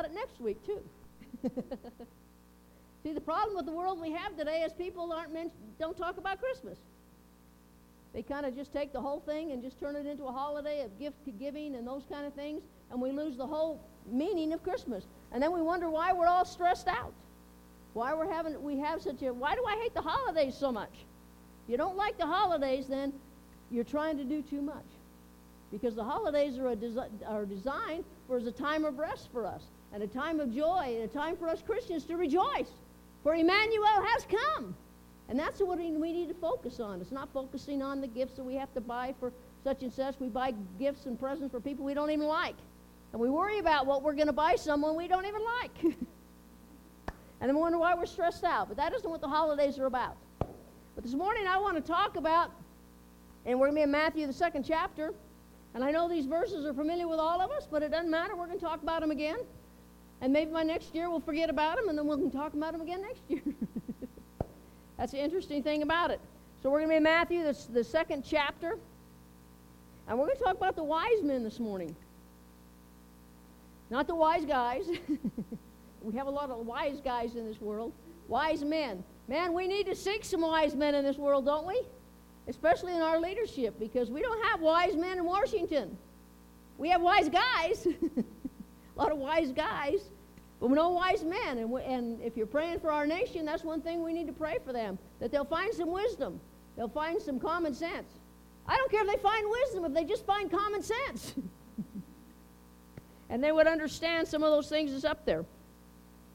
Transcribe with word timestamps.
about 0.00 0.10
it 0.10 0.14
next 0.14 0.40
week, 0.40 0.58
too. 0.64 0.80
See, 3.02 3.12
the 3.12 3.20
problem 3.20 3.56
with 3.56 3.66
the 3.66 3.72
world 3.72 4.00
we 4.00 4.12
have 4.12 4.36
today 4.36 4.62
is 4.62 4.72
people 4.72 5.12
aren't 5.12 5.32
men- 5.32 5.50
don't 5.78 5.96
talk 5.96 6.18
about 6.18 6.40
Christmas. 6.40 6.78
They 8.12 8.22
kind 8.22 8.44
of 8.44 8.56
just 8.56 8.72
take 8.72 8.92
the 8.92 9.00
whole 9.00 9.20
thing 9.20 9.52
and 9.52 9.62
just 9.62 9.78
turn 9.78 9.96
it 9.96 10.06
into 10.06 10.24
a 10.24 10.32
holiday 10.32 10.82
of 10.82 10.98
gift 10.98 11.16
giving 11.38 11.76
and 11.76 11.86
those 11.86 12.02
kind 12.10 12.26
of 12.26 12.34
things, 12.34 12.62
and 12.90 13.00
we 13.00 13.12
lose 13.12 13.36
the 13.36 13.46
whole 13.46 13.80
meaning 14.10 14.52
of 14.52 14.62
Christmas. 14.62 15.04
And 15.32 15.42
then 15.42 15.52
we 15.52 15.62
wonder 15.62 15.88
why 15.88 16.12
we're 16.12 16.26
all 16.26 16.44
stressed 16.44 16.88
out. 16.88 17.12
Why 17.92 18.14
we're 18.14 18.30
having 18.30 18.60
we 18.62 18.78
have 18.78 19.02
such 19.02 19.22
a 19.22 19.32
why 19.32 19.54
do 19.54 19.64
I 19.66 19.76
hate 19.82 19.94
the 19.94 20.02
holidays 20.02 20.56
so 20.56 20.72
much? 20.72 20.92
If 21.64 21.70
you 21.70 21.76
don't 21.76 21.96
like 21.96 22.18
the 22.18 22.26
holidays, 22.26 22.86
then 22.88 23.12
you're 23.70 23.84
trying 23.84 24.16
to 24.18 24.24
do 24.24 24.42
too 24.42 24.62
much. 24.62 24.86
Because 25.70 25.94
the 25.94 26.04
holidays 26.04 26.58
are, 26.58 26.70
a 26.70 26.76
desi- 26.76 27.08
are 27.28 27.44
designed 27.44 28.04
for 28.26 28.38
as 28.38 28.46
a 28.46 28.52
time 28.52 28.84
of 28.84 28.98
rest 28.98 29.28
for 29.32 29.44
us, 29.44 29.62
and 29.92 30.02
a 30.02 30.06
time 30.06 30.40
of 30.40 30.54
joy, 30.54 30.94
and 30.96 31.04
a 31.04 31.08
time 31.08 31.36
for 31.36 31.48
us 31.48 31.62
Christians 31.62 32.04
to 32.04 32.16
rejoice. 32.16 32.70
For 33.22 33.34
Emmanuel 33.34 34.04
has 34.14 34.26
come. 34.26 34.74
And 35.28 35.38
that's 35.38 35.60
what 35.60 35.78
we 35.78 36.12
need 36.12 36.28
to 36.28 36.34
focus 36.34 36.80
on. 36.80 37.00
It's 37.00 37.12
not 37.12 37.32
focusing 37.32 37.82
on 37.82 38.00
the 38.00 38.08
gifts 38.08 38.34
that 38.34 38.42
we 38.42 38.56
have 38.56 38.72
to 38.74 38.80
buy 38.80 39.14
for 39.20 39.32
such 39.62 39.82
and 39.82 39.92
such. 39.92 40.18
We 40.18 40.28
buy 40.28 40.54
gifts 40.78 41.06
and 41.06 41.18
presents 41.18 41.52
for 41.52 41.60
people 41.60 41.84
we 41.84 41.94
don't 41.94 42.10
even 42.10 42.26
like. 42.26 42.56
And 43.12 43.20
we 43.20 43.30
worry 43.30 43.58
about 43.58 43.86
what 43.86 44.02
we're 44.02 44.14
going 44.14 44.26
to 44.26 44.32
buy 44.32 44.56
someone 44.56 44.96
we 44.96 45.06
don't 45.06 45.26
even 45.26 45.42
like. 45.60 45.82
and 47.40 47.48
then 47.48 47.54
we 47.54 47.60
wonder 47.60 47.78
why 47.78 47.94
we're 47.94 48.06
stressed 48.06 48.42
out. 48.42 48.68
But 48.68 48.76
that 48.78 48.92
isn't 48.92 49.08
what 49.08 49.20
the 49.20 49.28
holidays 49.28 49.78
are 49.78 49.86
about. 49.86 50.16
But 50.94 51.04
this 51.04 51.14
morning 51.14 51.46
I 51.46 51.58
want 51.58 51.76
to 51.76 51.82
talk 51.82 52.16
about, 52.16 52.50
and 53.46 53.58
we're 53.58 53.66
going 53.66 53.76
to 53.76 53.78
be 53.80 53.82
in 53.84 53.90
Matthew, 53.90 54.26
the 54.26 54.32
second 54.32 54.64
chapter. 54.64 55.14
And 55.74 55.84
I 55.84 55.92
know 55.92 56.08
these 56.08 56.26
verses 56.26 56.66
are 56.66 56.74
familiar 56.74 57.06
with 57.06 57.20
all 57.20 57.40
of 57.40 57.52
us, 57.52 57.68
but 57.70 57.84
it 57.84 57.92
doesn't 57.92 58.10
matter. 58.10 58.34
We're 58.34 58.46
going 58.46 58.58
to 58.58 58.64
talk 58.64 58.82
about 58.82 59.00
them 59.00 59.12
again. 59.12 59.38
And 60.20 60.32
maybe 60.32 60.50
by 60.50 60.62
next 60.62 60.94
year 60.94 61.08
we'll 61.08 61.20
forget 61.20 61.50
about 61.50 61.76
them, 61.76 61.88
and 61.88 61.96
then 61.96 62.06
we'll 62.06 62.30
talk 62.30 62.54
about 62.54 62.72
them 62.72 62.82
again 62.82 63.02
next 63.02 63.22
year. 63.28 63.42
That's 64.98 65.12
the 65.12 65.22
interesting 65.22 65.62
thing 65.62 65.82
about 65.82 66.10
it. 66.10 66.20
So 66.62 66.68
we're 66.68 66.80
going 66.80 66.90
to 66.90 66.92
be 66.92 66.96
in 66.98 67.02
Matthew, 67.02 67.42
the, 67.42 67.58
the 67.72 67.84
second 67.84 68.22
chapter. 68.26 68.76
And 70.06 70.18
we're 70.18 70.26
going 70.26 70.36
to 70.36 70.44
talk 70.44 70.56
about 70.56 70.76
the 70.76 70.84
wise 70.84 71.22
men 71.22 71.42
this 71.42 71.58
morning. 71.58 71.94
Not 73.88 74.06
the 74.06 74.14
wise 74.14 74.44
guys. 74.44 74.84
we 76.02 76.14
have 76.16 76.26
a 76.26 76.30
lot 76.30 76.50
of 76.50 76.66
wise 76.66 77.00
guys 77.00 77.34
in 77.34 77.46
this 77.46 77.60
world. 77.60 77.92
Wise 78.28 78.62
men. 78.62 79.02
Man, 79.26 79.54
we 79.54 79.66
need 79.68 79.86
to 79.86 79.94
seek 79.94 80.24
some 80.24 80.42
wise 80.42 80.74
men 80.74 80.94
in 80.94 81.04
this 81.04 81.16
world, 81.16 81.46
don't 81.46 81.66
we? 81.66 81.80
Especially 82.48 82.94
in 82.94 83.00
our 83.00 83.18
leadership, 83.18 83.78
because 83.78 84.10
we 84.10 84.20
don't 84.20 84.44
have 84.46 84.60
wise 84.60 84.96
men 84.96 85.18
in 85.18 85.24
Washington. 85.24 85.96
We 86.78 86.88
have 86.88 87.00
wise 87.00 87.28
guys, 87.28 87.86
a 89.00 89.02
lot 89.02 89.12
of 89.12 89.18
wise 89.18 89.50
guys, 89.50 90.10
but 90.60 90.70
no 90.70 90.90
wise 90.90 91.24
men. 91.24 91.56
And, 91.56 91.70
we, 91.70 91.82
and 91.82 92.20
if 92.20 92.36
you're 92.36 92.46
praying 92.46 92.80
for 92.80 92.92
our 92.92 93.06
nation, 93.06 93.46
that's 93.46 93.64
one 93.64 93.80
thing 93.80 94.02
we 94.02 94.12
need 94.12 94.26
to 94.26 94.32
pray 94.32 94.58
for 94.62 94.74
them 94.74 94.98
that 95.20 95.32
they'll 95.32 95.44
find 95.44 95.72
some 95.72 95.90
wisdom, 95.90 96.38
they'll 96.76 96.88
find 96.88 97.20
some 97.20 97.40
common 97.40 97.74
sense. 97.74 98.12
I 98.66 98.76
don't 98.76 98.90
care 98.90 99.00
if 99.00 99.10
they 99.10 99.22
find 99.22 99.46
wisdom, 99.48 99.86
if 99.86 99.94
they 99.94 100.04
just 100.04 100.26
find 100.26 100.50
common 100.50 100.82
sense. 100.82 101.34
and 103.30 103.42
they 103.42 103.52
would 103.52 103.66
understand 103.66 104.28
some 104.28 104.42
of 104.42 104.50
those 104.50 104.68
things 104.68 104.92
that's 104.92 105.04
up 105.04 105.24
there. 105.24 105.46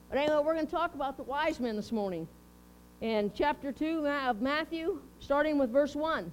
But 0.10 0.18
anyway, 0.18 0.42
we're 0.44 0.56
going 0.56 0.66
to 0.66 0.72
talk 0.72 0.96
about 0.96 1.18
the 1.18 1.24
wise 1.24 1.60
men 1.60 1.76
this 1.76 1.92
morning. 1.92 2.28
In 3.02 3.32
chapter 3.36 3.72
2 3.72 4.08
of 4.08 4.42
Matthew, 4.42 5.02
starting 5.20 5.60
with 5.60 5.72
verse 5.72 5.96
1. 5.96 6.32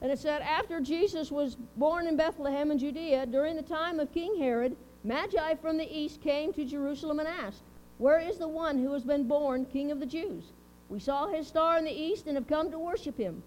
And 0.00 0.10
it 0.10 0.18
said, 0.18 0.42
After 0.42 0.80
Jesus 0.80 1.30
was 1.30 1.56
born 1.76 2.08
in 2.08 2.16
Bethlehem 2.16 2.70
in 2.70 2.78
Judea, 2.78 3.26
during 3.26 3.54
the 3.54 3.62
time 3.62 4.00
of 4.00 4.12
King 4.12 4.36
Herod, 4.36 4.76
Magi 5.06 5.54
from 5.54 5.76
the 5.76 5.96
east 5.96 6.20
came 6.20 6.52
to 6.52 6.64
Jerusalem 6.64 7.20
and 7.20 7.28
asked, 7.28 7.62
Where 7.98 8.18
is 8.18 8.38
the 8.38 8.48
one 8.48 8.76
who 8.76 8.92
has 8.92 9.04
been 9.04 9.28
born 9.28 9.64
King 9.66 9.92
of 9.92 10.00
the 10.00 10.06
Jews? 10.06 10.50
We 10.88 10.98
saw 10.98 11.28
his 11.28 11.46
star 11.46 11.78
in 11.78 11.84
the 11.84 11.92
east 11.92 12.26
and 12.26 12.36
have 12.36 12.48
come 12.48 12.72
to 12.72 12.78
worship 12.78 13.16
him. 13.16 13.44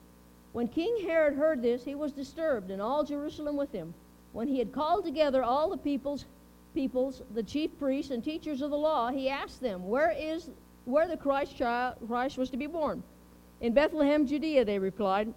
When 0.54 0.70
King 0.70 1.02
Herod 1.02 1.36
heard 1.36 1.62
this, 1.62 1.84
he 1.84 1.96
was 1.96 2.14
disturbed, 2.14 2.72
and 2.72 2.82
all 2.82 3.04
Jerusalem 3.04 3.58
with 3.58 3.74
him. 3.74 3.94
When 4.32 4.48
he 4.48 4.58
had 4.58 4.72
called 4.72 5.04
together 5.04 5.44
all 5.44 5.70
the 5.70 5.78
peoples, 5.78 6.24
peoples, 6.74 7.24
the 7.34 7.44
chief 7.44 7.78
priests 7.78 8.12
and 8.12 8.24
teachers 8.24 8.62
of 8.62 8.72
the 8.72 8.78
law, 8.78 9.10
he 9.10 9.28
asked 9.28 9.60
them, 9.60 9.90
Where 9.90 10.12
is 10.12 10.52
where 10.86 11.10
the 11.10 11.18
Christ 11.18 11.58
child 11.58 11.96
Christ 12.08 12.38
was 12.38 12.50
to 12.52 12.58
be 12.58 12.68
born? 12.68 13.04
In 13.60 13.74
Bethlehem, 13.74 14.26
Judea, 14.26 14.64
they 14.64 14.80
replied, 14.80 15.34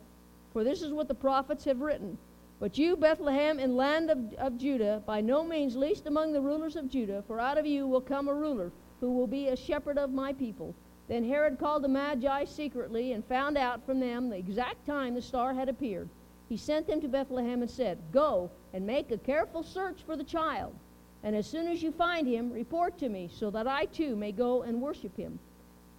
for 0.53 0.63
this 0.63 0.83
is 0.83 0.93
what 0.93 1.09
the 1.09 1.15
prophets 1.15 1.65
have 1.65 1.81
written. 1.81 2.17
But 2.63 2.79
you, 2.79 2.95
Bethlehem, 2.95 3.59
in 3.59 3.75
land 3.75 4.09
of, 4.09 4.35
of 4.35 4.57
Judah, 4.57 5.03
by 5.05 5.21
no 5.21 5.43
means 5.43 5.75
least 5.75 6.07
among 6.07 6.33
the 6.33 6.41
rulers 6.41 6.77
of 6.77 6.89
Judah, 6.89 7.25
for 7.27 7.41
out 7.41 7.59
of 7.59 7.67
you 7.67 7.89
will 7.89 8.01
come 8.01 8.29
a 8.29 8.35
ruler 8.35 8.71
who 9.01 9.11
will 9.11 9.27
be 9.27 9.49
a 9.49 9.57
shepherd 9.57 9.99
of 9.99 10.13
my 10.13 10.33
people. 10.33 10.73
Then 11.09 11.25
Herod 11.25 11.59
called 11.59 11.83
the 11.83 11.89
Magi 11.89 12.45
secretly 12.45 13.15
and 13.15 13.25
found 13.25 13.59
out 13.59 13.85
from 13.85 13.99
them 13.99 14.29
the 14.29 14.37
exact 14.37 14.87
time 14.87 15.15
the 15.15 15.21
star 15.21 15.53
had 15.53 15.69
appeared. 15.69 16.09
He 16.49 16.57
sent 16.57 16.87
them 16.87 17.01
to 17.01 17.09
Bethlehem 17.09 17.63
and 17.63 17.71
said, 17.71 17.99
Go 18.13 18.49
and 18.73 18.87
make 18.87 19.11
a 19.11 19.19
careful 19.19 19.65
search 19.65 20.05
for 20.07 20.15
the 20.15 20.23
child. 20.23 20.73
And 21.25 21.35
as 21.35 21.49
soon 21.49 21.67
as 21.67 21.83
you 21.83 21.91
find 21.91 22.29
him, 22.29 22.53
report 22.53 22.97
to 22.99 23.09
me, 23.09 23.29
so 23.29 23.51
that 23.51 23.67
I 23.67 23.87
too 23.87 24.15
may 24.15 24.31
go 24.31 24.63
and 24.63 24.81
worship 24.81 25.17
him. 25.17 25.41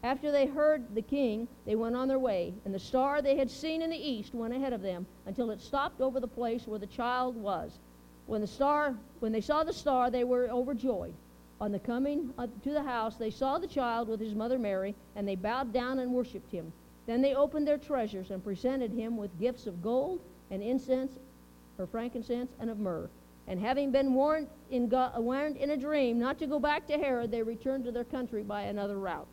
After 0.04 0.34
they 0.34 0.48
heard 0.48 0.94
the 0.94 1.02
king, 1.02 1.48
they 1.66 1.76
went 1.76 1.96
on 1.96 2.10
their 2.10 2.20
way, 2.20 2.54
and 2.66 2.74
the 2.74 2.80
star 2.80 3.22
they 3.22 3.38
had 3.38 3.50
seen 3.50 3.82
in 3.82 3.90
the 3.90 3.98
east 3.98 4.36
went 4.36 4.54
ahead 4.54 4.74
of 4.74 4.82
them 4.82 5.06
until 5.26 5.50
it 5.50 5.62
stopped 5.62 6.02
over 6.02 6.20
the 6.20 6.28
place 6.28 6.68
where 6.68 6.78
the 6.78 6.88
child 6.88 7.38
was. 7.38 7.80
When 8.28 8.42
the 8.42 8.48
star, 8.48 8.96
when 9.22 9.32
they 9.32 9.40
saw 9.40 9.64
the 9.64 9.72
star, 9.72 10.12
they 10.12 10.26
were 10.26 10.50
overjoyed. 10.50 11.14
On 11.62 11.72
the 11.72 11.80
coming 11.80 12.34
to 12.64 12.72
the 12.72 12.84
house, 12.84 13.16
they 13.16 13.30
saw 13.30 13.58
the 13.58 13.68
child 13.68 14.10
with 14.10 14.20
his 14.20 14.36
mother 14.36 14.60
Mary, 14.60 14.94
and 15.16 15.26
they 15.26 15.36
bowed 15.36 15.72
down 15.72 16.00
and 16.00 16.14
worshipped 16.14 16.52
him. 16.52 16.74
Then 17.06 17.22
they 17.22 17.34
opened 17.34 17.66
their 17.66 17.78
treasures 17.78 18.30
and 18.30 18.44
presented 18.44 18.92
him 18.92 19.16
with 19.16 19.40
gifts 19.40 19.68
of 19.68 19.82
gold 19.82 20.20
and 20.52 20.62
incense, 20.62 21.18
or 21.78 21.88
frankincense, 21.88 22.52
and 22.60 22.70
of 22.70 22.78
myrrh. 22.78 23.10
And 23.48 23.58
having 23.58 23.92
been 23.92 24.14
warned 24.14 24.50
in, 24.70 24.90
warned 24.90 25.56
in 25.56 25.70
a 25.70 25.78
dream 25.78 26.20
not 26.20 26.40
to 26.40 26.48
go 26.48 26.60
back 26.60 26.88
to 26.88 26.98
Herod, 26.98 27.32
they 27.32 27.42
returned 27.42 27.86
to 27.86 27.92
their 27.92 28.04
country 28.04 28.44
by 28.44 28.64
another 28.64 28.98
route. 28.98 29.28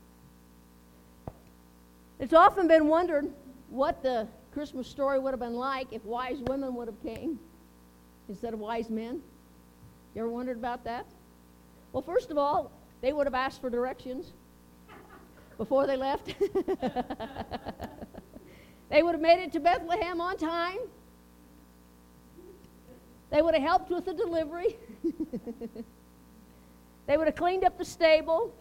It's 2.20 2.34
often 2.34 2.68
been 2.68 2.86
wondered 2.86 3.28
what 3.70 4.02
the 4.02 4.28
Christmas 4.52 4.86
story 4.86 5.18
would 5.18 5.30
have 5.30 5.40
been 5.40 5.54
like 5.54 5.86
if 5.90 6.04
wise 6.04 6.38
women 6.42 6.74
would 6.74 6.86
have 6.86 7.02
came 7.02 7.38
instead 8.28 8.52
of 8.52 8.60
wise 8.60 8.90
men. 8.90 9.22
You 10.14 10.20
ever 10.20 10.30
wondered 10.30 10.58
about 10.58 10.84
that? 10.84 11.06
Well, 11.92 12.02
first 12.02 12.30
of 12.30 12.36
all, 12.36 12.70
they 13.00 13.14
would 13.14 13.26
have 13.26 13.34
asked 13.34 13.62
for 13.62 13.70
directions 13.70 14.32
before 15.56 15.86
they 15.86 15.96
left. 15.96 16.26
they 18.90 19.02
would 19.02 19.14
have 19.14 19.22
made 19.22 19.42
it 19.42 19.52
to 19.52 19.60
Bethlehem 19.60 20.20
on 20.20 20.36
time. 20.36 20.80
They 23.30 23.40
would 23.40 23.54
have 23.54 23.62
helped 23.62 23.90
with 23.90 24.04
the 24.04 24.12
delivery. 24.12 24.76
they 27.06 27.16
would 27.16 27.28
have 27.28 27.36
cleaned 27.36 27.64
up 27.64 27.78
the 27.78 27.84
stable, 27.84 28.52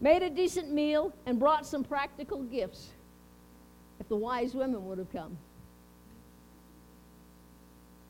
made 0.00 0.22
a 0.22 0.30
decent 0.30 0.72
meal, 0.72 1.12
and 1.26 1.38
brought 1.38 1.66
some 1.66 1.84
practical 1.84 2.42
gifts 2.42 2.90
if 4.00 4.08
the 4.08 4.16
wise 4.16 4.54
women 4.54 4.86
would 4.86 4.98
have 4.98 5.10
come. 5.12 5.36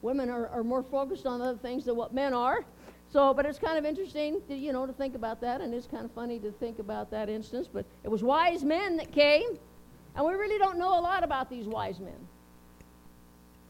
Women 0.02 0.28
are, 0.28 0.48
are 0.48 0.64
more 0.64 0.82
focused 0.82 1.26
on 1.26 1.40
other 1.40 1.58
things 1.58 1.84
than 1.84 1.96
what 1.96 2.12
men 2.12 2.34
are. 2.34 2.64
So, 3.10 3.32
but 3.32 3.46
it's 3.46 3.58
kind 3.60 3.78
of 3.78 3.84
interesting, 3.84 4.42
to, 4.48 4.54
you 4.56 4.72
know, 4.72 4.86
to 4.86 4.92
think 4.92 5.14
about 5.14 5.40
that, 5.42 5.60
and 5.60 5.72
it's 5.72 5.86
kind 5.86 6.04
of 6.04 6.10
funny 6.12 6.40
to 6.40 6.50
think 6.50 6.80
about 6.80 7.10
that 7.12 7.28
instance. 7.28 7.68
But 7.72 7.86
it 8.02 8.08
was 8.08 8.24
wise 8.24 8.64
men 8.64 8.96
that 8.96 9.12
came, 9.12 9.56
and 10.16 10.26
we 10.26 10.32
really 10.32 10.58
don't 10.58 10.78
know 10.78 10.98
a 10.98 11.00
lot 11.00 11.22
about 11.22 11.48
these 11.48 11.66
wise 11.66 12.00
men. 12.00 12.28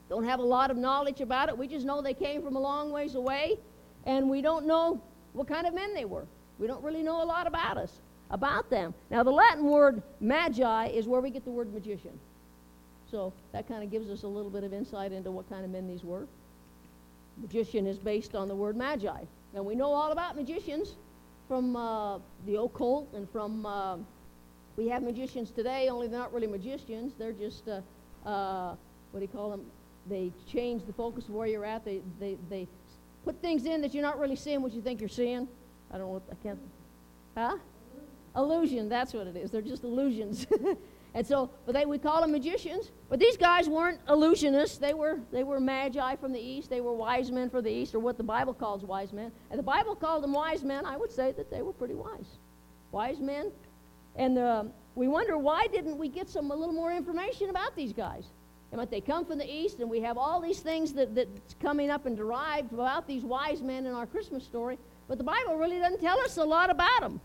Don't 0.09 0.25
have 0.25 0.39
a 0.39 0.45
lot 0.45 0.71
of 0.71 0.77
knowledge 0.77 1.21
about 1.21 1.49
it. 1.51 1.59
We 1.59 1.69
just 1.69 1.85
know 1.85 2.01
they 2.01 2.15
came 2.15 2.43
from 2.43 2.57
a 2.57 2.61
long 2.61 2.91
ways 2.91 3.17
away, 3.17 3.59
and 4.05 4.31
we 4.31 4.41
don't 4.41 4.67
know 4.67 5.03
what 5.35 5.47
kind 5.47 5.67
of 5.67 5.75
men 5.75 5.93
they 5.95 6.05
were. 6.05 6.27
We 6.59 6.67
don't 6.67 6.83
really 6.83 7.03
know 7.03 7.23
a 7.23 7.25
lot 7.25 7.47
about 7.47 7.77
us, 7.77 8.01
about 8.31 8.71
them. 8.71 8.95
Now, 9.11 9.23
the 9.23 9.31
Latin 9.31 9.65
word 9.65 10.03
magi 10.21 10.87
is 10.87 11.07
where 11.07 11.21
we 11.21 11.31
get 11.31 11.45
the 11.45 11.51
word 11.51 11.73
magician. 11.73 12.19
So 13.11 13.33
that 13.53 13.69
kind 13.69 13.83
of 13.83 13.91
gives 13.91 14.11
us 14.11 14.23
a 14.23 14.29
little 14.29 14.51
bit 14.51 14.65
of 14.65 14.73
insight 14.73 15.13
into 15.13 15.31
what 15.31 15.49
kind 15.49 15.65
of 15.65 15.71
men 15.71 15.87
these 15.87 16.05
were. 16.05 16.27
Magician 17.41 17.87
is 17.87 17.99
based 17.99 18.35
on 18.35 18.49
the 18.49 18.55
word 18.55 18.77
magi. 18.77 19.21
And 19.55 19.65
we 19.65 19.75
know 19.75 19.93
all 19.93 20.13
about 20.13 20.37
magicians 20.37 20.95
from 21.49 21.77
uh, 21.77 22.19
the 22.47 22.61
occult 22.61 23.13
and 23.15 23.29
from, 23.31 23.67
uh, 23.67 23.99
we 24.77 24.89
have 24.89 25.03
magicians 25.03 25.51
today, 25.51 25.89
only 25.89 26.09
they're 26.09 26.19
not 26.19 26.33
really 26.33 26.47
magicians. 26.47 27.13
They're 27.19 27.33
just, 27.33 27.69
uh, 27.69 27.81
uh 28.29 28.75
what 29.11 29.21
do 29.21 29.27
you 29.27 29.29
call 29.29 29.51
them? 29.51 29.65
They 30.09 30.33
change 30.51 30.85
the 30.87 30.93
focus 30.93 31.29
of 31.29 31.35
where 31.35 31.47
you're 31.47 31.65
at. 31.65 31.85
They, 31.85 32.01
they, 32.19 32.37
they 32.51 32.67
put 33.25 33.41
things 33.41 33.65
in 33.65 33.81
that 33.83 33.95
you're 33.95 34.03
not 34.03 34.19
really 34.19 34.37
seeing 34.37 34.61
what 34.61 34.73
you 34.73 34.83
think 34.83 35.01
you're 35.01 35.09
seeing. 35.09 35.49
I 35.95 35.99
don't 35.99 36.13
know 36.13 36.23
I 36.31 36.35
can't, 36.43 36.59
huh? 37.37 37.57
Illusion, 38.37 38.89
that's 38.89 39.15
what 39.15 39.29
it 39.29 39.37
is. 39.37 39.53
They're 39.53 39.63
just 39.63 39.85
illusions. 39.85 40.47
And 41.15 41.25
so, 41.25 41.49
but 41.65 41.75
they 41.75 41.87
we 41.87 41.99
call 41.99 42.21
them 42.21 42.33
magicians. 42.33 42.91
But 43.09 43.21
these 43.21 43.37
guys 43.37 43.69
weren't 43.69 44.05
illusionists. 44.07 44.81
They 44.81 44.95
were 44.95 45.21
they 45.31 45.45
were 45.45 45.61
magi 45.61 46.17
from 46.17 46.33
the 46.33 46.41
east. 46.41 46.69
They 46.69 46.81
were 46.81 46.93
wise 46.93 47.31
men 47.31 47.49
from 47.49 47.63
the 47.63 47.71
east, 47.71 47.95
or 47.95 48.01
what 48.01 48.17
the 48.17 48.25
Bible 48.25 48.53
calls 48.53 48.83
wise 48.83 49.13
men. 49.13 49.31
And 49.51 49.59
the 49.59 49.65
Bible 49.65 49.95
called 49.95 50.25
them 50.25 50.33
wise 50.33 50.65
men. 50.65 50.85
I 50.85 50.97
would 50.97 51.13
say 51.13 51.31
that 51.33 51.51
they 51.51 51.63
were 51.63 51.73
pretty 51.73 51.95
wise, 51.95 52.39
wise 52.91 53.21
men. 53.21 53.53
And 54.17 54.39
uh, 54.39 54.65
we 54.97 55.07
wonder 55.07 55.39
why 55.39 55.69
didn't 55.69 55.99
we 55.99 56.09
get 56.09 56.29
some 56.29 56.51
a 56.51 56.55
little 56.55 56.75
more 56.75 56.93
information 56.93 57.49
about 57.49 57.77
these 57.77 57.93
guys? 57.93 58.25
And 58.73 58.81
but 58.81 58.91
they 58.91 59.01
come 59.01 59.25
from 59.25 59.39
the 59.39 59.49
east, 59.49 59.79
and 59.79 59.89
we 59.89 60.01
have 60.01 60.19
all 60.19 60.41
these 60.41 60.59
things 60.59 60.93
that, 60.95 61.15
that's 61.15 61.55
coming 61.63 61.91
up 61.91 62.07
and 62.07 62.17
derived 62.17 62.73
about 62.73 63.07
these 63.07 63.23
wise 63.23 63.63
men 63.63 63.87
in 63.87 63.95
our 63.95 64.07
Christmas 64.07 64.43
story. 64.43 64.79
But 65.09 65.19
the 65.19 65.25
Bible 65.25 65.57
really 65.57 65.79
doesn't 65.79 66.01
tell 66.01 66.19
us 66.21 66.37
a 66.37 66.45
lot 66.45 66.71
about 66.71 67.01
them. 67.01 67.21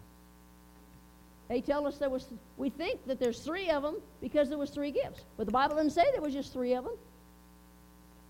They 1.48 1.62
tell 1.62 1.88
us 1.88 1.98
there 1.98 2.10
was, 2.10 2.28
we 2.58 2.70
think 2.70 3.06
that 3.08 3.20
there's 3.20 3.40
three 3.40 3.70
of 3.70 3.82
them 3.82 3.98
because 4.22 4.50
there 4.50 4.58
was 4.58 4.70
three 4.70 4.92
gifts. 4.92 5.24
But 5.36 5.48
the 5.48 5.52
Bible 5.52 5.76
doesn't 5.76 5.92
say 5.92 6.04
there 6.12 6.22
was 6.22 6.34
just 6.34 6.54
three 6.54 6.74
of 6.74 6.84
them. 6.84 6.94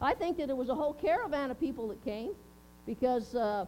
I 0.02 0.14
think 0.14 0.38
that 0.38 0.48
there 0.48 0.56
was 0.56 0.70
a 0.70 0.76
whole 0.76 0.94
caravan 0.94 1.52
of 1.52 1.60
people 1.60 1.90
that 1.90 2.02
came 2.06 2.32
because 2.86 3.36
uh, 3.36 3.66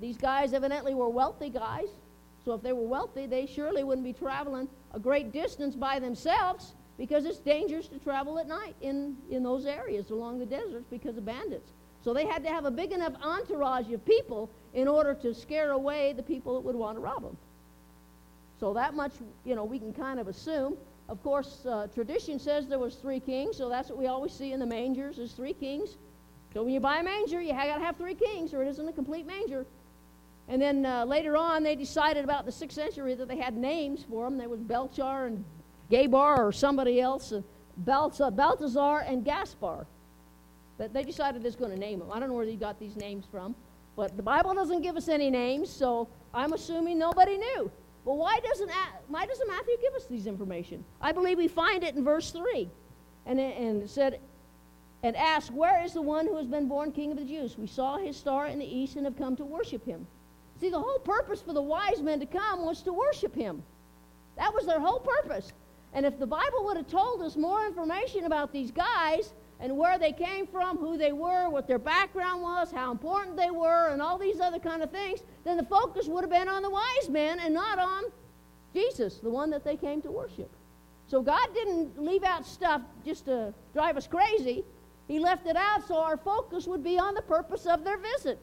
these 0.00 0.16
guys 0.16 0.52
evidently 0.52 0.94
were 0.94 1.08
wealthy 1.08 1.50
guys. 1.50 1.88
So 2.44 2.54
if 2.54 2.62
they 2.62 2.72
were 2.72 2.86
wealthy, 2.86 3.26
they 3.26 3.46
surely 3.46 3.84
wouldn't 3.84 4.04
be 4.04 4.12
traveling 4.12 4.68
a 4.92 4.98
great 4.98 5.32
distance 5.32 5.76
by 5.76 6.00
themselves 6.00 6.74
because 6.96 7.24
it's 7.24 7.38
dangerous 7.38 7.86
to 7.88 7.98
travel 8.00 8.38
at 8.40 8.48
night 8.48 8.74
in, 8.80 9.16
in 9.30 9.44
those 9.44 9.66
areas 9.66 10.10
along 10.10 10.40
the 10.40 10.46
deserts 10.46 10.86
because 10.90 11.16
of 11.16 11.24
bandits. 11.24 11.70
So 12.04 12.14
they 12.14 12.26
had 12.26 12.42
to 12.44 12.48
have 12.48 12.64
a 12.64 12.70
big 12.70 12.92
enough 12.92 13.14
entourage 13.22 13.90
of 13.90 14.04
people 14.04 14.48
in 14.74 14.88
order 14.88 15.14
to 15.14 15.34
scare 15.34 15.72
away 15.72 16.12
the 16.12 16.22
people 16.22 16.54
that 16.54 16.60
would 16.60 16.76
want 16.76 16.96
to 16.96 17.00
rob 17.00 17.22
them. 17.22 17.36
So 18.60 18.72
that 18.74 18.94
much, 18.94 19.12
you 19.44 19.54
know, 19.54 19.64
we 19.64 19.78
can 19.78 19.92
kind 19.92 20.18
of 20.18 20.28
assume. 20.28 20.76
Of 21.08 21.22
course, 21.22 21.64
uh, 21.64 21.86
tradition 21.94 22.38
says 22.38 22.66
there 22.66 22.78
was 22.78 22.96
three 22.96 23.20
kings, 23.20 23.56
so 23.56 23.68
that's 23.68 23.88
what 23.88 23.98
we 23.98 24.06
always 24.06 24.32
see 24.32 24.52
in 24.52 24.60
the 24.60 24.66
mangers 24.66 25.18
is 25.18 25.32
three 25.32 25.54
kings. 25.54 25.96
So 26.52 26.64
when 26.64 26.72
you 26.72 26.80
buy 26.80 26.98
a 26.98 27.02
manger, 27.02 27.40
you 27.40 27.52
got 27.52 27.76
to 27.76 27.80
have 27.80 27.96
three 27.96 28.14
kings, 28.14 28.52
or 28.52 28.62
it 28.62 28.68
isn't 28.68 28.88
a 28.88 28.92
complete 28.92 29.26
manger. 29.26 29.66
And 30.48 30.60
then 30.60 30.86
uh, 30.86 31.04
later 31.04 31.36
on, 31.36 31.62
they 31.62 31.76
decided 31.76 32.24
about 32.24 32.46
the 32.46 32.52
sixth 32.52 32.74
century 32.74 33.14
that 33.14 33.28
they 33.28 33.36
had 33.36 33.56
names 33.56 34.04
for 34.08 34.24
them. 34.24 34.38
There 34.38 34.48
was 34.48 34.60
Belchar 34.60 35.26
and 35.26 35.44
Gabar 35.90 36.38
or 36.38 36.52
somebody 36.52 37.00
else, 37.00 37.32
and 37.32 37.44
Balthazar 37.76 39.00
and 39.00 39.24
Gaspar. 39.24 39.86
That 40.78 40.92
they 40.92 41.02
decided 41.02 41.42
they're 41.42 41.52
going 41.52 41.72
to 41.72 41.78
name 41.78 41.98
them. 41.98 42.10
I 42.10 42.18
don't 42.18 42.28
know 42.28 42.34
where 42.34 42.46
they 42.46 42.56
got 42.56 42.78
these 42.78 42.96
names 42.96 43.26
from, 43.30 43.54
but 43.96 44.16
the 44.16 44.22
Bible 44.22 44.54
doesn't 44.54 44.82
give 44.82 44.96
us 44.96 45.08
any 45.08 45.28
names, 45.30 45.68
so 45.68 46.08
I'm 46.32 46.52
assuming 46.52 46.98
nobody 46.98 47.36
knew. 47.36 47.70
Well, 48.04 48.16
why 48.16 48.38
doesn't, 48.40 48.70
why 49.08 49.26
doesn't 49.26 49.48
Matthew 49.48 49.76
give 49.82 49.92
us 49.94 50.06
these 50.06 50.26
information? 50.26 50.84
I 51.00 51.12
believe 51.12 51.36
we 51.36 51.48
find 51.48 51.82
it 51.84 51.94
in 51.96 52.04
verse 52.04 52.30
3. 52.30 52.70
And, 53.26 53.38
and 53.38 53.82
it 53.82 53.90
said, 53.90 54.20
and 55.02 55.16
asked, 55.16 55.50
Where 55.50 55.84
is 55.84 55.92
the 55.92 56.02
one 56.02 56.26
who 56.26 56.36
has 56.36 56.46
been 56.46 56.68
born 56.68 56.92
king 56.92 57.12
of 57.12 57.18
the 57.18 57.24
Jews? 57.24 57.56
We 57.58 57.66
saw 57.66 57.98
his 57.98 58.16
star 58.16 58.46
in 58.46 58.58
the 58.58 58.64
east 58.64 58.96
and 58.96 59.04
have 59.04 59.16
come 59.16 59.36
to 59.36 59.44
worship 59.44 59.84
him. 59.84 60.06
See, 60.60 60.70
the 60.70 60.80
whole 60.80 60.98
purpose 60.98 61.40
for 61.40 61.52
the 61.52 61.62
wise 61.62 62.02
men 62.02 62.18
to 62.20 62.26
come 62.26 62.64
was 62.64 62.82
to 62.82 62.92
worship 62.92 63.34
him. 63.34 63.62
That 64.36 64.52
was 64.54 64.66
their 64.66 64.80
whole 64.80 65.00
purpose. 65.00 65.52
And 65.92 66.04
if 66.04 66.18
the 66.18 66.26
Bible 66.26 66.64
would 66.64 66.76
have 66.76 66.88
told 66.88 67.22
us 67.22 67.36
more 67.36 67.64
information 67.64 68.24
about 68.24 68.52
these 68.52 68.70
guys 68.70 69.32
and 69.60 69.76
where 69.76 69.98
they 69.98 70.12
came 70.12 70.46
from, 70.46 70.78
who 70.78 70.96
they 70.96 71.12
were, 71.12 71.48
what 71.48 71.66
their 71.66 71.78
background 71.78 72.42
was, 72.42 72.70
how 72.70 72.90
important 72.92 73.36
they 73.36 73.50
were, 73.50 73.88
and 73.88 74.00
all 74.00 74.18
these 74.18 74.40
other 74.40 74.58
kind 74.58 74.82
of 74.82 74.90
things, 74.90 75.20
then 75.44 75.56
the 75.56 75.64
focus 75.64 76.06
would 76.06 76.22
have 76.22 76.30
been 76.30 76.48
on 76.48 76.62
the 76.62 76.70
wise 76.70 77.08
men 77.08 77.40
and 77.40 77.52
not 77.54 77.78
on 77.78 78.04
Jesus, 78.72 79.18
the 79.18 79.30
one 79.30 79.50
that 79.50 79.64
they 79.64 79.76
came 79.76 80.00
to 80.02 80.10
worship. 80.10 80.50
So 81.08 81.22
God 81.22 81.48
didn't 81.54 82.00
leave 82.00 82.22
out 82.22 82.46
stuff 82.46 82.82
just 83.04 83.24
to 83.24 83.52
drive 83.72 83.96
us 83.96 84.06
crazy. 84.06 84.64
He 85.08 85.18
left 85.18 85.46
it 85.46 85.56
out 85.56 85.88
so 85.88 85.96
our 85.96 86.18
focus 86.18 86.66
would 86.66 86.84
be 86.84 86.98
on 86.98 87.14
the 87.14 87.22
purpose 87.22 87.66
of 87.66 87.82
their 87.82 87.96
visit. 87.96 88.38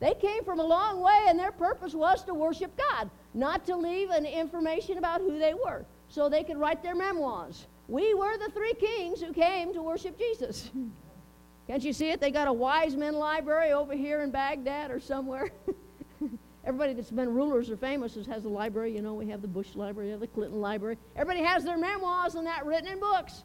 They 0.00 0.14
came 0.14 0.44
from 0.44 0.60
a 0.60 0.64
long 0.64 1.00
way, 1.00 1.26
and 1.28 1.38
their 1.38 1.52
purpose 1.52 1.94
was 1.94 2.22
to 2.24 2.34
worship 2.34 2.76
God, 2.76 3.10
not 3.34 3.66
to 3.66 3.76
leave 3.76 4.10
an 4.10 4.24
information 4.24 4.98
about 4.98 5.20
who 5.20 5.38
they 5.38 5.54
were, 5.54 5.84
so 6.08 6.28
they 6.28 6.44
could 6.44 6.58
write 6.58 6.82
their 6.82 6.94
memoirs. 6.94 7.66
We 7.90 8.14
were 8.14 8.38
the 8.38 8.52
three 8.52 8.74
kings 8.74 9.20
who 9.20 9.32
came 9.32 9.74
to 9.74 9.82
worship 9.82 10.16
Jesus. 10.16 10.70
Can't 11.66 11.82
you 11.82 11.92
see 11.92 12.10
it? 12.10 12.20
They 12.20 12.30
got 12.30 12.46
a 12.46 12.52
wise 12.52 12.94
men 12.94 13.14
library 13.14 13.72
over 13.72 13.94
here 13.94 14.22
in 14.22 14.30
Baghdad 14.30 14.92
or 14.92 15.00
somewhere. 15.00 15.50
Everybody 16.64 16.92
that's 16.92 17.10
been 17.10 17.34
rulers 17.34 17.68
or 17.68 17.76
famous 17.76 18.14
has 18.26 18.44
a 18.44 18.48
library. 18.48 18.94
You 18.94 19.02
know, 19.02 19.14
we 19.14 19.28
have 19.30 19.42
the 19.42 19.48
Bush 19.48 19.74
Library, 19.74 20.06
we 20.06 20.10
have 20.12 20.20
the 20.20 20.28
Clinton 20.28 20.60
Library. 20.60 20.98
Everybody 21.16 21.44
has 21.44 21.64
their 21.64 21.76
memoirs 21.76 22.36
and 22.36 22.46
that 22.46 22.64
written 22.64 22.86
in 22.86 23.00
books. 23.00 23.42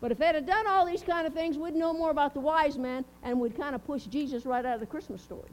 But 0.00 0.10
if 0.10 0.18
they'd 0.18 0.34
have 0.34 0.46
done 0.46 0.66
all 0.66 0.84
these 0.84 1.02
kind 1.04 1.24
of 1.24 1.32
things, 1.32 1.56
we'd 1.56 1.76
know 1.76 1.92
more 1.92 2.10
about 2.10 2.34
the 2.34 2.40
wise 2.40 2.76
men 2.76 3.04
and 3.22 3.38
we'd 3.38 3.56
kind 3.56 3.76
of 3.76 3.84
push 3.84 4.06
Jesus 4.06 4.44
right 4.44 4.64
out 4.64 4.74
of 4.74 4.80
the 4.80 4.86
Christmas 4.86 5.22
story. 5.22 5.50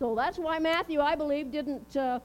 So 0.00 0.16
that's 0.16 0.36
why 0.36 0.58
Matthew, 0.58 1.00
I 1.00 1.14
believe, 1.14 1.52
didn't, 1.52 1.96
uh, 1.96 2.18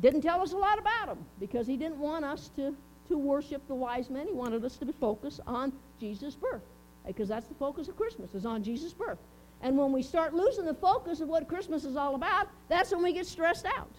didn't 0.00 0.22
tell 0.22 0.40
us 0.40 0.52
a 0.52 0.56
lot 0.56 0.80
about 0.80 1.10
him 1.10 1.24
because 1.38 1.68
he 1.68 1.76
didn't 1.76 1.98
want 1.98 2.24
us 2.24 2.50
to 2.56 2.74
to 3.08 3.18
worship 3.18 3.66
the 3.68 3.74
wise 3.74 4.10
men. 4.10 4.26
He 4.26 4.32
wanted 4.32 4.64
us 4.64 4.76
to 4.76 4.86
be 4.86 4.92
focused 4.92 5.40
on 5.46 5.72
Jesus' 6.00 6.34
birth 6.34 6.62
because 7.06 7.28
that's 7.28 7.46
the 7.46 7.54
focus 7.54 7.88
of 7.88 7.96
Christmas 7.96 8.34
is 8.34 8.46
on 8.46 8.62
Jesus' 8.62 8.92
birth. 8.92 9.18
And 9.60 9.78
when 9.78 9.92
we 9.92 10.02
start 10.02 10.34
losing 10.34 10.64
the 10.64 10.74
focus 10.74 11.20
of 11.20 11.28
what 11.28 11.48
Christmas 11.48 11.84
is 11.84 11.96
all 11.96 12.14
about, 12.14 12.48
that's 12.68 12.90
when 12.92 13.02
we 13.02 13.12
get 13.12 13.26
stressed 13.26 13.66
out. 13.66 13.90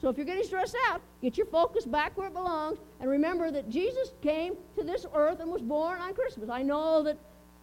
So 0.00 0.08
if 0.08 0.16
you're 0.16 0.26
getting 0.26 0.44
stressed 0.44 0.76
out, 0.88 1.00
get 1.22 1.36
your 1.36 1.46
focus 1.46 1.84
back 1.84 2.16
where 2.16 2.26
it 2.26 2.34
belongs 2.34 2.78
and 3.00 3.10
remember 3.10 3.50
that 3.50 3.70
Jesus 3.70 4.12
came 4.22 4.54
to 4.76 4.84
this 4.84 5.06
earth 5.14 5.40
and 5.40 5.50
was 5.50 5.62
born 5.62 6.00
on 6.00 6.14
Christmas. 6.14 6.50
I 6.50 6.62
know 6.62 7.02
that 7.02 7.18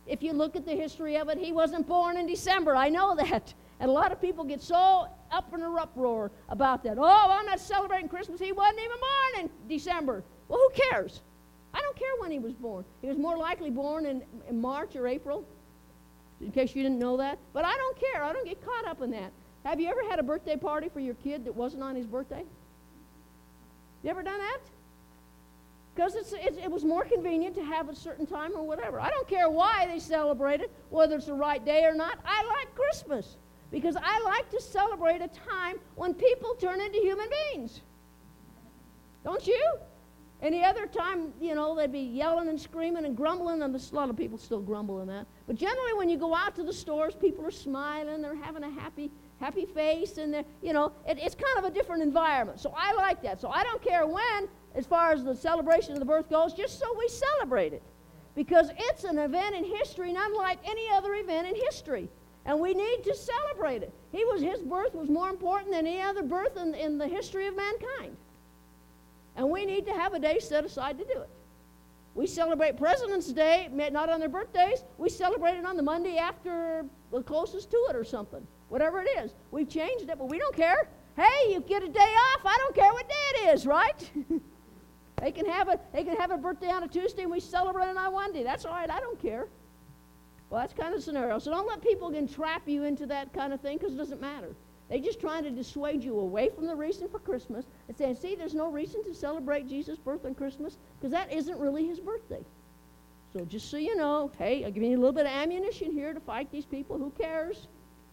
if 0.08 0.22
you 0.24 0.34
look 0.34 0.56
at 0.56 0.66
the 0.66 0.74
history 0.74 1.16
of 1.16 1.30
it, 1.30 1.38
he 1.38 1.52
wasn't 1.52 1.88
born 1.88 2.18
in 2.18 2.28
December. 2.28 2.76
I 2.76 2.90
know 2.90 3.16
that. 3.16 3.54
And 3.80 3.90
a 3.90 3.94
lot 3.94 4.12
of 4.12 4.22
people 4.22 4.44
get 4.44 4.62
so 4.62 5.08
up 5.32 5.54
in 5.54 5.62
an 5.62 5.76
uproar 5.78 6.32
about 6.50 6.84
that. 6.84 6.98
Oh, 6.98 7.32
I'm 7.32 7.46
not 7.46 7.60
celebrating 7.60 8.08
Christmas. 8.08 8.40
He 8.40 8.52
wasn't 8.52 8.80
even 8.80 8.98
born 8.98 9.46
in 9.46 9.68
December. 9.68 10.24
Well, 10.48 10.60
who 10.60 10.82
cares? 10.90 11.22
I 11.74 11.82
don't 11.82 11.96
care 11.96 12.12
when 12.20 12.32
he 12.32 12.40
was 12.40 12.54
born. 12.54 12.86
He 13.02 13.08
was 13.08 13.18
more 13.18 13.36
likely 13.36 13.72
born 13.72 14.06
in, 14.06 14.22
in 14.48 14.62
March 14.62 14.96
or 14.96 15.08
April, 15.08 15.44
in 16.40 16.52
case 16.52 16.76
you 16.76 16.84
didn't 16.84 17.00
know 17.00 17.18
that. 17.18 17.40
But 17.52 17.66
I 17.66 17.76
don't 17.76 18.00
care. 18.00 18.24
I 18.24 18.32
don't 18.32 18.46
get 18.46 18.64
caught 18.64 18.88
up 18.88 19.02
in 19.02 19.12
that. 19.12 19.32
Have 19.66 19.80
you 19.80 19.88
ever 19.88 20.02
had 20.10 20.20
a 20.20 20.24
birthday 20.24 20.56
party 20.56 20.90
for 20.90 21.00
your 21.00 21.16
kid 21.16 21.46
that 21.46 21.56
wasn't 21.56 21.84
on 21.84 21.96
his 21.96 22.06
birthday? 22.06 22.44
You 24.04 24.10
ever 24.10 24.22
done 24.22 24.38
that? 24.38 24.60
Because 25.96 26.16
it's, 26.16 26.34
it's, 26.34 26.58
it 26.58 26.70
was 26.70 26.84
more 26.84 27.06
convenient 27.06 27.56
to 27.56 27.64
have 27.64 27.88
a 27.88 27.96
certain 27.96 28.26
time 28.26 28.52
or 28.56 28.64
whatever. 28.64 29.00
I 29.00 29.10
don't 29.10 29.28
care 29.28 29.50
why 29.50 29.88
they 29.88 30.00
celebrate 30.00 30.60
it, 30.60 30.72
whether 30.90 31.16
it's 31.16 31.28
the 31.28 31.34
right 31.34 31.64
day 31.64 31.86
or 31.86 31.94
not. 31.94 32.18
I 32.26 32.44
like 32.44 32.76
Christmas 32.76 33.38
because 33.74 33.96
I 33.96 34.22
like 34.24 34.52
to 34.52 34.62
celebrate 34.62 35.22
a 35.24 35.28
time 35.28 35.80
when 35.96 36.14
people 36.14 36.54
turn 36.54 36.80
into 36.80 37.00
human 37.00 37.28
beings. 37.52 37.82
Don't 39.24 39.46
you? 39.48 39.78
Any 40.44 40.64
other 40.64 40.86
time, 40.86 41.34
you 41.42 41.56
know, 41.56 41.76
they'd 41.76 41.92
be 41.92 42.00
yelling 42.00 42.50
and 42.50 42.62
screaming 42.62 43.06
and 43.06 43.18
grumbling, 43.18 43.64
and 43.64 43.74
there's 43.74 43.92
a 43.92 43.96
lot 43.96 44.12
of 44.12 44.16
people 44.16 44.38
still 44.38 44.62
grumbling 44.62 45.08
that. 45.08 45.26
But 45.48 45.56
generally, 45.56 45.94
when 45.96 46.08
you 46.08 46.18
go 46.18 46.36
out 46.36 46.56
to 46.58 46.64
the 46.64 46.74
stores, 46.74 47.16
people 47.16 47.48
are 47.48 47.52
smiling, 47.52 48.22
they're 48.22 48.36
having 48.36 48.64
a 48.64 48.70
happy, 48.70 49.10
happy 49.40 49.66
face, 49.66 50.20
and 50.20 50.32
they're, 50.32 50.46
you 50.62 50.74
know, 50.74 50.92
it, 51.08 51.18
it's 51.20 51.34
kind 51.34 51.58
of 51.58 51.64
a 51.64 51.74
different 51.74 52.04
environment. 52.04 52.60
So 52.60 52.76
I 52.78 52.94
like 52.94 53.24
that. 53.24 53.42
So 53.42 53.50
I 53.50 53.64
don't 53.64 53.82
care 53.82 54.06
when, 54.06 54.50
as 54.76 54.86
far 54.86 55.14
as 55.14 55.24
the 55.24 55.36
celebration 55.36 55.94
of 55.94 56.00
the 56.00 56.06
birth 56.06 56.30
goes, 56.30 56.54
just 56.54 56.78
so 56.78 56.86
we 56.96 57.08
celebrate 57.08 57.74
it. 57.74 57.82
Because 58.36 58.70
it's 58.78 59.04
an 59.04 59.18
event 59.18 59.56
in 59.56 59.64
history, 59.64 60.14
not 60.14 60.32
like 60.34 60.60
any 60.64 60.90
other 60.92 61.16
event 61.16 61.48
in 61.48 61.56
history 61.56 62.08
and 62.46 62.60
we 62.60 62.74
need 62.74 63.04
to 63.04 63.16
celebrate 63.16 63.84
it. 63.84 63.94
He 64.12 64.26
was, 64.26 64.42
his 64.42 64.62
birth 64.62 64.94
was 64.94 65.10
more 65.10 65.30
important 65.30 65.72
than 65.72 65.88
any 65.88 66.02
other 66.02 66.24
birth 66.24 66.58
in, 66.58 66.76
in 66.76 66.98
the 66.98 67.08
history 67.08 67.48
of 67.48 67.56
mankind. 67.56 68.18
And 69.36 69.50
we 69.50 69.66
need 69.66 69.86
to 69.86 69.94
have 69.94 70.14
a 70.14 70.20
day 70.20 70.40
set 70.40 70.66
aside 70.66 70.98
to 70.98 71.06
do 71.06 71.22
it. 71.22 71.30
We 72.16 72.28
celebrate 72.28 72.78
President's 72.78 73.32
Day, 73.32 73.70
not 73.72 74.10
on 74.10 74.20
their 74.20 74.30
birthdays. 74.30 74.84
We 74.98 75.10
celebrate 75.10 75.58
it 75.58 75.66
on 75.66 75.78
the 75.78 75.84
Monday 75.84 76.18
after 76.18 76.86
the 77.12 77.24
closest 77.24 77.72
to 77.72 77.78
it 77.90 77.96
or 77.96 78.04
something. 78.04 78.46
Whatever 78.70 79.02
it 79.02 79.10
is. 79.24 79.34
We've 79.52 79.70
changed 79.70 80.10
it, 80.10 80.20
but 80.20 80.30
we 80.30 80.38
don't 80.38 80.56
care. 80.56 80.88
Hey, 81.16 81.52
you 81.52 81.62
get 81.62 81.82
a 81.82 81.88
day 81.88 82.00
off. 82.00 82.42
I 82.46 82.58
don't 82.60 82.76
care 82.76 82.92
what 82.92 83.08
day 83.08 83.16
it 83.16 83.56
is, 83.56 83.66
right? 83.66 84.12
they 85.22 85.32
can 85.32 85.46
have 85.46 85.70
a 85.70 85.80
they 85.92 86.04
can 86.04 86.16
have 86.18 86.32
a 86.32 86.38
birthday 86.38 86.70
on 86.70 86.84
a 86.84 86.88
Tuesday 86.88 87.24
and 87.24 87.32
we 87.32 87.40
celebrate 87.40 87.90
it 87.90 87.98
on 87.98 88.14
Monday. 88.14 88.44
That's 88.44 88.66
all 88.66 88.74
right. 88.74 88.90
I 88.90 89.00
don't 89.00 89.20
care. 89.20 89.48
Well, 90.54 90.62
that's 90.62 90.76
kind 90.76 90.94
of 90.94 91.00
the 91.00 91.02
scenario. 91.04 91.40
So 91.40 91.50
don't 91.50 91.68
let 91.68 91.82
people 91.82 92.14
entrap 92.14 92.70
you 92.70 92.84
into 92.84 93.08
that 93.08 93.34
kind 93.34 93.54
of 93.54 93.62
thing 93.62 93.80
because 93.80 93.96
it 93.96 93.98
doesn't 93.98 94.22
matter. 94.22 94.54
They're 94.88 95.00
just 95.00 95.20
trying 95.20 95.44
to 95.46 95.50
dissuade 95.50 96.04
you 96.04 96.20
away 96.20 96.52
from 96.52 96.68
the 96.68 96.76
reason 96.76 97.10
for 97.10 97.18
Christmas 97.18 97.66
and 97.88 97.98
saying, 97.98 98.18
see, 98.18 98.36
there's 98.36 98.54
no 98.54 98.70
reason 98.70 99.04
to 99.06 99.16
celebrate 99.16 99.68
Jesus' 99.68 99.98
birth 99.98 100.26
on 100.26 100.36
Christmas 100.36 100.78
because 101.00 101.12
that 101.12 101.34
isn't 101.34 101.58
really 101.58 101.88
his 101.88 102.00
birthday. 102.00 102.46
So 103.36 103.44
just 103.46 103.72
so 103.72 103.78
you 103.78 103.96
know, 103.96 104.30
hey, 104.38 104.64
I'll 104.64 104.70
give 104.70 104.84
you 104.84 104.96
a 104.96 104.96
little 104.96 105.12
bit 105.12 105.26
of 105.26 105.32
ammunition 105.32 105.92
here 105.92 106.14
to 106.14 106.20
fight 106.20 106.52
these 106.52 106.66
people. 106.66 107.00
Who 107.00 107.10
cares? 107.20 107.68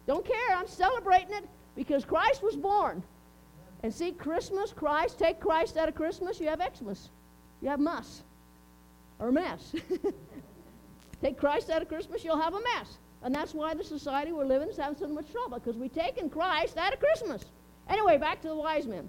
Don't 0.07 0.25
care. 0.25 0.57
I'm 0.57 0.67
celebrating 0.67 1.35
it 1.35 1.45
because 1.77 2.07
Christ 2.07 2.43
was 2.43 2.57
born. 2.57 3.03
And 3.83 3.93
see, 3.93 4.13
Christmas, 4.13 4.73
Christ, 4.73 5.19
take 5.19 5.41
Christ 5.41 5.77
out 5.77 5.91
of 5.91 5.95
Christmas, 5.95 6.41
you 6.41 6.49
have 6.49 6.63
Xmas. 6.75 7.11
you 7.61 7.69
have 7.69 7.81
muss 7.81 8.23
or 9.19 9.31
mess. 9.31 9.75
Take 11.21 11.39
Christ 11.39 11.71
out 11.71 11.83
of 11.83 11.89
Christmas, 11.89 12.25
you'll 12.25 12.41
have 12.41 12.55
a 12.55 12.61
mess. 12.61 12.99
And 13.23 13.35
that's 13.35 13.53
why 13.53 13.75
the 13.75 13.85
society 13.85 14.33
we're 14.33 14.47
living 14.47 14.69
is 14.69 14.77
having 14.77 14.99
so 14.99 15.07
much 15.09 15.31
trouble, 15.31 15.59
because 15.59 15.77
we've 15.77 15.93
taken 15.93 16.31
Christ 16.31 16.79
out 16.79 16.93
of 16.93 17.01
Christmas. 17.01 17.45
Anyway, 17.89 18.17
back 18.17 18.41
to 18.43 18.49
the 18.49 18.55
wise 18.55 18.87
men. 18.87 19.09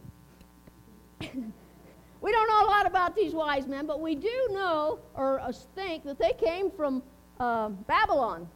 we 1.22 2.32
don't 2.32 2.48
know 2.48 2.66
a 2.66 2.70
lot 2.70 2.86
about 2.86 3.16
these 3.16 3.34
wise 3.34 3.68
men, 3.68 3.86
but 3.86 4.02
we 4.02 4.16
do 4.16 4.50
know 4.52 5.00
or 5.14 5.40
uh, 5.40 5.52
think 5.76 6.04
that 6.04 6.20
they 6.20 6.34
came 6.34 6.70
from 6.70 7.02
uh, 7.40 7.70
Babylon. 7.70 8.50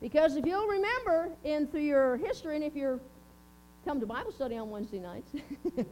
Because 0.00 0.36
if 0.36 0.46
you'll 0.46 0.66
remember 0.66 1.28
in 1.44 1.66
through 1.66 1.82
your 1.82 2.16
history, 2.16 2.56
and 2.56 2.64
if 2.64 2.74
you're 2.74 2.98
come 3.84 4.00
to 4.00 4.06
Bible 4.06 4.32
study 4.32 4.56
on 4.56 4.70
Wednesday 4.70 5.00
nights, 5.00 5.30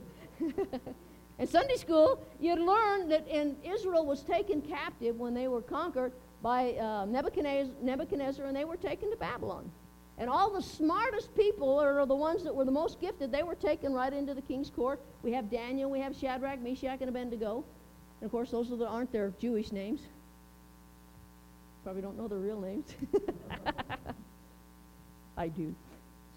in 1.39 1.47
Sunday 1.47 1.77
school, 1.77 2.23
you'd 2.39 2.59
learn 2.59 3.09
that 3.09 3.27
in 3.29 3.57
Israel 3.65 4.05
was 4.05 4.23
taken 4.23 4.61
captive 4.61 5.19
when 5.19 5.35
they 5.35 5.49
were 5.49 5.63
conquered 5.63 6.13
by 6.43 6.73
uh, 6.73 7.07
Nebuchadnezzar, 7.07 7.73
Nebuchadnezzar, 7.83 8.47
and 8.47 8.57
they 8.57 8.65
were 8.65 8.77
taken 8.77 9.11
to 9.11 9.17
Babylon. 9.17 9.71
And 10.19 10.29
all 10.29 10.51
the 10.51 10.63
smartest 10.63 11.35
people, 11.35 11.79
are 11.79 12.05
the 12.05 12.15
ones 12.15 12.45
that 12.45 12.55
were 12.55 12.67
the 12.67 12.71
most 12.71 13.01
gifted, 13.01 13.33
they 13.33 13.43
were 13.43 13.55
taken 13.55 13.95
right 13.95 14.13
into 14.13 14.35
the 14.35 14.43
king's 14.43 14.69
court. 14.69 15.01
We 15.23 15.33
have 15.33 15.51
Daniel, 15.51 15.91
we 15.91 16.01
have 16.01 16.15
Shadrach, 16.15 16.61
Meshach, 16.61 16.99
and 17.01 17.09
Abednego. 17.09 17.65
And 18.21 18.27
of 18.27 18.31
course, 18.31 18.51
those 18.51 18.71
are 18.71 18.77
the, 18.77 18.87
aren't 18.87 19.13
their 19.13 19.33
Jewish 19.41 19.73
names. 19.73 20.03
Probably 21.85 22.03
don't 22.03 22.19
know 22.19 22.29
their 22.29 22.39
real 22.39 22.61
names. 22.61 22.95
I 25.39 25.49
do. 25.49 25.75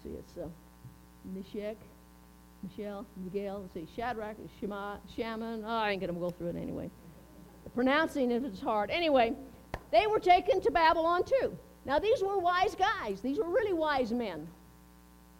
See, 0.02 0.10
it's 0.10 0.38
uh, 0.38 0.48
Meshach, 1.34 1.76
Michelle, 2.64 3.06
Miguel. 3.16 3.60
Let's 3.60 3.74
see, 3.74 3.86
Shadrach, 3.94 4.36
Shema, 4.60 4.96
Shaman. 5.14 5.64
Oh, 5.64 5.68
I 5.68 5.90
ain't 5.90 6.00
going 6.00 6.12
to 6.12 6.18
go 6.18 6.30
through 6.30 6.48
it 6.48 6.56
anyway. 6.56 6.90
The 7.64 7.70
pronouncing 7.70 8.30
it 8.30 8.44
is 8.44 8.60
hard. 8.60 8.90
Anyway, 8.90 9.34
they 9.92 10.06
were 10.06 10.18
taken 10.18 10.60
to 10.62 10.70
Babylon 10.70 11.24
too. 11.24 11.56
Now, 11.84 11.98
these 11.98 12.22
were 12.22 12.38
wise 12.38 12.74
guys. 12.74 13.20
These 13.20 13.38
were 13.38 13.48
really 13.48 13.74
wise 13.74 14.12
men 14.12 14.46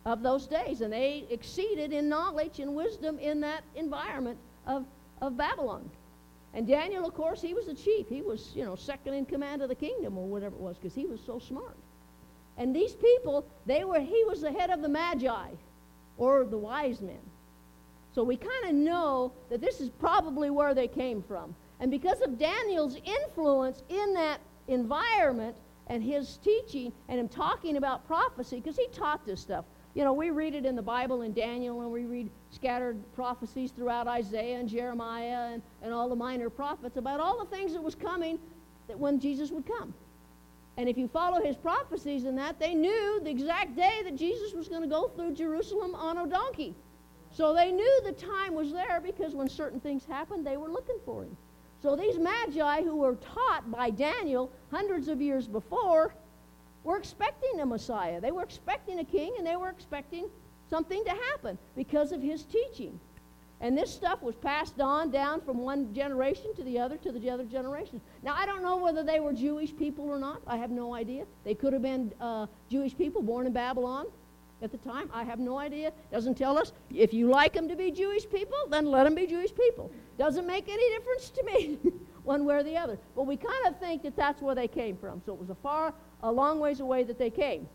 of 0.05 0.23
those 0.23 0.47
days, 0.47 0.83
and 0.83 0.93
they 0.93 1.27
exceeded 1.31 1.93
in 1.93 2.09
knowledge 2.09 2.61
and 2.61 2.75
wisdom 2.75 3.19
in 3.19 3.41
that 3.41 3.65
environment 3.75 4.39
of, 4.67 4.85
of 5.23 5.37
Babylon. 5.37 5.89
And 6.53 6.67
Daniel, 6.67 7.07
of 7.07 7.15
course, 7.15 7.41
he 7.41 7.55
was 7.55 7.67
the 7.67 7.75
chief. 7.75 8.07
He 8.09 8.21
was, 8.21 8.53
you 8.55 8.65
know, 8.65 8.77
second 8.77 9.15
in 9.15 9.25
command 9.25 9.63
of 9.63 9.71
the 9.71 9.75
kingdom 9.75 10.19
or 10.19 10.27
whatever 10.27 10.55
it 10.55 10.61
was 10.61 10.77
because 10.77 10.95
he 10.95 11.07
was 11.07 11.21
so 11.25 11.39
smart. 11.39 11.77
And 12.59 12.77
these 12.77 12.95
people, 12.95 13.47
they 13.67 13.85
were, 13.85 13.99
he 13.99 14.25
was 14.29 14.43
the 14.43 14.53
head 14.53 14.71
of 14.71 14.83
the 14.83 14.89
magi 14.89 15.49
or 16.17 16.45
the 16.45 16.59
wise 16.59 17.01
men. 17.01 17.21
So 18.15 18.23
we 18.23 18.37
kind 18.37 18.67
of 18.67 18.75
know 18.75 19.33
that 19.51 19.61
this 19.61 19.81
is 19.81 19.91
probably 19.91 20.51
where 20.51 20.75
they 20.75 20.87
came 20.87 21.23
from. 21.23 21.55
And 21.81 21.91
because 21.91 22.21
of 22.21 22.39
Daniel's 22.39 22.97
influence 23.05 23.83
in 23.89 24.15
that 24.15 24.41
environment 24.69 25.57
and 25.89 26.03
his 26.03 26.39
teaching 26.39 26.93
and 27.09 27.19
him 27.19 27.29
talking 27.29 27.77
about 27.77 28.07
prophecy, 28.07 28.57
because 28.57 28.77
he 28.77 28.87
taught 28.89 29.27
this 29.27 29.41
stuff. 29.41 29.65
You 29.95 30.03
know, 30.03 30.13
we 30.13 30.31
read 30.31 30.55
it 30.55 30.65
in 30.65 30.75
the 30.75 30.83
Bible 30.83 31.23
in 31.23 31.33
Daniel, 31.33 31.83
and 31.83 31.91
we 31.91 32.05
read 32.05 32.29
scattered 32.51 32.97
prophecies 33.15 33.71
throughout 33.71 34.09
Isaiah 34.09 34.59
and 34.59 34.69
Jeremiah 34.69 35.53
and, 35.53 35.63
and 35.83 35.93
all 35.93 36.09
the 36.09 36.17
minor 36.17 36.51
prophets 36.51 36.97
about 36.97 37.21
all 37.21 37.39
the 37.39 37.57
things 37.57 37.75
that 37.75 37.83
was 37.83 37.95
coming 37.95 38.39
that 38.89 38.99
when 38.99 39.21
Jesus 39.21 39.51
would 39.51 39.67
come. 39.67 39.95
And 40.77 40.89
if 40.89 40.99
you 40.99 41.07
follow 41.07 41.41
his 41.41 41.57
prophecies 41.57 42.25
in 42.25 42.35
that, 42.37 42.59
they 42.59 42.75
knew 42.75 43.21
the 43.23 43.31
exact 43.31 43.77
day 43.77 44.03
that 44.05 44.17
Jesus 44.17 44.53
was 44.53 44.69
going 44.69 44.83
to 44.83 44.89
go 44.89 45.09
through 45.09 45.35
Jerusalem 45.35 45.95
on 45.95 46.19
a 46.19 46.27
donkey. 46.27 46.75
So 47.31 47.55
they 47.55 47.71
knew 47.73 48.01
the 48.05 48.13
time 48.13 48.55
was 48.55 48.73
there 48.73 49.01
because 49.01 49.35
when 49.35 49.49
certain 49.49 49.81
things 49.81 50.05
happened, 50.05 50.47
they 50.47 50.57
were 50.57 50.71
looking 50.71 50.99
for 51.05 51.25
him. 51.25 51.37
So 51.83 51.97
these 51.97 52.19
magi 52.19 52.83
who 52.83 52.97
were 52.97 53.17
taught 53.17 53.71
by 53.71 53.91
Daniel 53.91 54.51
hundreds 54.71 55.09
of 55.09 55.21
years 55.21 55.47
before 55.47 56.15
were 56.83 56.97
expecting 56.97 57.61
a 57.61 57.67
Messiah. 57.67 58.21
They 58.21 58.31
were 58.31 58.43
expecting 58.43 59.01
a 59.01 59.05
king 59.05 59.35
and 59.39 59.47
they 59.47 59.57
were 59.57 59.69
expecting 59.69 60.29
something 60.71 61.05
to 61.05 61.11
happen 61.11 61.59
because 61.77 62.13
of 62.13 62.23
his 62.23 62.45
teaching. 62.45 62.99
And 63.61 63.79
this 63.79 63.93
stuff 63.93 64.23
was 64.23 64.35
passed 64.35 64.81
on 64.81 65.11
down 65.11 65.41
from 65.41 65.59
one 65.59 65.95
generation 65.95 66.55
to 66.57 66.65
the 66.65 66.79
other 66.79 66.97
to 66.99 67.13
the 67.13 67.31
other 67.31 67.45
generation. 67.45 68.01
Now, 68.23 68.35
I 68.37 68.47
don't 68.47 68.63
know 68.63 68.77
whether 68.77 69.03
they 69.03 69.21
were 69.21 69.33
Jewish 69.33 69.75
people 69.75 70.07
or 70.07 70.19
not. 70.19 70.43
I 70.47 70.57
have 70.57 70.71
no 70.71 70.95
idea. 70.95 71.25
They 71.45 71.55
could 71.55 71.73
have 71.73 71.83
been 71.83 72.13
uh, 72.21 72.47
Jewish 72.69 72.97
people 72.97 73.23
born 73.23 73.47
in 73.47 73.53
Babylon 73.53 74.07
at 74.63 74.73
the 74.73 74.79
time. 74.79 75.09
I 75.13 75.25
have 75.25 75.39
no 75.39 75.59
idea. 75.59 75.93
Doesn't 76.11 76.37
tell 76.37 76.59
us. 76.59 76.73
If 76.91 77.15
you 77.15 77.29
like 77.29 77.53
them 77.53 77.69
to 77.69 77.77
be 77.77 77.91
Jewish 77.91 78.29
people, 78.29 78.59
then 78.71 78.87
let 78.87 79.05
them 79.05 79.15
be 79.15 79.27
Jewish 79.27 79.55
people. 79.55 79.91
Doesn't 80.19 80.47
make 80.47 80.69
any 80.69 80.89
difference 80.97 81.31
to 81.31 81.43
me, 81.45 81.79
one 82.25 82.45
way 82.45 82.57
or 82.57 82.63
the 82.63 82.77
other. 82.77 82.99
But 83.15 83.27
we 83.27 83.37
kind 83.37 83.67
of 83.67 83.79
think 83.79 84.03
that 84.03 84.17
that's 84.17 84.43
where 84.43 84.55
they 84.55 84.69
came 84.69 84.97
from. 84.97 85.23
So 85.25 85.33
it 85.33 85.39
was 85.39 85.51
a 85.51 85.55
far, 85.55 85.95
a 86.23 86.33
long 86.33 86.61
ways 86.61 86.81
away 86.81 87.05
that 87.05 87.19
they 87.19 87.31
came. 87.31 87.69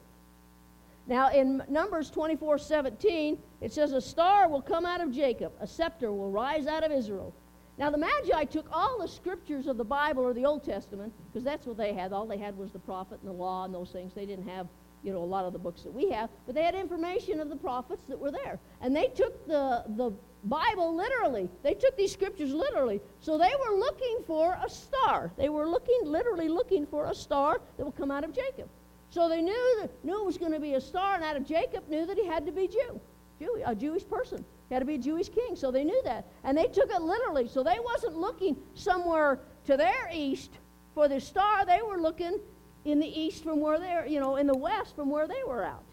Now, 1.09 1.31
in 1.31 1.63
Numbers 1.67 2.11
24 2.11 2.59
17, 2.59 3.39
it 3.61 3.73
says, 3.73 3.93
A 3.93 4.01
star 4.01 4.47
will 4.47 4.61
come 4.61 4.85
out 4.85 5.01
of 5.01 5.11
Jacob, 5.11 5.51
a 5.59 5.65
scepter 5.65 6.11
will 6.11 6.29
rise 6.29 6.67
out 6.67 6.83
of 6.83 6.91
Israel. 6.91 7.33
Now, 7.79 7.89
the 7.89 7.97
Magi 7.97 8.43
took 8.43 8.67
all 8.71 8.99
the 8.99 9.07
scriptures 9.07 9.65
of 9.65 9.77
the 9.77 9.83
Bible 9.83 10.23
or 10.23 10.33
the 10.35 10.45
Old 10.45 10.63
Testament, 10.63 11.11
because 11.25 11.43
that's 11.43 11.65
what 11.65 11.77
they 11.77 11.93
had. 11.93 12.13
All 12.13 12.27
they 12.27 12.37
had 12.37 12.55
was 12.55 12.71
the 12.71 12.79
prophet 12.79 13.19
and 13.21 13.27
the 13.27 13.33
law 13.33 13.65
and 13.65 13.73
those 13.73 13.89
things. 13.89 14.13
They 14.13 14.27
didn't 14.27 14.47
have 14.47 14.67
you 15.01 15.11
know, 15.11 15.23
a 15.23 15.25
lot 15.25 15.45
of 15.45 15.53
the 15.53 15.57
books 15.57 15.81
that 15.81 15.91
we 15.91 16.11
have, 16.11 16.29
but 16.45 16.53
they 16.53 16.61
had 16.61 16.75
information 16.75 17.39
of 17.39 17.49
the 17.49 17.55
prophets 17.55 18.03
that 18.07 18.19
were 18.19 18.31
there. 18.31 18.59
And 18.81 18.95
they 18.95 19.07
took 19.07 19.47
the, 19.47 19.85
the 19.95 20.11
Bible 20.43 20.95
literally. 20.95 21.49
They 21.63 21.73
took 21.73 21.97
these 21.97 22.11
scriptures 22.11 22.53
literally. 22.53 23.01
So 23.19 23.37
they 23.37 23.51
were 23.65 23.77
looking 23.77 24.19
for 24.27 24.59
a 24.63 24.69
star. 24.69 25.31
They 25.37 25.49
were 25.49 25.67
looking, 25.67 26.01
literally 26.03 26.49
looking 26.49 26.85
for 26.85 27.05
a 27.05 27.15
star 27.15 27.61
that 27.77 27.83
will 27.83 27.93
come 27.93 28.11
out 28.11 28.23
of 28.23 28.31
Jacob. 28.31 28.69
So 29.11 29.27
they 29.27 29.41
knew 29.41 29.77
that, 29.81 30.03
knew 30.03 30.19
it 30.19 30.25
was 30.25 30.37
going 30.37 30.51
to 30.51 30.59
be 30.59 30.75
a 30.75 30.81
star, 30.81 31.15
and 31.15 31.23
out 31.23 31.35
of 31.35 31.45
Jacob 31.45 31.87
knew 31.89 32.05
that 32.05 32.17
he 32.17 32.25
had 32.25 32.45
to 32.45 32.51
be 32.51 32.67
Jew, 32.67 32.99
Jew 33.39 33.61
a 33.65 33.73
Jewish 33.73 34.07
person. 34.07 34.45
He 34.67 34.75
had 34.75 34.81
to 34.81 34.85
be 34.85 34.95
a 34.95 34.99
Jewish 34.99 35.29
king. 35.29 35.55
So 35.55 35.71
they 35.71 35.83
knew 35.83 35.99
that. 36.05 36.27
And 36.43 36.55
they 36.55 36.67
took 36.67 36.91
it 36.91 37.01
literally. 37.01 37.47
So 37.47 37.63
they 37.63 37.79
wasn't 37.83 38.15
looking 38.15 38.55
somewhere 38.75 39.39
to 39.65 39.77
their 39.77 40.09
east 40.13 40.51
for 40.93 41.07
the 41.07 41.19
star. 41.19 41.65
They 41.65 41.81
were 41.81 41.99
looking 41.99 42.39
in 42.85 42.99
the 42.99 43.19
east 43.19 43.43
from 43.43 43.59
where 43.59 43.79
they're, 43.79 44.05
you 44.05 44.19
know, 44.19 44.35
in 44.35 44.45
the 44.45 44.57
west 44.57 44.95
from 44.95 45.09
where 45.09 45.27
they 45.27 45.43
were 45.45 45.63
out. 45.63 45.83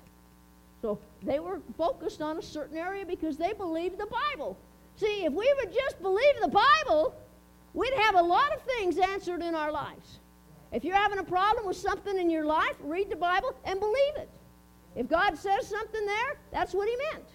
So 0.82 0.98
they 1.22 1.40
were 1.40 1.60
focused 1.78 2.20
on 2.20 2.38
a 2.38 2.42
certain 2.42 2.76
area 2.76 3.06
because 3.06 3.38
they 3.38 3.54
believed 3.54 3.98
the 3.98 4.06
Bible. 4.06 4.58
See, 4.96 5.24
if 5.24 5.32
we 5.32 5.52
would 5.58 5.72
just 5.72 6.00
believe 6.02 6.34
the 6.40 6.48
Bible, 6.48 7.14
we'd 7.72 7.94
have 7.94 8.14
a 8.14 8.22
lot 8.22 8.52
of 8.52 8.60
things 8.62 8.98
answered 8.98 9.42
in 9.42 9.54
our 9.54 9.72
lives. 9.72 10.18
If 10.72 10.84
you're 10.84 10.96
having 10.96 11.18
a 11.18 11.24
problem 11.24 11.66
with 11.66 11.76
something 11.76 12.18
in 12.18 12.28
your 12.28 12.44
life, 12.44 12.76
read 12.82 13.10
the 13.10 13.16
Bible 13.16 13.54
and 13.64 13.78
believe 13.78 14.16
it. 14.16 14.28
If 14.94 15.08
God 15.08 15.36
says 15.36 15.66
something 15.66 16.06
there, 16.06 16.38
that's 16.52 16.74
what 16.74 16.88
He 16.88 16.96
meant. 17.12 17.28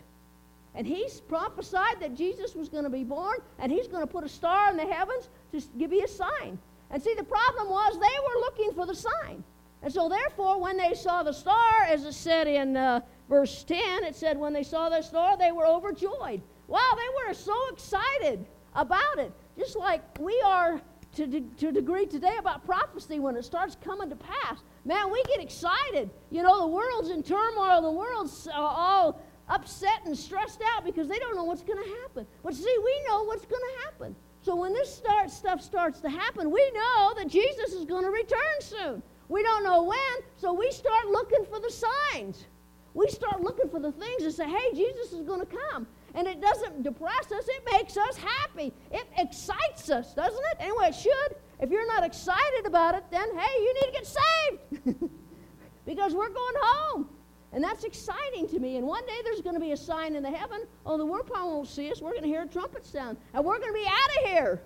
And 0.75 0.85
He's 0.85 1.21
prophesied 1.21 1.99
that 1.99 2.15
Jesus 2.15 2.55
was 2.55 2.69
going 2.69 2.83
to 2.83 2.89
be 2.89 3.03
born, 3.03 3.37
and 3.59 3.71
He's 3.71 3.87
going 3.87 4.01
to 4.01 4.11
put 4.11 4.23
a 4.23 4.29
star 4.29 4.69
in 4.69 4.77
the 4.77 4.85
heavens 4.85 5.29
to 5.51 5.61
give 5.77 5.93
you 5.93 6.03
a 6.03 6.07
sign. 6.07 6.59
And 6.89 7.01
see, 7.01 7.13
the 7.13 7.23
problem 7.23 7.69
was 7.69 7.93
they 7.93 7.99
were 8.01 8.39
looking 8.41 8.73
for 8.73 8.85
the 8.85 8.95
sign. 8.95 9.43
And 9.83 9.91
so, 9.91 10.09
therefore, 10.09 10.59
when 10.59 10.77
they 10.77 10.93
saw 10.93 11.23
the 11.23 11.33
star, 11.33 11.83
as 11.87 12.05
it 12.05 12.13
said 12.13 12.47
in 12.47 12.77
uh, 12.77 13.01
verse 13.29 13.63
10, 13.63 14.03
it 14.03 14.15
said, 14.15 14.37
when 14.37 14.53
they 14.53 14.63
saw 14.63 14.89
the 14.89 15.01
star, 15.01 15.37
they 15.37 15.51
were 15.51 15.65
overjoyed. 15.65 16.41
Wow, 16.67 16.91
they 16.95 17.27
were 17.27 17.33
so 17.33 17.55
excited 17.71 18.45
about 18.75 19.17
it. 19.17 19.31
Just 19.57 19.75
like 19.75 20.01
we 20.19 20.39
are 20.45 20.79
to, 21.15 21.27
de- 21.27 21.41
to 21.57 21.67
a 21.67 21.71
degree 21.71 22.05
today 22.05 22.35
about 22.39 22.65
prophecy 22.65 23.19
when 23.19 23.35
it 23.35 23.43
starts 23.43 23.75
coming 23.83 24.09
to 24.09 24.15
pass. 24.15 24.59
Man, 24.85 25.11
we 25.11 25.23
get 25.23 25.41
excited. 25.41 26.09
You 26.29 26.43
know, 26.43 26.61
the 26.61 26.67
world's 26.67 27.09
in 27.09 27.23
turmoil, 27.23 27.81
the 27.81 27.91
world's 27.91 28.47
uh, 28.47 28.53
all 28.53 29.21
upset 29.49 30.05
and 30.05 30.17
stressed 30.17 30.61
out 30.75 30.85
because 30.85 31.07
they 31.07 31.19
don't 31.19 31.35
know 31.35 31.43
what's 31.43 31.63
going 31.63 31.83
to 31.83 31.89
happen. 32.01 32.25
But 32.43 32.55
see, 32.55 32.77
we 32.83 33.03
know 33.07 33.23
what's 33.23 33.45
going 33.45 33.61
to 33.61 33.83
happen. 33.85 34.15
So 34.41 34.55
when 34.55 34.73
this 34.73 34.93
start, 34.93 35.29
stuff 35.29 35.61
starts 35.61 35.99
to 36.01 36.09
happen, 36.09 36.49
we 36.49 36.71
know 36.71 37.13
that 37.17 37.27
Jesus 37.27 37.73
is 37.73 37.85
going 37.85 38.03
to 38.03 38.09
return 38.09 38.59
soon. 38.59 39.03
We 39.29 39.43
don't 39.43 39.63
know 39.63 39.83
when, 39.83 39.97
so 40.37 40.51
we 40.51 40.71
start 40.71 41.07
looking 41.07 41.45
for 41.45 41.59
the 41.59 41.71
signs. 41.71 42.45
We 42.93 43.07
start 43.07 43.41
looking 43.41 43.69
for 43.69 43.79
the 43.79 43.91
things 43.91 44.23
that 44.23 44.33
say, 44.33 44.49
hey, 44.49 44.73
Jesus 44.73 45.13
is 45.13 45.21
going 45.21 45.39
to 45.39 45.45
come. 45.45 45.87
And 46.13 46.27
it 46.27 46.41
doesn't 46.41 46.83
depress 46.83 47.31
us, 47.31 47.47
it 47.47 47.63
makes 47.71 47.97
us 47.97 48.17
happy. 48.17 48.73
It 48.91 49.07
excites 49.17 49.89
us, 49.89 50.13
doesn't 50.13 50.43
it? 50.51 50.57
Anyway, 50.59 50.87
it 50.87 50.95
should. 50.95 51.35
If 51.59 51.69
you're 51.69 51.87
not 51.87 52.03
excited 52.03 52.65
about 52.65 52.95
it, 52.95 53.03
then 53.11 53.27
hey, 53.37 53.61
you 53.61 53.73
need 53.73 53.85
to 53.85 53.91
get 53.91 54.07
saved. 54.07 55.09
because 55.85 56.13
we're 56.13 56.29
going 56.29 56.55
home. 56.61 57.09
And 57.53 57.63
that's 57.63 57.83
exciting 57.83 58.47
to 58.49 58.59
me. 58.59 58.77
And 58.77 58.87
one 58.87 59.05
day 59.05 59.19
there's 59.23 59.41
going 59.41 59.55
to 59.55 59.61
be 59.61 59.73
a 59.73 59.77
sign 59.77 60.15
in 60.15 60.23
the 60.23 60.31
heaven. 60.31 60.65
Oh, 60.85 60.97
the 60.97 61.05
world 61.05 61.27
probably 61.27 61.53
won't 61.53 61.67
see 61.67 61.91
us. 61.91 62.01
We're 62.01 62.11
going 62.11 62.23
to 62.23 62.29
hear 62.29 62.43
a 62.43 62.47
trumpet 62.47 62.85
sound. 62.85 63.17
And 63.33 63.43
we're 63.43 63.59
going 63.59 63.73
to 63.73 63.79
be 63.79 63.85
out 63.85 64.23
of 64.23 64.29
here. 64.29 64.61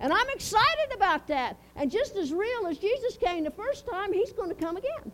And 0.00 0.12
I'm 0.12 0.28
excited 0.30 0.92
about 0.92 1.26
that. 1.28 1.56
And 1.76 1.90
just 1.90 2.16
as 2.16 2.32
real 2.32 2.66
as 2.66 2.78
Jesus 2.78 3.16
came 3.16 3.44
the 3.44 3.50
first 3.50 3.86
time, 3.86 4.12
he's 4.12 4.32
going 4.32 4.48
to 4.48 4.54
come 4.54 4.76
again. 4.76 5.12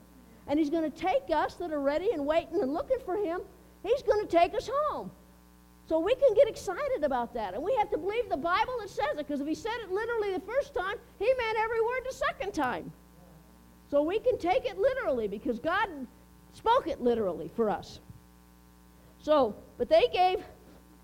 And 0.49 0.59
he's 0.59 0.71
going 0.71 0.91
to 0.91 0.97
take 0.97 1.31
us 1.33 1.55
that 1.55 1.71
are 1.71 1.81
ready 1.81 2.11
and 2.13 2.27
waiting 2.27 2.61
and 2.63 2.73
looking 2.73 2.99
for 3.05 3.17
him. 3.17 3.43
He's 3.83 4.03
going 4.03 4.27
to 4.27 4.31
take 4.31 4.55
us 4.55 4.69
home. 4.73 5.11
So 5.93 6.01
we 6.01 6.15
can 6.15 6.33
get 6.33 6.49
excited 6.49 7.05
about 7.05 7.35
that. 7.35 7.53
And 7.53 7.63
we 7.63 7.75
have 7.75 7.91
to 7.91 7.99
believe 7.99 8.31
the 8.31 8.37
Bible 8.39 8.73
that 8.81 8.89
says 8.89 9.11
it, 9.11 9.29
because 9.29 9.43
if 9.43 9.47
he 9.47 9.55
said 9.55 9.75
it 9.85 9.91
literally 9.91 10.33
the 10.33 10.41
first 10.41 10.75
time, 10.75 10.95
he 11.19 11.27
meant 11.27 11.59
every 11.59 11.83
word 11.83 12.01
the 12.09 12.15
second 12.15 12.55
time. 12.55 12.91
So 13.91 14.01
we 14.01 14.19
can 14.19 14.39
take 14.39 14.65
it 14.65 14.79
literally 14.79 15.29
because 15.29 15.59
God 15.59 15.91
spoke 16.55 16.87
it 16.89 17.03
literally 17.03 17.51
for 17.55 17.69
us. 17.69 18.01
So, 19.19 19.55
but 19.77 19.91
they 19.91 20.09
gave, 20.15 20.43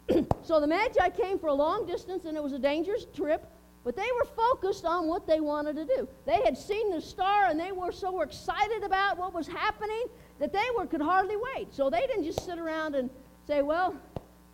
so 0.42 0.58
the 0.58 0.66
Magi 0.66 1.10
came 1.10 1.38
for 1.38 1.48
a 1.48 1.54
long 1.54 1.84
distance 1.84 2.24
and 2.24 2.34
it 2.34 2.42
was 2.42 2.54
a 2.54 2.58
dangerous 2.58 3.04
trip, 3.14 3.44
but 3.84 3.94
they 3.94 4.08
were 4.18 4.24
focused 4.24 4.86
on 4.86 5.06
what 5.06 5.26
they 5.26 5.40
wanted 5.40 5.76
to 5.76 5.84
do. 5.84 6.08
They 6.24 6.40
had 6.46 6.56
seen 6.56 6.90
the 6.90 7.02
star 7.02 7.48
and 7.50 7.60
they 7.60 7.72
were 7.72 7.92
so 7.92 8.22
excited 8.22 8.82
about 8.82 9.18
what 9.18 9.34
was 9.34 9.48
happening 9.48 10.06
that 10.38 10.50
they 10.50 10.64
were, 10.74 10.86
could 10.86 11.02
hardly 11.02 11.36
wait. 11.54 11.74
So 11.74 11.90
they 11.90 12.06
didn't 12.06 12.24
just 12.24 12.42
sit 12.46 12.58
around 12.58 12.94
and 12.94 13.10
say, 13.46 13.60
well, 13.60 13.94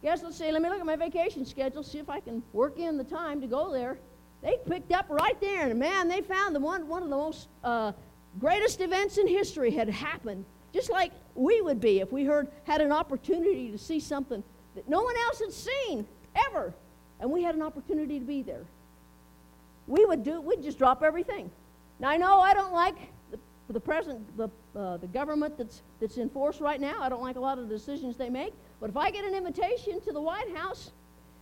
guess 0.05 0.23
let's 0.23 0.37
see, 0.37 0.53
let 0.53 0.61
me 0.61 0.69
look 0.69 0.79
at 0.79 0.87
my 0.87 0.97
vacation 0.97 1.47
schedule, 1.47 1.83
see 1.83 1.99
if 1.99 2.11
I 2.11 2.21
can 2.21 2.43
work 2.53 2.79
in 2.79 2.99
the 2.99 3.05
time 3.05 3.41
to 3.41 3.47
go 3.47 3.73
there. 3.73 3.99
They 4.43 4.59
picked 4.69 4.93
up 4.93 5.07
right 5.09 5.41
there, 5.41 5.71
and 5.71 5.79
man, 5.79 6.09
they 6.09 6.21
found 6.21 6.55
the 6.55 6.61
one, 6.61 6.87
one 6.87 7.03
of 7.03 7.09
the 7.09 7.17
most 7.17 7.49
uh, 7.65 7.93
greatest 8.39 8.83
events 8.83 9.17
in 9.17 9.27
history 9.27 9.71
had 9.71 9.89
happened 9.89 10.45
just 10.75 10.91
like 10.91 11.13
we 11.35 11.63
would 11.63 11.81
be 11.81 12.01
if 12.01 12.13
we 12.13 12.25
heard 12.25 12.49
had 12.65 12.81
an 12.81 12.93
opportunity 12.93 13.71
to 13.71 13.79
see 13.79 14.01
something 14.01 14.43
that 14.75 14.89
no 14.89 15.03
one 15.03 15.15
else 15.25 15.39
had 15.39 15.53
seen 15.53 16.07
ever, 16.51 16.75
and 17.21 17.31
we 17.31 17.43
had 17.43 17.55
an 17.55 17.63
opportunity 17.63 18.19
to 18.19 18.25
be 18.25 18.43
there. 18.43 18.65
We 19.87 20.05
would 20.05 20.25
do. 20.25 20.41
We'd 20.41 20.63
just 20.63 20.77
drop 20.77 21.03
everything. 21.03 21.51
Now 22.01 22.09
I 22.09 22.17
know 22.17 22.41
I 22.41 22.53
don't 22.55 22.73
like 22.73 22.97
the, 23.31 23.39
the 23.73 23.81
present 23.81 24.37
the 24.37 24.51
uh, 24.77 24.97
the 24.97 25.07
government 25.07 25.57
that's 25.57 25.83
that's 26.01 26.17
in 26.17 26.29
force 26.29 26.61
right 26.61 26.81
now. 26.81 27.01
I 27.01 27.09
don't 27.09 27.23
like 27.23 27.37
a 27.37 27.41
lot 27.41 27.59
of 27.59 27.69
the 27.69 27.75
decisions 27.75 28.17
they 28.17 28.29
make. 28.29 28.53
But 28.85 28.91
if 28.91 28.99
I 28.99 29.11
get 29.11 29.25
an 29.25 29.35
invitation 29.35 29.99
to 30.03 30.13
the 30.13 30.21
White 30.21 30.55
House, 30.55 30.91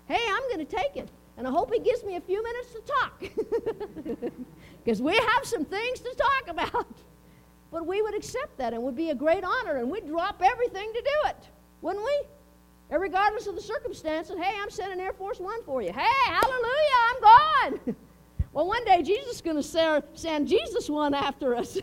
hey, 0.07 0.21
I'm 0.31 0.43
going 0.43 0.65
to 0.65 0.77
take 0.77 0.95
it. 0.95 1.09
And 1.37 1.45
I 1.45 1.51
hope 1.51 1.75
he 1.75 1.81
gives 1.81 2.05
me 2.05 2.15
a 2.15 2.21
few 2.21 2.41
minutes 2.41 2.69
to 2.73 2.81
talk. 2.81 4.33
Because 4.85 5.03
we 5.03 5.17
have 5.17 5.45
some 5.45 5.65
things 5.65 5.99
to 5.99 6.15
talk 6.15 6.49
about. 6.49 6.87
But 7.73 7.85
we 7.85 8.01
would 8.01 8.15
accept 8.15 8.59
that 8.59 8.75
and 8.75 8.83
would 8.85 8.95
be 8.95 9.11
a 9.11 9.15
great 9.17 9.43
honor 9.43 9.79
and 9.79 9.91
we'd 9.91 10.07
drop 10.07 10.41
everything 10.41 10.93
to 10.93 11.01
do 11.01 11.31
it, 11.31 11.49
wouldn't 11.81 12.05
we? 12.05 12.97
Regardless 12.97 13.49
of 13.49 13.57
the 13.57 13.61
circumstances, 13.61 14.37
hey, 14.41 14.55
I'm 14.63 14.71
sending 14.71 15.01
Air 15.01 15.13
Force 15.13 15.41
One 15.41 15.65
for 15.65 15.83
you. 15.83 15.93
Hey, 15.93 16.31
hallelujah, 16.31 16.99
I'm 17.09 17.21
gone. 17.23 17.97
well, 18.53 18.69
one 18.69 18.85
day 18.85 19.03
Jesus 19.03 19.37
is 19.37 19.41
going 19.41 19.61
to 19.61 20.03
send 20.15 20.47
Jesus 20.47 20.89
one 20.89 21.13
after 21.13 21.57
us, 21.57 21.77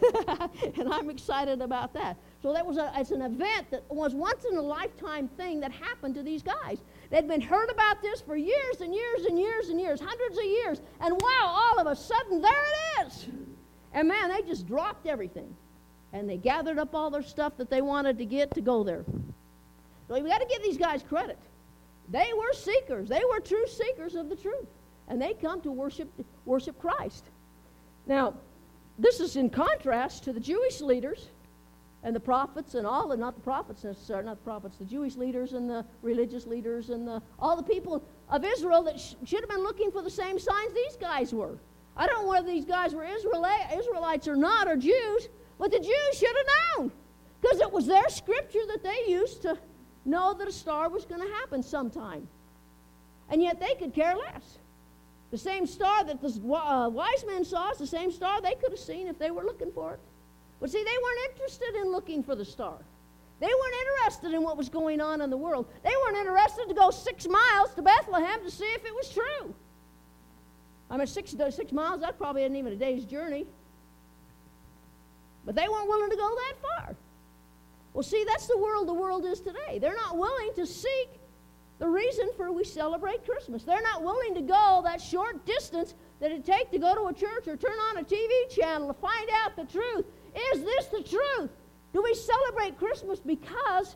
and 0.78 0.94
I'm 0.94 1.10
excited 1.10 1.62
about 1.62 1.92
that. 1.96 2.16
So 2.42 2.54
that 2.54 2.66
was 2.66 2.78
a, 2.78 2.92
it's 2.96 3.12
an 3.12 3.22
event 3.22 3.70
that 3.72 3.84
was 3.90 4.16
once 4.16 4.46
in 4.50 4.56
a 4.56 4.62
lifetime 4.62 5.28
thing 5.28 5.60
that 5.60 5.72
happened 5.72 6.16
to 6.16 6.24
these 6.24 6.42
guys. 6.42 6.80
They'd 7.10 7.28
been 7.28 7.42
heard 7.42 7.70
about 7.70 8.02
this 8.02 8.22
for 8.22 8.38
years 8.38 8.80
and 8.82 8.94
years 8.94 9.26
and 9.26 9.38
years 9.38 9.70
and 9.70 9.80
years, 9.80 10.00
hundreds 10.00 10.38
of 10.38 10.46
years, 10.46 10.82
and 11.02 11.20
wow, 11.22 11.46
all 11.46 11.80
of 11.80 11.88
a 11.88 11.96
sudden 11.96 12.42
there 12.42 12.52
it 12.52 13.08
is. 13.08 13.28
And 13.94 14.08
man, 14.08 14.30
they 14.30 14.42
just 14.44 14.68
dropped 14.68 15.06
everything 15.06 15.54
and 16.14 16.30
they 16.30 16.38
gathered 16.38 16.80
up 16.80 16.96
all 16.96 17.10
their 17.10 17.24
stuff 17.24 17.58
that 17.58 17.70
they 17.70 17.82
wanted 17.82 18.18
to 18.18 18.26
get 18.26 18.54
to 18.56 18.62
go 18.62 18.84
there. 18.84 19.04
So 20.08 20.20
we 20.20 20.30
got 20.30 20.40
to 20.40 20.48
give 20.48 20.64
these 20.64 20.78
guys 20.78 21.04
credit. 21.04 21.38
They 22.10 22.32
were 22.36 22.54
seekers. 22.54 23.10
They 23.10 23.22
were 23.32 23.40
true 23.40 23.68
seekers 23.68 24.16
of 24.16 24.30
the 24.30 24.36
truth, 24.36 24.68
and 25.08 25.22
they 25.22 25.34
come 25.34 25.62
to 25.62 25.72
worship 25.72 26.10
worship 26.46 26.80
Christ. 26.80 27.26
Now, 28.08 28.34
this 28.98 29.20
is 29.20 29.36
in 29.36 29.52
contrast 29.52 30.24
to 30.24 30.34
the 30.34 30.40
Jewish 30.40 30.82
leaders 30.82 31.28
and 32.04 32.16
the 32.16 32.20
prophets 32.20 32.76
and 32.76 32.88
all, 32.88 33.12
and 33.12 33.20
not 33.20 33.36
the 33.36 33.42
prophets 33.42 33.84
necessarily, 33.84 34.26
not 34.26 34.38
the 34.38 34.44
prophets, 34.44 34.78
the 34.78 34.86
Jewish 34.86 35.16
leaders 35.16 35.54
and 35.54 35.70
the 35.70 35.86
religious 36.02 36.46
leaders 36.46 36.90
and 36.90 37.08
the, 37.08 37.22
all 37.40 37.58
the 37.58 37.64
people 37.64 38.04
of 38.30 38.46
Israel 38.46 38.84
that 38.84 39.00
sh- 39.00 39.16
should 39.26 39.42
have 39.42 39.50
been 39.50 39.64
looking 39.64 39.92
for 39.92 40.02
the 40.02 40.10
same 40.10 40.40
signs 40.40 40.74
these 40.74 40.96
guys 40.96 41.34
were. 41.34 41.58
I 41.98 42.08
don't 42.08 42.24
know 42.24 42.30
whether 42.30 42.48
these 42.48 42.66
guys 42.66 42.96
were 42.96 43.04
Israelites 43.04 44.28
or 44.28 44.38
not, 44.38 44.68
or 44.68 44.78
Jews, 44.78 45.28
but 45.58 45.72
the 45.72 45.80
Jews 45.80 46.18
should 46.18 46.36
have 46.36 46.78
known 46.78 46.92
because 47.42 47.60
it 47.60 47.72
was 47.72 47.86
their 47.86 48.08
scripture 48.10 48.66
that 48.68 48.84
they 48.84 49.12
used 49.12 49.42
to 49.42 49.58
know 50.06 50.34
that 50.34 50.48
a 50.48 50.52
star 50.52 50.90
was 50.90 51.06
going 51.06 51.22
to 51.22 51.34
happen 51.36 51.62
sometime. 51.62 52.28
And 53.30 53.42
yet 53.42 53.60
they 53.60 53.76
could 53.76 53.94
care 53.94 54.16
less. 54.16 54.58
The 55.32 55.38
same 55.38 55.68
star 55.68 56.04
that 56.06 56.22
the 56.22 56.54
uh, 56.54 56.90
wise 56.90 57.24
men 57.28 57.46
saw 57.46 57.72
is 57.72 57.78
the 57.78 57.86
same 57.86 58.12
star 58.12 58.42
they 58.42 58.56
could 58.56 58.72
have 58.72 58.80
seen 58.80 59.08
if 59.08 59.20
they 59.20 59.30
were 59.30 59.44
looking 59.44 59.72
for 59.72 59.94
it. 59.94 60.00
But 60.60 60.70
see, 60.72 60.84
they 60.84 60.90
weren't 61.04 61.32
interested 61.32 61.76
in 61.76 61.92
looking 61.92 62.24
for 62.24 62.36
the 62.36 62.46
star. 62.46 62.78
They 63.40 63.48
weren't 63.48 63.76
interested 63.88 64.34
in 64.34 64.44
what 64.44 64.58
was 64.58 64.68
going 64.68 65.00
on 65.00 65.22
in 65.22 65.30
the 65.30 65.38
world. 65.38 65.68
They 65.84 65.94
weren't 66.04 66.18
interested 66.18 66.68
to 66.68 66.74
go 66.74 66.92
six 66.92 67.28
miles 67.28 67.74
to 67.76 67.82
Bethlehem 67.82 68.44
to 68.44 68.52
see 68.52 68.66
if 68.66 68.84
it 68.84 68.94
was 68.94 69.10
true. 69.10 69.54
I 70.90 70.98
mean, 70.98 71.08
six, 71.08 71.36
six 71.52 71.72
miles, 71.72 72.02
that 72.02 72.18
probably 72.18 72.44
isn't 72.44 72.56
even 72.56 72.74
a 72.74 72.76
day's 72.76 73.06
journey. 73.06 73.46
But 75.46 75.56
they 75.56 75.68
weren't 75.70 75.88
willing 75.88 76.10
to 76.10 76.18
go 76.18 76.36
that 76.36 76.54
far. 76.62 76.96
Well, 77.94 78.04
see, 78.04 78.24
that's 78.28 78.48
the 78.48 78.58
world 78.58 78.88
the 78.88 78.94
world 78.94 79.26
is 79.26 79.40
today. 79.40 79.80
They're 79.80 79.96
not 79.96 80.18
willing 80.18 80.52
to 80.56 80.66
seek 80.66 81.10
the 81.80 81.88
reason 81.88 82.30
for 82.36 82.52
we 82.52 82.66
celebrate 82.66 83.26
Christmas. 83.26 83.64
They're 83.64 83.82
not 83.82 84.04
willing 84.04 84.36
to 84.36 84.42
go 84.42 84.82
that 84.84 85.02
short 85.02 85.46
distance 85.46 85.94
that 86.20 86.32
it 86.32 86.46
takes 86.46 86.72
to 86.72 86.78
go 86.78 86.94
to 86.94 87.08
a 87.08 87.14
church 87.14 87.48
or 87.48 87.56
turn 87.56 87.78
on 87.90 87.98
a 87.98 88.04
TV 88.04 88.50
channel 88.50 88.88
to 88.88 88.94
find 88.94 89.30
out 89.44 89.56
the 89.56 89.64
truth. 89.64 90.06
Is 90.54 90.64
this 90.64 90.86
the 90.88 91.04
truth? 91.04 91.52
Do 91.94 92.04
we 92.04 92.14
celebrate 92.14 92.78
Christmas 92.78 93.20
because 93.20 93.96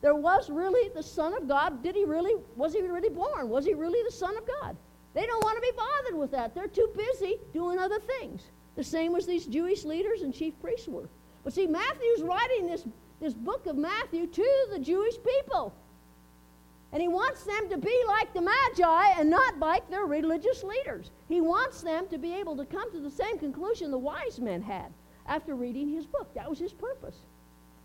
there 0.00 0.14
was 0.14 0.48
really 0.48 0.90
the 0.94 1.02
Son 1.02 1.34
of 1.36 1.48
God? 1.48 1.82
Did 1.82 1.94
he 1.94 2.04
really, 2.04 2.34
was 2.56 2.72
he 2.72 2.82
really 2.82 3.08
born? 3.08 3.48
Was 3.48 3.64
he 3.64 3.74
really 3.74 4.02
the 4.04 4.14
Son 4.14 4.36
of 4.36 4.44
God? 4.60 4.76
They 5.14 5.26
don't 5.26 5.44
want 5.44 5.56
to 5.56 5.62
be 5.62 5.76
bothered 5.76 6.18
with 6.18 6.30
that. 6.30 6.54
They're 6.54 6.68
too 6.68 6.88
busy 6.96 7.38
doing 7.52 7.78
other 7.78 7.98
things 7.98 8.42
the 8.76 8.84
same 8.84 9.16
as 9.16 9.26
these 9.26 9.44
Jewish 9.44 9.84
leaders 9.84 10.22
and 10.22 10.32
chief 10.32 10.54
priests 10.60 10.86
were. 10.86 11.08
But 11.42 11.52
see, 11.52 11.66
Matthew's 11.66 12.22
writing 12.22 12.68
this, 12.68 12.86
this 13.20 13.34
book 13.34 13.66
of 13.66 13.76
Matthew 13.76 14.28
to 14.28 14.66
the 14.70 14.78
Jewish 14.78 15.16
people. 15.16 15.74
And 16.92 17.02
he 17.02 17.08
wants 17.08 17.42
them 17.42 17.68
to 17.70 17.76
be 17.76 18.02
like 18.06 18.32
the 18.32 18.40
Magi 18.40 19.18
and 19.18 19.28
not 19.28 19.58
like 19.58 19.90
their 19.90 20.04
religious 20.04 20.62
leaders. 20.62 21.10
He 21.28 21.40
wants 21.40 21.82
them 21.82 22.06
to 22.08 22.18
be 22.18 22.32
able 22.34 22.56
to 22.56 22.64
come 22.64 22.90
to 22.92 23.00
the 23.00 23.10
same 23.10 23.36
conclusion 23.38 23.90
the 23.90 23.98
wise 23.98 24.38
men 24.38 24.62
had 24.62 24.92
after 25.28 25.54
reading 25.54 25.88
his 25.88 26.06
book. 26.06 26.34
That 26.34 26.48
was 26.48 26.58
his 26.58 26.72
purpose. 26.72 27.16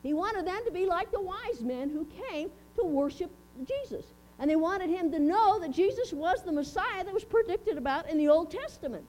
He 0.02 0.14
wanted 0.14 0.48
them 0.48 0.62
to 0.66 0.72
be 0.72 0.86
like 0.86 1.12
the 1.12 1.22
wise 1.22 1.62
men 1.62 1.90
who 1.90 2.08
came 2.30 2.50
to 2.76 2.84
worship 2.84 3.32
Jesus. 3.66 4.06
And 4.40 4.50
they 4.50 4.56
wanted 4.56 4.90
him 4.90 5.12
to 5.12 5.20
know 5.20 5.60
that 5.60 5.72
Jesus 5.72 6.12
was 6.12 6.44
the 6.44 6.52
Messiah 6.52 7.04
that 7.04 7.14
was 7.14 7.24
predicted 7.24 7.78
about 7.78 8.10
in 8.10 8.18
the 8.18 8.28
Old 8.28 8.52
Testament. 8.52 9.06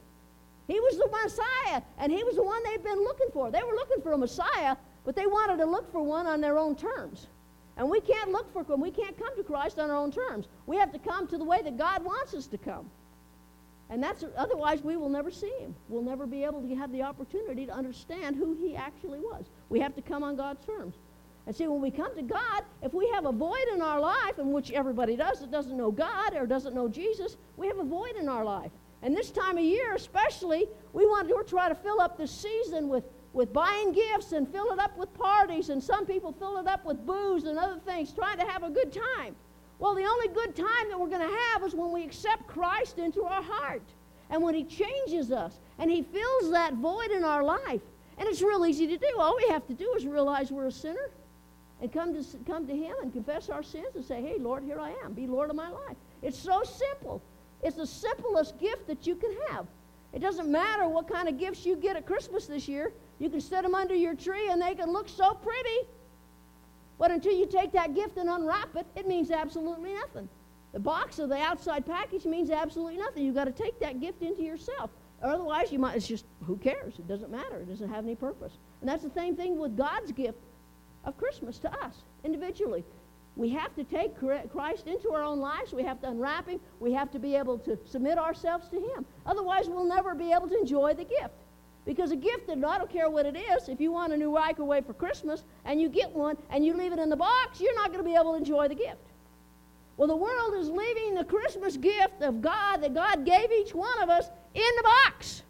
He 0.66 0.80
was 0.80 0.96
the 0.96 1.08
Messiah, 1.10 1.82
and 1.98 2.12
he 2.12 2.22
was 2.24 2.36
the 2.36 2.42
one 2.42 2.62
they'd 2.64 2.82
been 2.82 3.02
looking 3.02 3.28
for. 3.32 3.50
They 3.50 3.62
were 3.62 3.74
looking 3.74 4.02
for 4.02 4.12
a 4.12 4.18
Messiah, 4.18 4.76
but 5.04 5.14
they 5.16 5.26
wanted 5.26 5.58
to 5.58 5.66
look 5.66 5.90
for 5.90 6.02
one 6.02 6.26
on 6.26 6.40
their 6.40 6.58
own 6.58 6.76
terms. 6.76 7.26
And 7.76 7.90
we 7.90 8.00
can't 8.00 8.30
look 8.30 8.52
for 8.52 8.62
we 8.76 8.90
can't 8.90 9.18
come 9.18 9.36
to 9.36 9.42
Christ 9.42 9.78
on 9.78 9.90
our 9.90 9.96
own 9.96 10.12
terms. 10.12 10.46
We 10.66 10.76
have 10.76 10.92
to 10.92 10.98
come 10.98 11.26
to 11.28 11.38
the 11.38 11.44
way 11.44 11.60
that 11.62 11.76
God 11.76 12.04
wants 12.04 12.34
us 12.34 12.46
to 12.48 12.58
come. 12.58 12.90
And 13.90 14.02
that's 14.02 14.24
otherwise 14.36 14.82
we 14.82 14.96
will 14.96 15.10
never 15.10 15.30
see 15.30 15.52
him. 15.60 15.74
We'll 15.88 16.02
never 16.02 16.26
be 16.26 16.44
able 16.44 16.62
to 16.62 16.74
have 16.74 16.90
the 16.90 17.02
opportunity 17.02 17.66
to 17.66 17.72
understand 17.72 18.36
who 18.36 18.54
he 18.54 18.74
actually 18.74 19.20
was. 19.20 19.44
We 19.68 19.80
have 19.80 19.94
to 19.96 20.02
come 20.02 20.24
on 20.24 20.36
God's 20.36 20.64
terms. 20.64 20.94
And 21.46 21.54
see, 21.54 21.66
when 21.68 21.82
we 21.82 21.90
come 21.90 22.14
to 22.16 22.22
God, 22.22 22.64
if 22.82 22.94
we 22.94 23.08
have 23.10 23.26
a 23.26 23.32
void 23.32 23.68
in 23.74 23.82
our 23.82 24.00
life, 24.00 24.38
in 24.38 24.52
which 24.52 24.70
everybody 24.70 25.14
does 25.14 25.40
that 25.40 25.50
doesn't 25.50 25.76
know 25.76 25.90
God 25.90 26.34
or 26.34 26.46
doesn't 26.46 26.74
know 26.74 26.88
Jesus, 26.88 27.36
we 27.56 27.66
have 27.66 27.78
a 27.78 27.84
void 27.84 28.16
in 28.18 28.28
our 28.28 28.44
life. 28.44 28.70
And 29.02 29.14
this 29.14 29.30
time 29.30 29.58
of 29.58 29.64
year, 29.64 29.94
especially, 29.94 30.66
we 30.94 31.04
want 31.04 31.28
to 31.28 31.44
try 31.46 31.68
to 31.68 31.74
fill 31.74 32.00
up 32.00 32.16
the 32.16 32.26
season 32.26 32.88
with, 32.88 33.04
with 33.34 33.52
buying 33.52 33.92
gifts 33.92 34.32
and 34.32 34.48
fill 34.48 34.72
it 34.72 34.78
up 34.78 34.96
with 34.96 35.12
parties. 35.12 35.68
And 35.68 35.82
some 35.82 36.06
people 36.06 36.32
fill 36.32 36.56
it 36.56 36.66
up 36.66 36.86
with 36.86 37.04
booze 37.04 37.44
and 37.44 37.58
other 37.58 37.78
things, 37.84 38.12
trying 38.12 38.38
to 38.38 38.46
have 38.46 38.62
a 38.62 38.70
good 38.70 38.90
time. 38.90 39.36
Well, 39.78 39.94
the 39.94 40.04
only 40.04 40.28
good 40.28 40.54
time 40.54 40.88
that 40.88 40.98
we're 40.98 41.08
going 41.08 41.28
to 41.28 41.36
have 41.52 41.64
is 41.64 41.74
when 41.74 41.92
we 41.92 42.04
accept 42.04 42.46
Christ 42.46 42.98
into 42.98 43.24
our 43.24 43.42
heart 43.42 43.82
and 44.30 44.42
when 44.42 44.54
He 44.54 44.64
changes 44.64 45.32
us 45.32 45.58
and 45.78 45.90
He 45.90 46.02
fills 46.02 46.50
that 46.52 46.74
void 46.74 47.10
in 47.10 47.24
our 47.24 47.42
life. 47.42 47.82
And 48.16 48.28
it's 48.28 48.42
real 48.42 48.64
easy 48.64 48.86
to 48.86 48.96
do. 48.96 49.08
All 49.18 49.36
we 49.36 49.48
have 49.48 49.66
to 49.66 49.74
do 49.74 49.92
is 49.96 50.06
realize 50.06 50.52
we're 50.52 50.66
a 50.66 50.72
sinner 50.72 51.10
and 51.80 51.92
come 51.92 52.14
to, 52.14 52.24
come 52.46 52.66
to 52.66 52.74
Him 52.74 52.94
and 53.02 53.12
confess 53.12 53.50
our 53.50 53.62
sins 53.62 53.96
and 53.96 54.04
say, 54.04 54.22
Hey, 54.22 54.36
Lord, 54.38 54.62
here 54.62 54.78
I 54.78 54.92
am. 55.04 55.12
Be 55.12 55.26
Lord 55.26 55.50
of 55.50 55.56
my 55.56 55.68
life. 55.68 55.96
It's 56.22 56.38
so 56.38 56.62
simple. 56.62 57.20
It's 57.62 57.76
the 57.76 57.86
simplest 57.86 58.58
gift 58.60 58.86
that 58.86 59.06
you 59.06 59.16
can 59.16 59.34
have. 59.50 59.66
It 60.12 60.20
doesn't 60.20 60.50
matter 60.50 60.86
what 60.86 61.08
kind 61.08 61.28
of 61.28 61.38
gifts 61.38 61.66
you 61.66 61.74
get 61.74 61.96
at 61.96 62.06
Christmas 62.06 62.46
this 62.46 62.68
year. 62.68 62.92
You 63.18 63.28
can 63.28 63.40
set 63.40 63.64
them 63.64 63.74
under 63.74 63.94
your 63.94 64.14
tree 64.14 64.48
and 64.48 64.62
they 64.62 64.74
can 64.74 64.92
look 64.92 65.08
so 65.08 65.34
pretty. 65.34 65.88
But 66.98 67.10
until 67.10 67.32
you 67.32 67.46
take 67.46 67.72
that 67.72 67.94
gift 67.94 68.16
and 68.16 68.28
unwrap 68.28 68.74
it, 68.76 68.86
it 68.96 69.06
means 69.06 69.30
absolutely 69.30 69.94
nothing. 69.94 70.28
The 70.72 70.80
box 70.80 71.18
or 71.20 71.26
the 71.26 71.38
outside 71.38 71.86
package 71.86 72.24
means 72.24 72.50
absolutely 72.50 72.96
nothing. 72.96 73.24
You've 73.24 73.34
got 73.34 73.44
to 73.44 73.52
take 73.52 73.78
that 73.80 74.00
gift 74.00 74.22
into 74.22 74.42
yourself. 74.42 74.90
Otherwise, 75.22 75.72
you 75.72 75.78
might, 75.78 75.96
it's 75.96 76.06
just, 76.06 76.26
who 76.44 76.56
cares? 76.56 76.98
It 76.98 77.08
doesn't 77.08 77.30
matter. 77.30 77.60
It 77.60 77.68
doesn't 77.68 77.88
have 77.88 78.04
any 78.04 78.14
purpose. 78.14 78.52
And 78.80 78.88
that's 78.88 79.02
the 79.02 79.10
same 79.10 79.36
thing 79.36 79.58
with 79.58 79.76
God's 79.76 80.12
gift 80.12 80.38
of 81.04 81.16
Christmas 81.16 81.58
to 81.60 81.72
us 81.84 81.94
individually. 82.24 82.84
We 83.36 83.50
have 83.50 83.74
to 83.74 83.84
take 83.84 84.16
Christ 84.18 84.86
into 84.86 85.12
our 85.12 85.22
own 85.22 85.40
lives. 85.40 85.72
We 85.72 85.82
have 85.82 86.00
to 86.02 86.08
unwrap 86.08 86.48
Him. 86.48 86.60
We 86.78 86.92
have 86.92 87.10
to 87.12 87.18
be 87.18 87.34
able 87.34 87.58
to 87.60 87.78
submit 87.84 88.18
ourselves 88.18 88.68
to 88.68 88.76
Him. 88.76 89.04
Otherwise, 89.26 89.68
we'll 89.68 89.88
never 89.88 90.14
be 90.14 90.32
able 90.32 90.48
to 90.48 90.58
enjoy 90.58 90.94
the 90.94 91.04
gift. 91.04 91.34
Because 91.84 92.12
a 92.12 92.16
gift 92.16 92.46
that 92.46 92.64
I 92.64 92.78
don't 92.78 92.90
care 92.90 93.10
what 93.10 93.26
it 93.26 93.36
is, 93.36 93.68
if 93.68 93.80
you 93.80 93.92
want 93.92 94.12
a 94.12 94.16
new 94.16 94.32
microwave 94.32 94.86
for 94.86 94.94
Christmas 94.94 95.44
and 95.66 95.80
you 95.80 95.88
get 95.88 96.10
one 96.10 96.36
and 96.50 96.64
you 96.64 96.74
leave 96.74 96.92
it 96.92 96.98
in 96.98 97.10
the 97.10 97.16
box, 97.16 97.60
you're 97.60 97.74
not 97.74 97.92
going 97.92 97.98
to 97.98 98.04
be 98.04 98.14
able 98.14 98.32
to 98.32 98.38
enjoy 98.38 98.68
the 98.68 98.74
gift. 98.74 98.96
Well, 99.96 100.08
the 100.08 100.16
world 100.16 100.54
is 100.54 100.68
leaving 100.70 101.14
the 101.14 101.24
Christmas 101.24 101.76
gift 101.76 102.22
of 102.22 102.40
God 102.40 102.78
that 102.78 102.94
God 102.94 103.24
gave 103.24 103.52
each 103.52 103.74
one 103.74 104.02
of 104.02 104.08
us 104.08 104.28
in 104.54 104.62
the 104.76 104.82
box. 104.82 105.42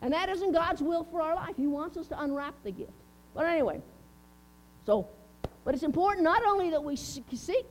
And 0.00 0.12
that 0.12 0.28
isn't 0.28 0.52
God's 0.52 0.80
will 0.80 1.04
for 1.04 1.20
our 1.20 1.34
life. 1.34 1.56
He 1.56 1.66
wants 1.66 1.96
us 1.96 2.06
to 2.08 2.22
unwrap 2.22 2.54
the 2.62 2.70
gift. 2.70 2.92
But 3.34 3.46
anyway, 3.46 3.80
so, 4.86 5.08
but 5.64 5.74
it's 5.74 5.82
important 5.82 6.24
not 6.24 6.44
only 6.46 6.70
that 6.70 6.82
we 6.82 6.94
seek 6.94 7.66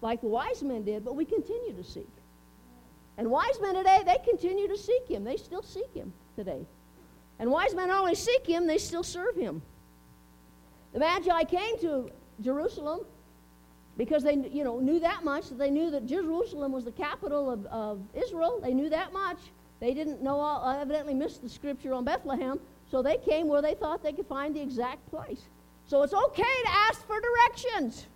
like 0.00 0.20
the 0.20 0.26
wise 0.26 0.62
men 0.62 0.82
did, 0.82 1.04
but 1.04 1.14
we 1.14 1.24
continue 1.24 1.74
to 1.74 1.84
seek. 1.84 2.08
And 3.18 3.30
wise 3.30 3.60
men 3.60 3.74
today, 3.74 4.02
they 4.04 4.16
continue 4.28 4.66
to 4.68 4.76
seek 4.76 5.06
Him. 5.06 5.24
They 5.24 5.36
still 5.36 5.62
seek 5.62 5.92
Him 5.94 6.12
today. 6.40 6.64
And 7.38 7.50
wise 7.50 7.74
men 7.74 7.90
only 7.90 8.14
seek 8.14 8.46
Him, 8.46 8.66
they 8.66 8.78
still 8.78 9.02
serve 9.02 9.36
Him. 9.36 9.62
The 10.92 10.98
Magi 10.98 11.44
came 11.44 11.78
to 11.80 12.10
Jerusalem 12.40 13.00
because 13.96 14.22
they 14.22 14.36
you 14.50 14.64
know, 14.64 14.80
knew 14.80 14.98
that 15.00 15.24
much, 15.24 15.50
they 15.50 15.70
knew 15.70 15.90
that 15.90 16.06
Jerusalem 16.06 16.72
was 16.72 16.84
the 16.84 16.92
capital 16.92 17.50
of, 17.50 17.66
of 17.66 18.00
Israel. 18.14 18.58
They 18.62 18.72
knew 18.72 18.88
that 18.88 19.12
much. 19.12 19.38
They 19.80 19.92
didn't 19.92 20.22
know, 20.22 20.40
all, 20.40 20.66
uh, 20.66 20.80
evidently 20.80 21.14
missed 21.14 21.42
the 21.42 21.48
scripture 21.48 21.92
on 21.92 22.04
Bethlehem, 22.04 22.60
so 22.90 23.02
they 23.02 23.18
came 23.18 23.46
where 23.48 23.62
they 23.62 23.74
thought 23.74 24.02
they 24.02 24.12
could 24.12 24.26
find 24.26 24.56
the 24.56 24.60
exact 24.60 25.08
place. 25.10 25.42
So 25.86 26.02
it's 26.02 26.14
okay 26.14 26.42
to 26.64 26.70
ask 26.70 27.06
for 27.06 27.18
directions. 27.20 28.06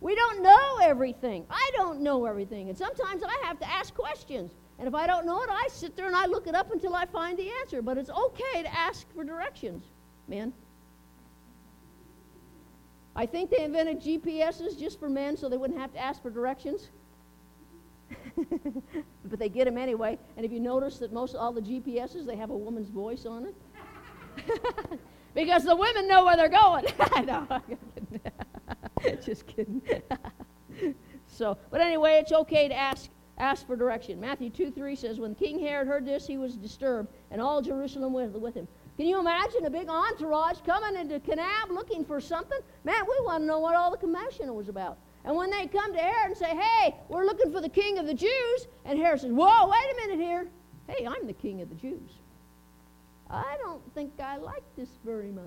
We 0.00 0.14
don't 0.14 0.42
know 0.42 0.78
everything. 0.82 1.44
I 1.50 1.70
don't 1.74 2.00
know 2.00 2.24
everything. 2.24 2.68
And 2.68 2.78
sometimes 2.78 3.22
I 3.22 3.46
have 3.46 3.58
to 3.60 3.70
ask 3.70 3.94
questions. 3.94 4.52
And 4.80 4.88
if 4.88 4.94
I 4.94 5.06
don't 5.06 5.26
know 5.26 5.42
it, 5.42 5.50
I 5.50 5.68
sit 5.70 5.94
there 5.94 6.06
and 6.06 6.16
I 6.16 6.24
look 6.24 6.46
it 6.46 6.54
up 6.54 6.72
until 6.72 6.94
I 6.94 7.04
find 7.04 7.38
the 7.38 7.50
answer. 7.60 7.82
But 7.82 7.98
it's 7.98 8.08
okay 8.08 8.62
to 8.62 8.74
ask 8.74 9.06
for 9.14 9.22
directions, 9.22 9.84
man. 10.26 10.54
I 13.14 13.26
think 13.26 13.50
they 13.50 13.62
invented 13.62 14.00
GPSs 14.00 14.80
just 14.80 14.98
for 14.98 15.10
men 15.10 15.36
so 15.36 15.50
they 15.50 15.58
wouldn't 15.58 15.78
have 15.78 15.92
to 15.92 15.98
ask 15.98 16.22
for 16.22 16.30
directions. 16.30 16.88
but 19.26 19.38
they 19.38 19.50
get 19.50 19.66
them 19.66 19.76
anyway. 19.76 20.18
And 20.38 20.46
if 20.46 20.50
you 20.50 20.60
notice 20.60 20.96
that 20.98 21.12
most 21.12 21.34
all 21.34 21.52
the 21.52 21.60
GPSs, 21.60 22.24
they 22.24 22.36
have 22.36 22.48
a 22.48 22.56
woman's 22.56 22.88
voice 22.88 23.26
on 23.26 23.48
it. 23.48 23.54
because 25.34 25.64
the 25.64 25.76
women 25.76 26.08
know 26.08 26.24
where 26.24 26.36
they're 26.36 26.48
going. 26.48 26.86
no, 27.26 27.46
just 29.22 29.46
kidding. 29.46 29.82
so, 31.26 31.58
but 31.70 31.82
anyway, 31.82 32.18
it's 32.22 32.32
okay 32.32 32.66
to 32.66 32.74
ask 32.74 33.10
ask 33.40 33.66
for 33.66 33.74
direction. 33.74 34.20
Matthew 34.20 34.50
2 34.50 34.70
3 34.70 34.94
says, 34.94 35.18
When 35.18 35.34
King 35.34 35.58
Herod 35.58 35.88
heard 35.88 36.04
this, 36.04 36.26
he 36.26 36.36
was 36.36 36.54
disturbed, 36.54 37.08
and 37.30 37.40
all 37.40 37.62
Jerusalem 37.62 38.12
with, 38.12 38.32
with 38.32 38.54
him. 38.54 38.68
Can 38.96 39.06
you 39.06 39.18
imagine 39.18 39.64
a 39.64 39.70
big 39.70 39.88
entourage 39.88 40.58
coming 40.66 41.00
into 41.00 41.18
Kanab 41.20 41.70
looking 41.70 42.04
for 42.04 42.20
something? 42.20 42.58
Man, 42.84 43.02
we 43.08 43.24
want 43.24 43.42
to 43.42 43.46
know 43.46 43.58
what 43.58 43.74
all 43.74 43.90
the 43.90 43.96
commotion 43.96 44.54
was 44.54 44.68
about. 44.68 44.98
And 45.24 45.34
when 45.34 45.50
they 45.50 45.66
come 45.66 45.92
to 45.94 45.98
Herod 45.98 46.28
and 46.28 46.36
say, 46.36 46.54
Hey, 46.54 46.94
we're 47.08 47.24
looking 47.24 47.50
for 47.50 47.60
the 47.60 47.68
king 47.68 47.98
of 47.98 48.06
the 48.06 48.14
Jews, 48.14 48.68
and 48.84 48.98
Herod 48.98 49.20
says, 49.20 49.32
Whoa, 49.32 49.68
wait 49.68 49.92
a 49.92 50.08
minute 50.08 50.24
here. 50.24 50.48
Hey, 50.86 51.06
I'm 51.06 51.26
the 51.26 51.32
king 51.32 51.62
of 51.62 51.68
the 51.68 51.74
Jews. 51.76 52.10
I 53.30 53.56
don't 53.62 53.82
think 53.94 54.12
I 54.20 54.36
like 54.36 54.64
this 54.76 54.88
very 55.04 55.30
much. 55.30 55.46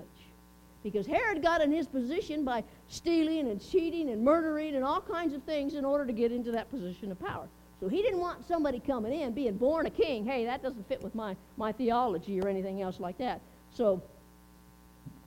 Because 0.82 1.06
Herod 1.06 1.42
got 1.42 1.60
in 1.62 1.70
his 1.72 1.86
position 1.86 2.44
by 2.44 2.62
stealing 2.88 3.48
and 3.48 3.60
cheating 3.60 4.10
and 4.10 4.22
murdering 4.22 4.74
and 4.74 4.84
all 4.84 5.00
kinds 5.00 5.32
of 5.32 5.42
things 5.44 5.74
in 5.74 5.84
order 5.84 6.06
to 6.06 6.12
get 6.12 6.30
into 6.32 6.50
that 6.52 6.70
position 6.70 7.10
of 7.10 7.18
power. 7.18 7.48
So 7.84 7.90
he 7.90 8.00
didn't 8.00 8.20
want 8.20 8.48
somebody 8.48 8.80
coming 8.80 9.12
in, 9.12 9.34
being 9.34 9.58
born 9.58 9.84
a 9.84 9.90
king. 9.90 10.24
Hey, 10.24 10.46
that 10.46 10.62
doesn't 10.62 10.88
fit 10.88 11.02
with 11.02 11.14
my, 11.14 11.36
my 11.58 11.70
theology 11.70 12.40
or 12.40 12.48
anything 12.48 12.80
else 12.80 12.98
like 12.98 13.18
that. 13.18 13.42
So, 13.70 14.02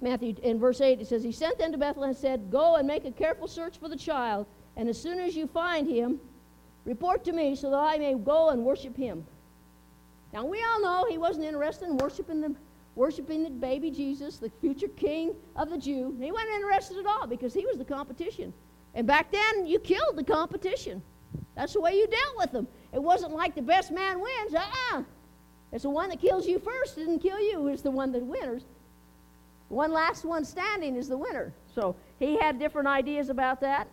Matthew, 0.01 0.35
in 0.41 0.57
verse 0.57 0.81
8, 0.81 0.99
it 0.99 1.05
says, 1.05 1.21
He 1.21 1.31
sent 1.31 1.59
them 1.59 1.71
to 1.71 1.77
Bethlehem 1.77 2.09
and 2.09 2.17
said, 2.17 2.49
Go 2.49 2.77
and 2.77 2.87
make 2.87 3.05
a 3.05 3.11
careful 3.11 3.47
search 3.47 3.77
for 3.77 3.87
the 3.87 3.95
child, 3.95 4.47
and 4.75 4.89
as 4.89 4.99
soon 4.99 5.19
as 5.19 5.35
you 5.35 5.45
find 5.45 5.87
him, 5.87 6.19
report 6.83 7.23
to 7.25 7.31
me 7.31 7.55
so 7.55 7.69
that 7.69 7.77
I 7.77 7.99
may 7.99 8.15
go 8.15 8.49
and 8.49 8.65
worship 8.65 8.97
him. 8.97 9.23
Now, 10.33 10.43
we 10.43 10.63
all 10.63 10.81
know 10.81 11.05
he 11.07 11.19
wasn't 11.19 11.45
interested 11.45 11.87
in 11.89 11.97
worshiping 11.97 12.41
the, 12.41 12.55
worshiping 12.95 13.43
the 13.43 13.51
baby 13.51 13.91
Jesus, 13.91 14.37
the 14.37 14.49
future 14.61 14.87
king 14.87 15.35
of 15.55 15.69
the 15.69 15.77
Jew. 15.77 16.17
He 16.19 16.31
wasn't 16.31 16.55
interested 16.55 16.97
at 16.97 17.05
all 17.05 17.27
because 17.27 17.53
he 17.53 17.67
was 17.67 17.77
the 17.77 17.85
competition. 17.85 18.51
And 18.95 19.05
back 19.05 19.31
then, 19.31 19.67
you 19.67 19.77
killed 19.77 20.15
the 20.15 20.23
competition. 20.23 21.03
That's 21.55 21.73
the 21.73 21.81
way 21.81 21.93
you 21.93 22.07
dealt 22.07 22.37
with 22.37 22.51
them. 22.51 22.67
It 22.93 23.01
wasn't 23.01 23.33
like 23.33 23.55
the 23.55 23.61
best 23.61 23.91
man 23.91 24.19
wins. 24.21 24.53
Uh-uh. 24.53 25.03
It's 25.71 25.83
the 25.83 25.89
one 25.89 26.09
that 26.09 26.21
kills 26.21 26.47
you 26.47 26.59
first 26.59 26.95
didn't 26.95 27.19
kill 27.19 27.39
you 27.39 27.67
is 27.67 27.81
the 27.81 27.91
one 27.91 28.11
that 28.13 28.23
wins. 28.23 28.63
One 29.69 29.91
last 29.91 30.23
one 30.23 30.45
standing 30.45 30.95
is 30.95 31.09
the 31.09 31.17
winner. 31.17 31.51
So 31.73 31.95
he 32.19 32.37
had 32.37 32.57
different 32.59 32.87
ideas 32.87 33.29
about 33.29 33.59
that. 33.61 33.87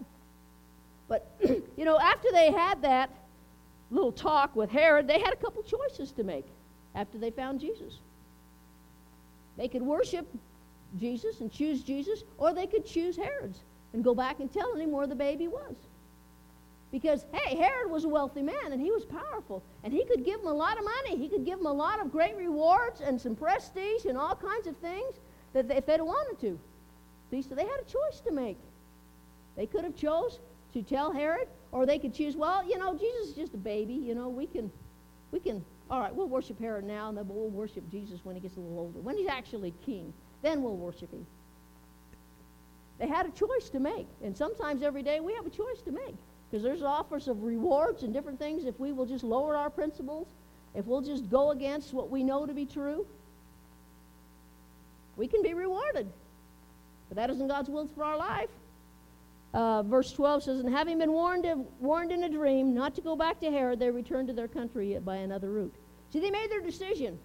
But, 1.09 1.31
you 1.77 1.85
know, 1.85 1.99
after 1.99 2.31
they 2.33 2.53
had 2.53 2.81
that 2.83 3.11
little 3.91 4.13
talk 4.13 4.55
with 4.55 4.71
Herod, 4.71 5.09
they 5.09 5.21
had 5.21 5.33
a 5.33 5.37
couple 5.37 5.63
choices 5.63 6.13
to 6.13 6.25
make 6.25 6.47
after 6.95 7.19
they 7.19 7.31
found 7.31 7.61
Jesus. 7.61 7.99
They 9.57 9.69
could 9.69 9.83
worship 9.83 10.27
Jesus 10.99 11.41
and 11.41 11.51
choose 11.51 11.83
Jesus, 11.83 12.23
or 12.39 12.53
they 12.53 12.67
could 12.67 12.87
choose 12.87 13.17
Herod's 13.17 13.61
and 13.93 14.03
go 14.03 14.15
back 14.15 14.41
and 14.41 14.53
tell 14.53 14.75
him 14.75 14.91
where 14.91 15.07
the 15.07 15.15
baby 15.15 15.49
was. 15.49 15.75
Because, 16.95 17.27
hey, 17.33 17.57
Herod 17.57 17.91
was 17.91 18.05
a 18.05 18.09
wealthy 18.09 18.41
man 18.41 18.71
and 18.71 18.81
he 18.81 18.93
was 18.93 19.05
powerful. 19.05 19.65
And 19.83 19.93
he 19.93 20.05
could 20.05 20.25
give 20.25 20.39
them 20.39 20.47
a 20.47 20.55
lot 20.55 20.79
of 20.79 20.85
money. 20.85 21.21
He 21.21 21.29
could 21.29 21.45
give 21.45 21.59
them 21.59 21.67
a 21.67 21.73
lot 21.73 22.01
of 22.01 22.13
great 22.13 22.37
rewards 22.37 23.01
and 23.01 23.21
some 23.21 23.35
prestige 23.35 24.05
and 24.05 24.17
all 24.17 24.37
kinds 24.37 24.69
of 24.69 24.77
things 24.77 25.17
that 25.55 25.67
they, 25.67 25.75
if 25.75 25.87
they'd 25.87 26.01
wanted 26.01 26.41
to. 26.43 26.57
See, 27.33 27.43
so 27.43 27.57
they 27.57 27.65
had 27.65 27.81
a 27.81 27.91
choice 27.91 28.21
to 28.21 28.31
make. 28.31 28.59
They 29.57 29.67
could 29.67 29.83
have 29.83 29.97
chose 29.97 30.39
to 30.73 30.85
tell 30.85 31.11
Herod, 31.11 31.49
or 31.73 31.85
they 31.85 31.99
could 31.99 32.15
choose, 32.15 32.37
well, 32.37 32.65
you 32.65 32.79
know, 32.79 32.97
Jesus 32.97 33.31
is 33.31 33.35
just 33.35 33.55
a 33.55 33.59
baby. 33.59 33.95
You 33.95 34.15
know, 34.15 34.29
we 34.29 34.47
can, 34.47 34.71
we 35.33 35.41
can, 35.41 35.65
all 35.91 35.99
right, 35.99 36.15
we'll 36.15 36.29
worship 36.29 36.61
Herod 36.61 36.85
now, 36.85 37.09
and 37.09 37.19
then 37.19 37.27
we'll 37.27 37.49
worship 37.49 37.91
Jesus 37.91 38.21
when 38.23 38.37
he 38.37 38.41
gets 38.41 38.57
a 38.57 38.61
little 38.61 38.79
older. 38.79 39.01
When 39.01 39.17
he's 39.17 39.27
actually 39.27 39.75
king, 39.85 40.13
then 40.43 40.63
we'll 40.63 40.77
worship 40.77 41.11
him. 41.11 41.27
They 43.01 43.09
had 43.09 43.27
a 43.27 43.31
choice 43.31 43.69
to 43.71 43.81
make. 43.81 44.07
And 44.23 44.37
sometimes 44.37 44.85
every 44.85 45.03
day 45.03 45.19
we 45.19 45.35
have 45.35 45.45
a 45.45 45.51
choice 45.51 45.83
to 45.87 45.91
make. 45.91 46.15
Because 46.55 46.63
there's 46.63 46.83
offers 46.83 47.27
of 47.27 47.43
rewards 47.43 48.05
and 48.05 48.15
different 48.15 48.39
things 48.39 48.65
if 48.65 48.79
we 48.79 48.93
will 48.93 49.07
just 49.07 49.25
lower 49.25 49.57
our 49.57 49.69
principles, 49.69 50.29
if 50.73 50.87
we'll 50.87 51.01
just 51.01 51.29
go 51.29 51.51
against 51.51 51.93
what 51.93 52.11
we 52.11 52.23
know 52.23 52.47
to 52.47 52.55
be 52.55 52.65
true. 52.65 53.05
We 55.17 55.27
can 55.27 55.43
be 55.43 55.53
rewarded. 55.53 56.07
But 57.09 57.17
that 57.17 57.29
isn't 57.31 57.49
God's 57.49 57.69
will 57.69 57.89
for 57.89 58.05
our 58.05 58.17
life. 58.17 58.51
Uh, 59.53 59.83
verse 59.83 60.13
12 60.13 60.45
says, 60.45 60.61
And 60.61 60.73
having 60.73 60.99
been 60.99 61.11
warned, 61.11 61.45
of, 61.45 61.59
warned 61.81 62.13
in 62.13 62.23
a 62.23 62.29
dream 62.29 62.73
not 62.73 62.95
to 62.95 63.01
go 63.01 63.17
back 63.17 63.41
to 63.41 63.51
Herod, 63.51 63.81
they 63.81 63.91
returned 63.91 64.29
to 64.29 64.33
their 64.33 64.47
country 64.47 64.97
by 65.05 65.17
another 65.17 65.51
route. 65.51 65.75
See, 66.13 66.21
they 66.21 66.31
made 66.31 66.53
their 66.53 66.61
decision. 66.61 67.19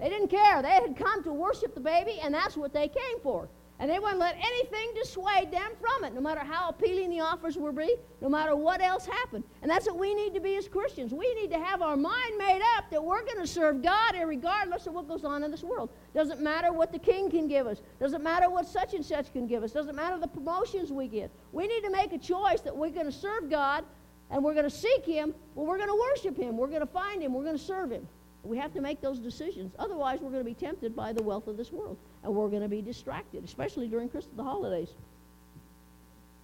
They 0.00 0.08
didn't 0.08 0.26
care. 0.26 0.60
They 0.60 0.70
had 0.70 0.96
come 0.96 1.22
to 1.22 1.32
worship 1.32 1.76
the 1.76 1.80
baby, 1.80 2.18
and 2.20 2.34
that's 2.34 2.56
what 2.56 2.72
they 2.72 2.88
came 2.88 3.20
for. 3.22 3.48
And 3.82 3.90
they 3.90 3.98
wouldn't 3.98 4.20
let 4.20 4.36
anything 4.36 4.94
dissuade 4.94 5.50
them 5.50 5.72
from 5.80 6.04
it, 6.04 6.14
no 6.14 6.20
matter 6.20 6.38
how 6.38 6.68
appealing 6.68 7.10
the 7.10 7.18
offers 7.18 7.56
will 7.56 7.72
be, 7.72 7.96
no 8.20 8.28
matter 8.28 8.54
what 8.54 8.80
else 8.80 9.04
happened. 9.04 9.42
And 9.60 9.68
that's 9.68 9.86
what 9.88 9.98
we 9.98 10.14
need 10.14 10.34
to 10.34 10.40
be 10.40 10.54
as 10.54 10.68
Christians. 10.68 11.12
We 11.12 11.34
need 11.34 11.50
to 11.50 11.58
have 11.58 11.82
our 11.82 11.96
mind 11.96 12.38
made 12.38 12.62
up 12.76 12.88
that 12.92 13.02
we're 13.02 13.24
going 13.24 13.38
to 13.38 13.46
serve 13.46 13.82
God 13.82 14.14
regardless 14.24 14.86
of 14.86 14.94
what 14.94 15.08
goes 15.08 15.24
on 15.24 15.42
in 15.42 15.50
this 15.50 15.64
world. 15.64 15.90
Doesn't 16.14 16.40
matter 16.40 16.72
what 16.72 16.92
the 16.92 16.98
king 17.00 17.28
can 17.28 17.48
give 17.48 17.66
us. 17.66 17.82
Doesn't 17.98 18.22
matter 18.22 18.48
what 18.48 18.68
such 18.68 18.94
and 18.94 19.04
such 19.04 19.32
can 19.32 19.48
give 19.48 19.64
us. 19.64 19.72
Doesn't 19.72 19.96
matter 19.96 20.16
the 20.16 20.28
promotions 20.28 20.92
we 20.92 21.08
get. 21.08 21.32
We 21.50 21.66
need 21.66 21.82
to 21.82 21.90
make 21.90 22.12
a 22.12 22.18
choice 22.18 22.60
that 22.60 22.76
we're 22.76 22.90
going 22.90 23.06
to 23.06 23.10
serve 23.10 23.50
God 23.50 23.84
and 24.30 24.44
we're 24.44 24.54
going 24.54 24.62
to 24.62 24.70
seek 24.70 25.04
Him. 25.04 25.34
Well, 25.56 25.66
we're 25.66 25.78
going 25.78 25.90
to 25.90 26.00
worship 26.12 26.36
Him. 26.36 26.56
We're 26.56 26.68
going 26.68 26.82
to 26.82 26.86
find 26.86 27.20
Him. 27.20 27.34
We're 27.34 27.42
going 27.42 27.58
to 27.58 27.64
serve 27.64 27.90
Him. 27.90 28.06
We 28.44 28.56
have 28.58 28.72
to 28.74 28.80
make 28.80 29.00
those 29.00 29.18
decisions. 29.18 29.72
Otherwise, 29.78 30.20
we're 30.20 30.30
going 30.30 30.44
to 30.44 30.50
be 30.50 30.54
tempted 30.54 30.96
by 30.96 31.12
the 31.12 31.22
wealth 31.22 31.46
of 31.46 31.56
this 31.56 31.70
world, 31.70 31.96
and 32.24 32.34
we're 32.34 32.48
going 32.48 32.62
to 32.62 32.68
be 32.68 32.82
distracted, 32.82 33.44
especially 33.44 33.86
during 33.86 34.08
Christmas, 34.08 34.34
the 34.36 34.42
holidays. 34.42 34.88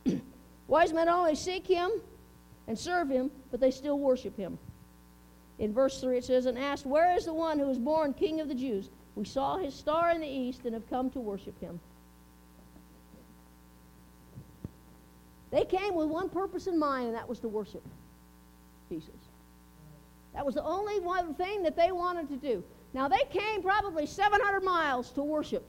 Wise 0.69 0.93
men 0.93 1.09
only 1.09 1.35
seek 1.35 1.67
him 1.67 1.91
and 2.69 2.79
serve 2.79 3.09
him, 3.09 3.31
but 3.51 3.59
they 3.59 3.71
still 3.71 3.99
worship 3.99 4.37
him. 4.37 4.59
In 5.59 5.73
verse 5.73 6.01
3, 6.01 6.19
it 6.19 6.25
says, 6.25 6.47
And 6.47 6.57
asked, 6.57 6.87
Where 6.87 7.17
is 7.17 7.25
the 7.25 7.35
one 7.35 7.59
who 7.59 7.67
was 7.67 7.79
born 7.79 8.15
king 8.15 8.41
of 8.41 8.49
the 8.49 8.55
Jews? 8.55 8.91
We 9.17 9.25
saw 9.25 9.57
his 9.57 9.75
star 9.75 10.13
in 10.13 10.21
the 10.21 10.29
east 10.29 10.65
and 10.65 10.75
have 10.75 10.89
come 10.89 11.11
to 11.11 11.19
worship 11.19 11.59
him. 11.61 11.81
They 15.51 15.65
came 15.65 15.95
with 15.95 16.09
one 16.09 16.29
purpose 16.29 16.67
in 16.67 16.79
mind, 16.79 17.07
and 17.09 17.17
that 17.17 17.29
was 17.29 17.41
to 17.41 17.49
worship 17.49 17.83
Jesus. 18.89 19.11
That 20.39 20.47
was 20.47 20.55
the 20.55 20.63
only 20.63 21.01
one 21.01 21.35
thing 21.35 21.65
that 21.65 21.75
they 21.75 21.91
wanted 21.91 22.29
to 22.29 22.37
do. 22.37 22.63
Now, 22.95 23.09
they 23.09 23.25
came 23.29 23.61
probably 23.61 24.07
700 24.07 24.63
miles 24.63 25.11
to 25.11 25.23
worship 25.25 25.67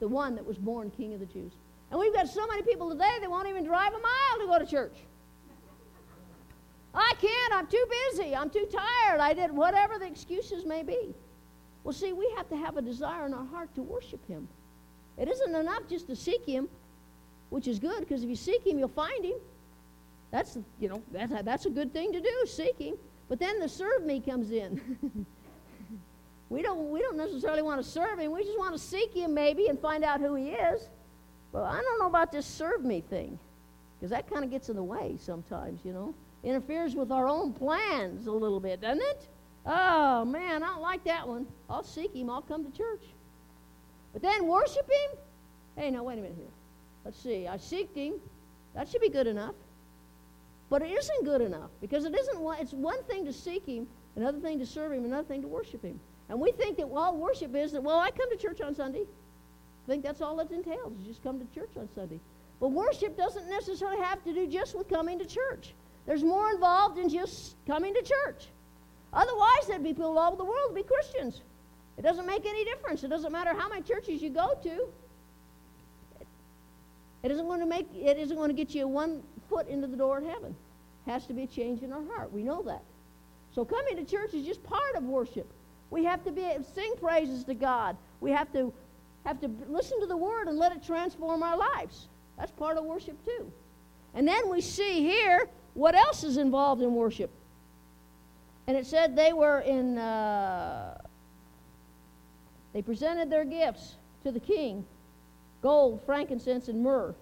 the 0.00 0.08
one 0.08 0.34
that 0.34 0.44
was 0.44 0.58
born 0.58 0.90
King 0.96 1.14
of 1.14 1.20
the 1.20 1.26
Jews. 1.26 1.52
And 1.88 2.00
we've 2.00 2.12
got 2.12 2.28
so 2.28 2.44
many 2.48 2.62
people 2.62 2.90
today 2.90 3.18
that 3.20 3.30
won't 3.30 3.46
even 3.46 3.64
drive 3.64 3.92
a 3.94 4.00
mile 4.00 4.40
to 4.40 4.46
go 4.48 4.58
to 4.58 4.66
church. 4.66 4.96
I 6.92 7.12
can't, 7.20 7.54
I'm 7.54 7.68
too 7.68 7.86
busy, 8.10 8.34
I'm 8.34 8.50
too 8.50 8.66
tired, 8.72 9.20
I 9.20 9.34
did 9.34 9.52
whatever 9.52 10.00
the 10.00 10.06
excuses 10.08 10.66
may 10.66 10.82
be. 10.82 11.14
Well, 11.84 11.92
see, 11.92 12.12
we 12.12 12.28
have 12.36 12.48
to 12.48 12.56
have 12.56 12.76
a 12.76 12.82
desire 12.82 13.24
in 13.26 13.32
our 13.32 13.46
heart 13.46 13.72
to 13.76 13.82
worship 13.82 14.26
Him. 14.26 14.48
It 15.16 15.28
isn't 15.28 15.54
enough 15.54 15.82
just 15.88 16.08
to 16.08 16.16
seek 16.16 16.44
Him, 16.44 16.68
which 17.50 17.68
is 17.68 17.78
good, 17.78 18.00
because 18.00 18.24
if 18.24 18.28
you 18.28 18.34
seek 18.34 18.66
Him, 18.66 18.80
you'll 18.80 18.88
find 18.88 19.24
Him. 19.24 19.38
That's, 20.32 20.58
you 20.80 20.88
know, 20.88 21.00
that's 21.12 21.32
that's 21.44 21.66
a 21.66 21.70
good 21.70 21.92
thing 21.92 22.12
to 22.12 22.20
do, 22.20 22.46
seek 22.46 22.76
Him. 22.80 22.96
But 23.32 23.38
then 23.38 23.60
the 23.60 23.68
serve 23.70 24.04
me 24.04 24.20
comes 24.20 24.50
in. 24.50 24.78
we, 26.50 26.60
don't, 26.60 26.90
we 26.90 27.00
don't 27.00 27.16
necessarily 27.16 27.62
want 27.62 27.82
to 27.82 27.90
serve 27.90 28.18
Him, 28.18 28.30
we 28.30 28.44
just 28.44 28.58
want 28.58 28.74
to 28.74 28.78
seek 28.78 29.14
Him 29.14 29.32
maybe 29.32 29.68
and 29.68 29.80
find 29.80 30.04
out 30.04 30.20
who 30.20 30.34
He 30.34 30.50
is. 30.50 30.90
But 31.50 31.62
I 31.62 31.80
don't 31.80 31.98
know 31.98 32.08
about 32.08 32.30
this 32.30 32.44
serve 32.44 32.84
me 32.84 33.00
thing, 33.00 33.38
because 33.98 34.10
that 34.10 34.28
kind 34.28 34.44
of 34.44 34.50
gets 34.50 34.68
in 34.68 34.76
the 34.76 34.84
way 34.84 35.16
sometimes, 35.18 35.80
you 35.82 35.94
know. 35.94 36.14
Interferes 36.44 36.94
with 36.94 37.10
our 37.10 37.26
own 37.26 37.54
plans 37.54 38.26
a 38.26 38.32
little 38.32 38.60
bit, 38.60 38.82
doesn't 38.82 39.02
it? 39.02 39.26
Oh, 39.64 40.26
man, 40.26 40.62
I 40.62 40.66
don't 40.66 40.82
like 40.82 41.02
that 41.04 41.26
one. 41.26 41.46
I'll 41.70 41.84
seek 41.84 42.14
him. 42.14 42.28
I'll 42.28 42.42
come 42.42 42.70
to 42.70 42.76
church. 42.76 43.04
But 44.12 44.20
then 44.20 44.46
worship 44.46 44.86
him? 44.86 45.18
Hey, 45.78 45.90
now, 45.90 46.02
wait 46.02 46.18
a 46.18 46.20
minute 46.20 46.36
here. 46.36 46.52
Let's 47.02 47.18
see. 47.18 47.48
I 47.48 47.56
seeked 47.56 47.96
him. 47.96 48.16
That 48.74 48.90
should 48.90 49.00
be 49.00 49.08
good 49.08 49.26
enough. 49.26 49.54
But 50.72 50.80
it 50.80 50.90
isn't 50.90 51.24
good 51.26 51.42
enough 51.42 51.68
because 51.82 52.06
it 52.06 52.14
isn't 52.18 52.40
one, 52.40 52.58
it's 52.58 52.72
one 52.72 53.02
thing 53.02 53.26
to 53.26 53.32
seek 53.34 53.66
him, 53.66 53.86
another 54.16 54.38
thing 54.38 54.58
to 54.58 54.64
serve 54.64 54.92
him, 54.92 55.04
another 55.04 55.28
thing 55.28 55.42
to 55.42 55.46
worship 55.46 55.84
him. 55.84 56.00
And 56.30 56.40
we 56.40 56.50
think 56.50 56.78
that, 56.78 56.88
well, 56.88 57.14
worship 57.14 57.54
is 57.54 57.72
that, 57.72 57.82
well, 57.82 57.98
I 57.98 58.10
come 58.10 58.30
to 58.30 58.38
church 58.38 58.62
on 58.62 58.74
Sunday. 58.74 59.02
I 59.02 59.86
think 59.86 60.02
that's 60.02 60.22
all 60.22 60.40
it 60.40 60.50
entails, 60.50 60.98
is 60.98 61.06
just 61.06 61.22
come 61.22 61.38
to 61.38 61.54
church 61.54 61.72
on 61.76 61.90
Sunday. 61.94 62.18
But 62.58 62.68
worship 62.68 63.18
doesn't 63.18 63.50
necessarily 63.50 64.00
have 64.00 64.24
to 64.24 64.32
do 64.32 64.46
just 64.46 64.74
with 64.74 64.88
coming 64.88 65.18
to 65.18 65.26
church. 65.26 65.74
There's 66.06 66.24
more 66.24 66.50
involved 66.50 66.96
than 66.96 67.10
just 67.10 67.54
coming 67.66 67.92
to 67.92 68.00
church. 68.00 68.46
Otherwise, 69.12 69.66
there'd 69.68 69.82
be 69.82 69.90
people 69.90 70.16
all 70.16 70.28
over 70.28 70.38
the 70.38 70.44
world 70.46 70.74
be 70.74 70.84
Christians. 70.84 71.42
It 71.98 72.02
doesn't 72.02 72.26
make 72.26 72.46
any 72.46 72.64
difference. 72.64 73.04
It 73.04 73.08
doesn't 73.08 73.30
matter 73.30 73.52
how 73.52 73.68
many 73.68 73.82
churches 73.82 74.22
you 74.22 74.30
go 74.30 74.54
to. 74.62 74.88
It 77.22 77.30
isn't 77.30 77.46
going 77.46 77.60
to 77.60 77.66
make 77.66 77.88
it 77.94 78.16
isn't 78.16 78.38
going 78.38 78.48
to 78.48 78.54
get 78.54 78.74
you 78.74 78.88
one 78.88 79.22
foot 79.52 79.68
into 79.68 79.86
the 79.86 79.96
door 79.96 80.18
of 80.18 80.24
heaven. 80.24 80.54
Has 81.06 81.26
to 81.26 81.34
be 81.34 81.42
a 81.42 81.46
change 81.46 81.82
in 81.82 81.92
our 81.92 82.04
heart. 82.04 82.32
We 82.32 82.42
know 82.42 82.62
that. 82.62 82.82
So 83.54 83.64
coming 83.64 83.96
to 83.96 84.04
church 84.04 84.32
is 84.34 84.46
just 84.46 84.62
part 84.62 84.94
of 84.96 85.02
worship. 85.02 85.46
We 85.90 86.04
have 86.04 86.24
to 86.24 86.30
be 86.30 86.48
sing 86.74 86.94
praises 87.00 87.44
to 87.44 87.54
God. 87.54 87.96
We 88.20 88.30
have 88.30 88.52
to 88.54 88.72
have 89.26 89.40
to 89.40 89.50
listen 89.68 90.00
to 90.00 90.06
the 90.06 90.16
word 90.16 90.48
and 90.48 90.58
let 90.58 90.72
it 90.72 90.82
transform 90.84 91.42
our 91.42 91.56
lives. 91.56 92.08
That's 92.38 92.50
part 92.52 92.78
of 92.78 92.84
worship 92.84 93.22
too. 93.24 93.52
And 94.14 94.26
then 94.26 94.48
we 94.48 94.60
see 94.60 95.00
here 95.00 95.48
what 95.74 95.94
else 95.94 96.24
is 96.24 96.38
involved 96.38 96.82
in 96.82 96.94
worship. 96.94 97.30
And 98.66 98.76
it 98.76 98.86
said 98.86 99.14
they 99.14 99.32
were 99.32 99.60
in, 99.60 99.98
uh, 99.98 100.98
they 102.72 102.82
presented 102.82 103.28
their 103.28 103.44
gifts 103.44 103.96
to 104.24 104.32
the 104.32 104.40
king 104.40 104.84
gold, 105.62 106.00
frankincense, 106.04 106.66
and 106.66 106.82
myrrh. 106.82 107.14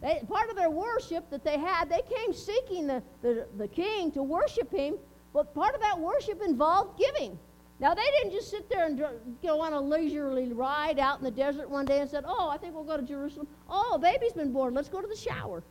They, 0.00 0.22
part 0.28 0.48
of 0.48 0.56
their 0.56 0.70
worship 0.70 1.28
that 1.30 1.44
they 1.44 1.58
had, 1.58 1.90
they 1.90 2.02
came 2.16 2.32
seeking 2.32 2.86
the, 2.86 3.02
the, 3.22 3.46
the 3.58 3.68
king 3.68 4.10
to 4.12 4.22
worship 4.22 4.70
him, 4.70 4.96
but 5.32 5.54
part 5.54 5.74
of 5.74 5.80
that 5.82 5.98
worship 5.98 6.42
involved 6.42 6.98
giving. 6.98 7.38
Now, 7.80 7.94
they 7.94 8.04
didn't 8.18 8.32
just 8.32 8.50
sit 8.50 8.68
there 8.68 8.86
and 8.86 9.02
go 9.42 9.60
on 9.60 9.72
a 9.72 9.80
leisurely 9.80 10.52
ride 10.52 10.98
out 10.98 11.18
in 11.18 11.24
the 11.24 11.30
desert 11.30 11.68
one 11.68 11.86
day 11.86 12.00
and 12.00 12.10
said, 12.10 12.24
Oh, 12.26 12.48
I 12.48 12.58
think 12.58 12.74
we'll 12.74 12.84
go 12.84 12.96
to 12.96 13.02
Jerusalem. 13.02 13.46
Oh, 13.68 13.92
a 13.94 13.98
baby's 13.98 14.32
been 14.32 14.52
born. 14.52 14.74
Let's 14.74 14.88
go 14.88 15.00
to 15.00 15.06
the 15.06 15.16
shower. 15.16 15.62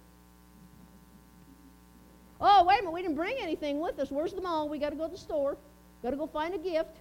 Oh, 2.42 2.63
wait 2.63 2.80
a 2.80 2.82
minute, 2.82 2.94
we 2.94 3.02
didn't 3.02 3.15
bring 3.15 3.36
anything 3.39 3.80
with 3.80 4.00
us. 4.00 4.12
Where's 4.12 4.34
the 4.34 4.42
mall? 4.42 4.70
We 4.70 4.80
got 4.80 4.89
to 4.92 4.96
go 4.96 5.06
to 5.06 5.12
the 5.12 5.18
store. 5.18 5.58
Got 6.02 6.12
to 6.12 6.18
go 6.18 6.26
find 6.26 6.54
a 6.54 6.58
gift. 6.58 6.98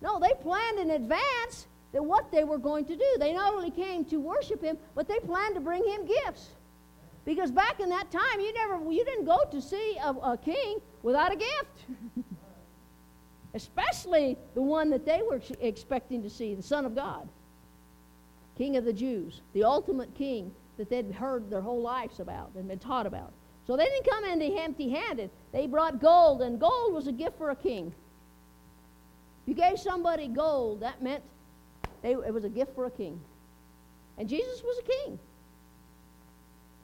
No, 0.00 0.18
they 0.18 0.32
planned 0.40 0.78
in 0.78 0.90
advance 0.90 1.66
that 1.92 2.04
what 2.04 2.30
they 2.30 2.44
were 2.44 2.58
going 2.58 2.84
to 2.86 2.96
do. 2.96 3.16
They 3.18 3.32
not 3.32 3.54
only 3.54 3.70
came 3.70 4.04
to 4.06 4.16
worship 4.18 4.62
him, 4.62 4.78
but 4.94 5.08
they 5.08 5.18
planned 5.20 5.54
to 5.54 5.60
bring 5.60 5.84
him 5.84 6.06
gifts. 6.06 6.50
Because 7.24 7.50
back 7.50 7.80
in 7.80 7.88
that 7.90 8.10
time, 8.10 8.40
you 8.40 8.52
never 8.54 8.90
you 8.90 9.04
didn't 9.04 9.24
go 9.24 9.38
to 9.50 9.60
see 9.60 9.96
a, 10.02 10.10
a 10.10 10.38
king 10.38 10.80
without 11.02 11.32
a 11.32 11.36
gift. 11.36 11.84
Especially 13.54 14.38
the 14.54 14.62
one 14.62 14.90
that 14.90 15.04
they 15.04 15.22
were 15.22 15.40
expecting 15.60 16.22
to 16.22 16.30
see, 16.30 16.54
the 16.54 16.62
Son 16.62 16.84
of 16.84 16.94
God, 16.94 17.28
King 18.56 18.76
of 18.76 18.84
the 18.84 18.92
Jews, 18.92 19.40
the 19.54 19.64
ultimate 19.64 20.14
king 20.14 20.52
that 20.76 20.88
they'd 20.88 21.10
heard 21.12 21.50
their 21.50 21.60
whole 21.60 21.82
lives 21.82 22.20
about 22.20 22.50
and 22.54 22.68
been 22.68 22.78
taught 22.78 23.06
about. 23.06 23.32
So 23.66 23.76
they 23.76 23.84
didn't 23.84 24.08
come 24.08 24.24
in 24.24 24.40
empty 24.58 24.88
handed. 24.88 25.30
They 25.52 25.66
brought 25.66 26.00
gold, 26.00 26.42
and 26.42 26.58
gold 26.58 26.94
was 26.94 27.06
a 27.06 27.12
gift 27.12 27.36
for 27.38 27.50
a 27.50 27.56
king. 27.56 27.92
You 29.46 29.54
gave 29.54 29.78
somebody 29.78 30.28
gold, 30.28 30.80
that 30.80 31.02
meant 31.02 31.22
they, 32.02 32.12
it 32.12 32.32
was 32.32 32.44
a 32.44 32.48
gift 32.48 32.74
for 32.74 32.86
a 32.86 32.90
king. 32.90 33.20
And 34.18 34.28
Jesus 34.28 34.62
was 34.62 34.78
a 34.78 34.82
king. 34.82 35.18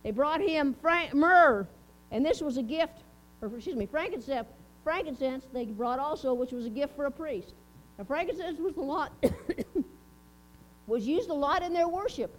They 0.02 0.11
brought 0.11 0.40
him 0.40 0.74
frank, 0.81 1.14
myrrh, 1.14 1.66
and 2.11 2.24
this 2.24 2.40
was 2.40 2.57
a 2.57 2.62
gift, 2.62 3.02
or 3.42 3.48
excuse 3.55 3.76
me, 3.76 3.87
frankincense. 3.87 4.48
Frankincense 4.85 5.44
they 5.52 5.64
brought 5.64 5.98
also, 5.98 6.33
which 6.33 6.52
was 6.52 6.66
a 6.66 6.70
gift 6.70 6.94
for 6.94 7.07
a 7.07 7.11
priest. 7.11 7.55
Now, 7.98 8.05
frankincense 8.05 8.59
was 8.59 8.76
a 8.76 8.81
lot 8.81 9.12
was 10.87 11.07
used 11.07 11.29
a 11.29 11.35
lot 11.35 11.62
in 11.62 11.72
their 11.72 11.88
worship 11.88 12.37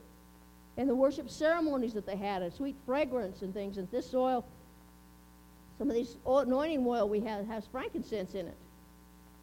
and 0.77 0.87
the 0.87 0.95
worship 0.95 1.29
ceremonies 1.29 1.93
that 1.93 2.05
they 2.05 2.15
had, 2.15 2.43
a 2.43 2.51
sweet 2.51 2.75
fragrance 2.85 3.41
and 3.41 3.53
things. 3.53 3.77
And 3.77 3.89
this 3.91 4.13
oil, 4.13 4.45
some 5.77 5.89
of 5.89 5.95
these 5.95 6.17
anointing 6.25 6.85
oil 6.85 7.09
we 7.09 7.19
have 7.21 7.45
has 7.47 7.65
frankincense 7.65 8.35
in 8.35 8.47
it. 8.47 8.57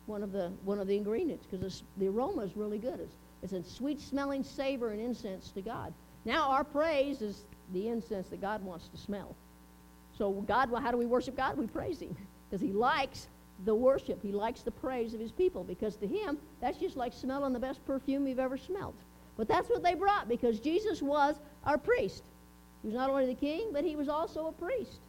One 0.06 0.22
of 0.22 0.32
the 0.32 0.52
one 0.64 0.78
of 0.78 0.86
the 0.86 0.96
ingredients 0.96 1.46
because 1.50 1.82
the 1.96 2.08
aroma 2.08 2.42
is 2.42 2.56
really 2.56 2.78
good. 2.78 3.00
It's, 3.00 3.14
it's 3.44 3.52
a 3.52 3.62
sweet 3.62 4.00
smelling 4.00 4.42
savor 4.42 4.90
and 4.90 5.00
incense 5.00 5.50
to 5.50 5.60
God. 5.60 5.92
Now 6.24 6.48
our 6.48 6.64
praise 6.64 7.20
is 7.20 7.44
the 7.72 7.88
incense 7.88 8.28
that 8.28 8.40
God 8.40 8.64
wants 8.64 8.88
to 8.88 8.96
smell. 8.96 9.36
So 10.16 10.32
God, 10.32 10.70
well, 10.70 10.80
how 10.80 10.90
do 10.90 10.96
we 10.96 11.04
worship 11.06 11.36
God? 11.36 11.58
We 11.58 11.66
praise 11.66 12.00
Him 12.00 12.16
because 12.48 12.62
He 12.62 12.72
likes 12.72 13.28
the 13.66 13.74
worship. 13.74 14.22
He 14.22 14.32
likes 14.32 14.62
the 14.62 14.70
praise 14.70 15.12
of 15.12 15.20
His 15.20 15.30
people 15.30 15.62
because 15.62 15.96
to 15.96 16.06
Him 16.06 16.38
that's 16.60 16.78
just 16.78 16.96
like 16.96 17.12
smelling 17.12 17.52
the 17.52 17.58
best 17.58 17.84
perfume 17.86 18.26
you've 18.26 18.38
ever 18.38 18.56
smelled. 18.56 18.94
But 19.36 19.46
that's 19.46 19.68
what 19.68 19.82
they 19.82 19.94
brought 19.94 20.26
because 20.26 20.58
Jesus 20.58 21.02
was 21.02 21.36
our 21.64 21.76
priest. 21.76 22.24
He 22.80 22.88
was 22.88 22.96
not 22.96 23.10
only 23.10 23.26
the 23.26 23.34
king, 23.34 23.68
but 23.72 23.84
he 23.84 23.96
was 23.96 24.08
also 24.08 24.46
a 24.46 24.52
priest. 24.52 25.00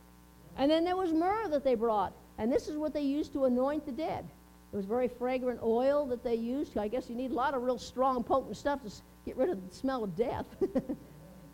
And 0.57 0.69
then 0.69 0.83
there 0.83 0.95
was 0.95 1.13
myrrh 1.13 1.47
that 1.49 1.63
they 1.63 1.75
brought. 1.75 2.13
And 2.37 2.51
this 2.51 2.67
is 2.67 2.75
what 2.75 2.93
they 2.93 3.01
used 3.01 3.31
to 3.33 3.45
anoint 3.45 3.85
the 3.85 3.91
dead. 3.91 4.25
It 4.73 4.75
was 4.75 4.85
very 4.85 5.07
fragrant 5.07 5.61
oil 5.63 6.05
that 6.07 6.23
they 6.23 6.35
used. 6.35 6.77
I 6.77 6.87
guess 6.87 7.09
you 7.09 7.15
need 7.15 7.31
a 7.31 7.35
lot 7.35 7.53
of 7.53 7.63
real 7.63 7.77
strong, 7.77 8.23
potent 8.23 8.57
stuff 8.57 8.83
to 8.83 8.91
get 9.25 9.37
rid 9.37 9.49
of 9.49 9.69
the 9.69 9.75
smell 9.75 10.03
of 10.03 10.15
death. 10.15 10.45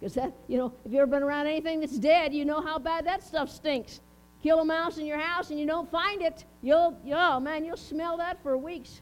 Because 0.01 0.15
that, 0.15 0.33
you 0.47 0.57
know, 0.57 0.73
if 0.83 0.91
you've 0.91 0.99
ever 0.99 1.11
been 1.11 1.21
around 1.21 1.45
anything 1.45 1.79
that's 1.79 1.99
dead, 1.99 2.33
you 2.33 2.43
know 2.43 2.59
how 2.59 2.79
bad 2.79 3.05
that 3.05 3.23
stuff 3.23 3.51
stinks. 3.51 3.99
Kill 4.41 4.59
a 4.59 4.65
mouse 4.65 4.97
in 4.97 5.05
your 5.05 5.19
house 5.19 5.51
and 5.51 5.59
you 5.59 5.67
don't 5.67 5.89
find 5.91 6.23
it, 6.23 6.43
you'll, 6.63 6.99
oh 7.13 7.39
man, 7.39 7.63
you'll 7.63 7.77
smell 7.77 8.17
that 8.17 8.41
for 8.41 8.57
weeks. 8.57 9.01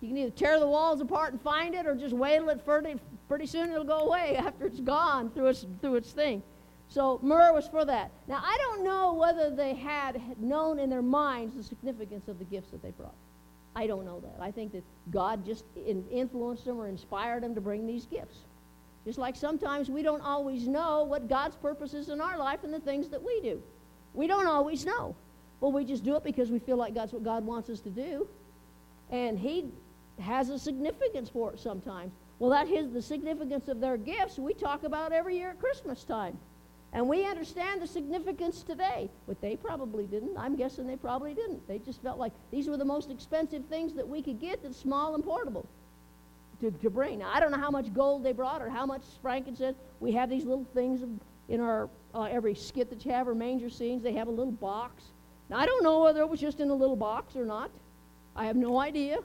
You 0.00 0.08
can 0.08 0.16
either 0.16 0.30
tear 0.30 0.58
the 0.58 0.66
walls 0.66 1.02
apart 1.02 1.32
and 1.32 1.42
find 1.42 1.74
it 1.74 1.86
or 1.86 1.94
just 1.94 2.14
wait 2.14 2.40
it 2.40 2.64
pretty, 2.64 2.94
pretty 3.28 3.44
soon 3.44 3.70
it'll 3.70 3.84
go 3.84 4.06
away 4.06 4.36
after 4.38 4.64
it's 4.64 4.80
gone 4.80 5.30
through 5.30 5.48
its, 5.48 5.66
through 5.82 5.96
its 5.96 6.12
thing. 6.12 6.42
So 6.92 7.18
myrrh 7.22 7.54
was 7.54 7.66
for 7.66 7.86
that. 7.86 8.10
Now, 8.28 8.42
I 8.44 8.58
don't 8.58 8.84
know 8.84 9.14
whether 9.14 9.48
they 9.48 9.74
had 9.74 10.20
known 10.38 10.78
in 10.78 10.90
their 10.90 11.00
minds 11.00 11.56
the 11.56 11.62
significance 11.62 12.28
of 12.28 12.38
the 12.38 12.44
gifts 12.44 12.70
that 12.70 12.82
they 12.82 12.90
brought. 12.90 13.14
I 13.74 13.86
don't 13.86 14.04
know 14.04 14.20
that. 14.20 14.36
I 14.42 14.50
think 14.50 14.72
that 14.72 14.84
God 15.10 15.46
just 15.46 15.64
influenced 16.10 16.66
them 16.66 16.78
or 16.78 16.88
inspired 16.88 17.42
them 17.42 17.54
to 17.54 17.62
bring 17.62 17.86
these 17.86 18.04
gifts. 18.04 18.36
Just 19.06 19.18
like 19.18 19.36
sometimes 19.36 19.88
we 19.88 20.02
don't 20.02 20.20
always 20.20 20.68
know 20.68 21.04
what 21.04 21.28
God's 21.30 21.56
purpose 21.56 21.94
is 21.94 22.10
in 22.10 22.20
our 22.20 22.36
life 22.36 22.62
and 22.62 22.74
the 22.74 22.80
things 22.80 23.08
that 23.08 23.22
we 23.22 23.40
do. 23.40 23.62
We 24.12 24.26
don't 24.26 24.46
always 24.46 24.84
know. 24.84 25.16
But 25.62 25.70
we 25.70 25.86
just 25.86 26.04
do 26.04 26.16
it 26.16 26.24
because 26.24 26.50
we 26.50 26.58
feel 26.58 26.76
like 26.76 26.92
that's 26.92 27.12
what 27.12 27.24
God 27.24 27.46
wants 27.46 27.70
us 27.70 27.80
to 27.80 27.90
do 27.90 28.28
and 29.12 29.38
he 29.38 29.66
has 30.20 30.48
a 30.48 30.58
significance 30.58 31.28
for 31.28 31.52
it 31.52 31.60
sometimes. 31.60 32.12
Well, 32.38 32.50
that 32.50 32.68
is 32.68 32.90
the 32.90 33.02
significance 33.02 33.68
of 33.68 33.78
their 33.78 33.96
gifts 33.96 34.38
we 34.38 34.54
talk 34.54 34.82
about 34.82 35.12
every 35.12 35.36
year 35.36 35.50
at 35.50 35.60
Christmas 35.60 36.02
time. 36.02 36.36
And 36.92 37.08
we 37.08 37.24
understand 37.26 37.80
the 37.80 37.86
significance 37.86 38.62
today, 38.62 39.08
but 39.26 39.40
they 39.40 39.56
probably 39.56 40.04
didn't. 40.04 40.36
I'm 40.36 40.56
guessing 40.56 40.86
they 40.86 40.96
probably 40.96 41.32
didn't. 41.32 41.66
They 41.66 41.78
just 41.78 42.02
felt 42.02 42.18
like 42.18 42.32
these 42.50 42.68
were 42.68 42.76
the 42.76 42.84
most 42.84 43.10
expensive 43.10 43.64
things 43.66 43.94
that 43.94 44.06
we 44.06 44.20
could 44.20 44.40
get 44.40 44.62
that's 44.62 44.76
small 44.76 45.14
and 45.14 45.24
portable 45.24 45.66
to, 46.60 46.70
to 46.70 46.90
bring. 46.90 47.20
Now, 47.20 47.30
I 47.32 47.40
don't 47.40 47.50
know 47.50 47.58
how 47.58 47.70
much 47.70 47.92
gold 47.94 48.22
they 48.22 48.32
brought 48.32 48.60
or 48.60 48.68
how 48.68 48.84
much 48.84 49.02
frankincense. 49.22 49.78
We 50.00 50.12
have 50.12 50.28
these 50.28 50.44
little 50.44 50.66
things 50.74 51.02
in 51.48 51.60
our 51.60 51.88
uh, 52.14 52.24
every 52.24 52.54
skit 52.54 52.90
that 52.90 53.04
you 53.06 53.10
have 53.12 53.26
or 53.26 53.34
manger 53.34 53.70
scenes. 53.70 54.02
They 54.02 54.12
have 54.12 54.28
a 54.28 54.30
little 54.30 54.52
box. 54.52 55.02
Now, 55.48 55.58
I 55.58 55.66
don't 55.66 55.82
know 55.82 56.02
whether 56.02 56.20
it 56.20 56.28
was 56.28 56.40
just 56.40 56.60
in 56.60 56.68
a 56.68 56.74
little 56.74 56.96
box 56.96 57.36
or 57.36 57.46
not. 57.46 57.70
I 58.36 58.44
have 58.44 58.56
no 58.56 58.78
idea. 58.78 59.18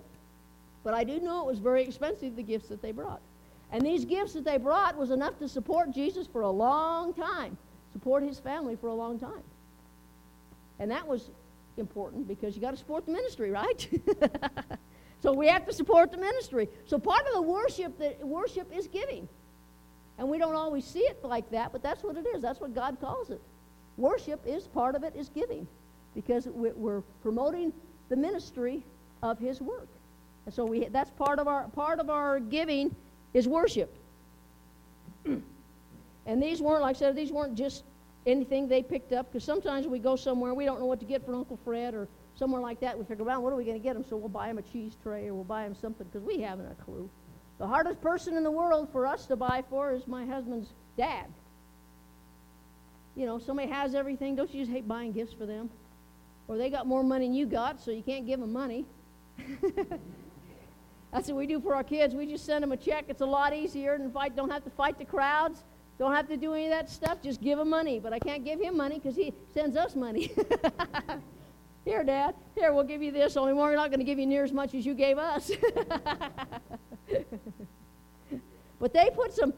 But 0.86 0.94
I 0.94 1.04
do 1.04 1.20
know 1.20 1.42
it 1.42 1.48
was 1.48 1.60
very 1.60 1.84
expensive, 1.84 2.38
the 2.38 2.44
gifts 2.44 2.70
that 2.70 2.82
they 2.82 2.94
brought. 2.94 3.20
And 3.72 3.86
these 3.86 4.06
gifts 4.06 4.34
that 4.34 4.46
they 4.46 4.58
brought 4.58 4.98
was 4.98 5.12
enough 5.12 5.38
to 5.40 5.50
support 5.50 5.92
Jesus 5.92 6.26
for 6.28 6.42
a 6.42 6.50
long 6.50 7.14
time, 7.14 7.58
support 7.92 8.24
his 8.24 8.40
family 8.40 8.76
for 8.76 8.88
a 8.88 8.94
long 8.94 9.20
time. 9.20 9.44
And 10.80 10.90
that 10.92 11.08
was 11.08 11.30
important 11.78 12.28
because 12.28 12.56
you 12.56 12.62
got 12.62 12.72
to 12.72 12.78
support 12.78 13.06
the 13.06 13.12
ministry, 13.12 13.52
right? 13.52 13.88
so 15.22 15.34
we 15.34 15.48
have 15.48 15.66
to 15.66 15.74
support 15.74 16.12
the 16.12 16.18
ministry. 16.18 16.70
So 16.86 16.98
part 16.98 17.26
of 17.28 17.34
the 17.34 17.42
worship 17.42 17.98
that 18.00 18.26
worship 18.26 18.72
is 18.74 18.88
giving. 18.88 19.28
And 20.18 20.30
we 20.30 20.38
don't 20.38 20.56
always 20.56 20.86
see 20.86 21.02
it 21.02 21.24
like 21.24 21.50
that, 21.52 21.72
but 21.72 21.84
that's 21.84 22.04
what 22.04 22.18
it 22.18 22.26
is. 22.36 22.42
That's 22.42 22.60
what 22.60 22.74
God 22.74 22.98
calls 23.00 23.30
it. 23.30 23.42
Worship 23.98 24.42
is 24.46 24.68
part 24.68 24.96
of 24.96 25.04
it 25.04 25.16
is 25.16 25.30
giving 25.30 25.68
because 26.16 26.48
we're 26.48 27.02
promoting 27.22 27.74
the 28.10 28.16
ministry 28.16 28.84
of 29.22 29.38
his 29.38 29.62
work. 29.62 29.88
And 30.46 30.54
so 30.54 30.66
we 30.66 30.86
that's 30.86 31.12
part 31.12 31.40
of 31.40 31.48
our 31.48 31.68
part 31.70 32.00
of 32.00 32.10
our 32.10 32.40
giving 32.40 32.96
is 33.34 33.48
worship. 33.48 33.96
and 35.26 36.44
these 36.44 36.62
weren't 36.62 36.82
like 36.82 36.96
I 36.96 37.00
said 37.00 37.16
these 37.16 37.32
weren't 37.32 37.56
just 37.56 37.84
anything 38.26 38.68
they 38.68 38.84
picked 38.84 39.14
up 39.14 39.32
because 39.32 39.44
sometimes 39.44 39.88
we 39.88 40.00
go 40.00 40.16
somewhere 40.16 40.54
we 40.54 40.66
don't 40.66 40.80
know 40.80 40.86
what 40.86 41.00
to 41.00 41.06
get 41.06 41.26
for 41.26 41.34
Uncle 41.34 41.58
Fred 41.64 41.94
or 41.94 42.08
somewhere 42.38 42.62
like 42.62 42.80
that. 42.80 42.98
We 42.98 43.04
figure, 43.06 43.26
well, 43.26 43.42
what 43.42 43.52
are 43.52 43.56
we 43.56 43.64
going 43.66 43.78
to 43.78 43.84
get 43.84 43.96
him? 43.96 44.06
So 44.08 44.16
we'll 44.16 44.30
buy 44.30 44.50
him 44.50 44.58
a 44.58 44.62
cheese 44.62 44.96
tray 45.02 45.28
or 45.28 45.34
we'll 45.34 45.44
buy 45.44 45.66
him 45.66 45.76
something 45.76 46.06
because 46.08 46.26
we 46.26 46.42
haven't 46.42 46.68
a 46.68 46.76
clue. 46.84 47.10
The 47.58 47.68
hardest 47.68 48.02
person 48.02 48.38
in 48.38 48.44
the 48.44 48.52
world 48.52 48.90
for 48.92 49.08
us 49.08 49.26
to 49.28 49.36
buy 49.36 49.64
for 49.70 49.92
is 49.92 50.08
my 50.08 50.26
husband's 50.26 50.70
dad. 50.98 51.26
You 53.16 53.26
know, 53.26 53.40
somebody 53.40 53.70
has 53.70 53.96
everything. 53.96 54.36
Don't 54.36 54.54
you 54.54 54.62
just 54.62 54.72
hate 54.72 54.88
buying 54.88 55.12
gifts 55.12 55.34
for 55.34 55.48
them? 55.48 55.70
Or 56.48 56.58
they 56.58 56.70
got 56.70 56.86
more 56.86 57.04
money 57.04 57.26
than 57.26 57.34
you 57.34 57.48
got, 57.48 57.82
so 57.82 57.90
you 57.90 58.04
can't 58.04 58.28
give 58.28 58.40
them 58.40 58.54
money. 58.54 58.86
That's 61.12 61.28
what 61.30 61.38
we 61.38 61.48
do 61.48 61.60
for 61.60 61.74
our 61.74 61.84
kids. 61.84 62.16
We 62.16 62.26
just 62.26 62.46
send 62.46 62.64
them 62.64 62.72
a 62.72 62.78
check. 62.78 63.06
It's 63.08 63.22
a 63.22 63.26
lot 63.26 63.54
easier 63.54 63.94
and 63.94 64.12
fight. 64.12 64.36
Don't 64.36 64.52
have 64.52 64.64
to 64.66 64.70
fight 64.70 65.00
the 65.00 65.06
crowds. 65.06 65.64
Don't 65.98 66.14
have 66.14 66.28
to 66.28 66.38
do 66.38 66.54
any 66.54 66.66
of 66.66 66.72
that 66.72 66.90
stuff. 66.90 67.22
Just 67.24 67.42
give 67.42 67.58
him 67.58 67.70
money. 67.70 68.00
But 68.00 68.14
I 68.14 68.20
can't 68.20 68.44
give 68.46 68.60
him 68.60 68.78
money 68.78 69.00
because 69.00 69.16
he 69.16 69.34
sends 69.54 69.76
us 69.78 69.96
money. 69.96 70.32
Here, 71.86 72.04
Dad. 72.04 72.36
Here, 72.56 72.74
we'll 72.74 72.84
give 72.84 73.02
you 73.02 73.12
this. 73.12 73.38
Only 73.38 73.54
more. 73.54 73.70
we're 73.70 73.76
not 73.76 73.90
going 73.90 74.00
to 74.00 74.06
give 74.06 74.20
you 74.20 74.28
near 74.28 74.44
as 74.44 74.52
much 74.52 74.76
as 74.76 74.86
you 74.86 74.94
gave 74.94 75.18
us. 75.18 75.50
but 78.80 78.94
they 78.94 79.10
put 79.16 79.34
some. 79.34 79.54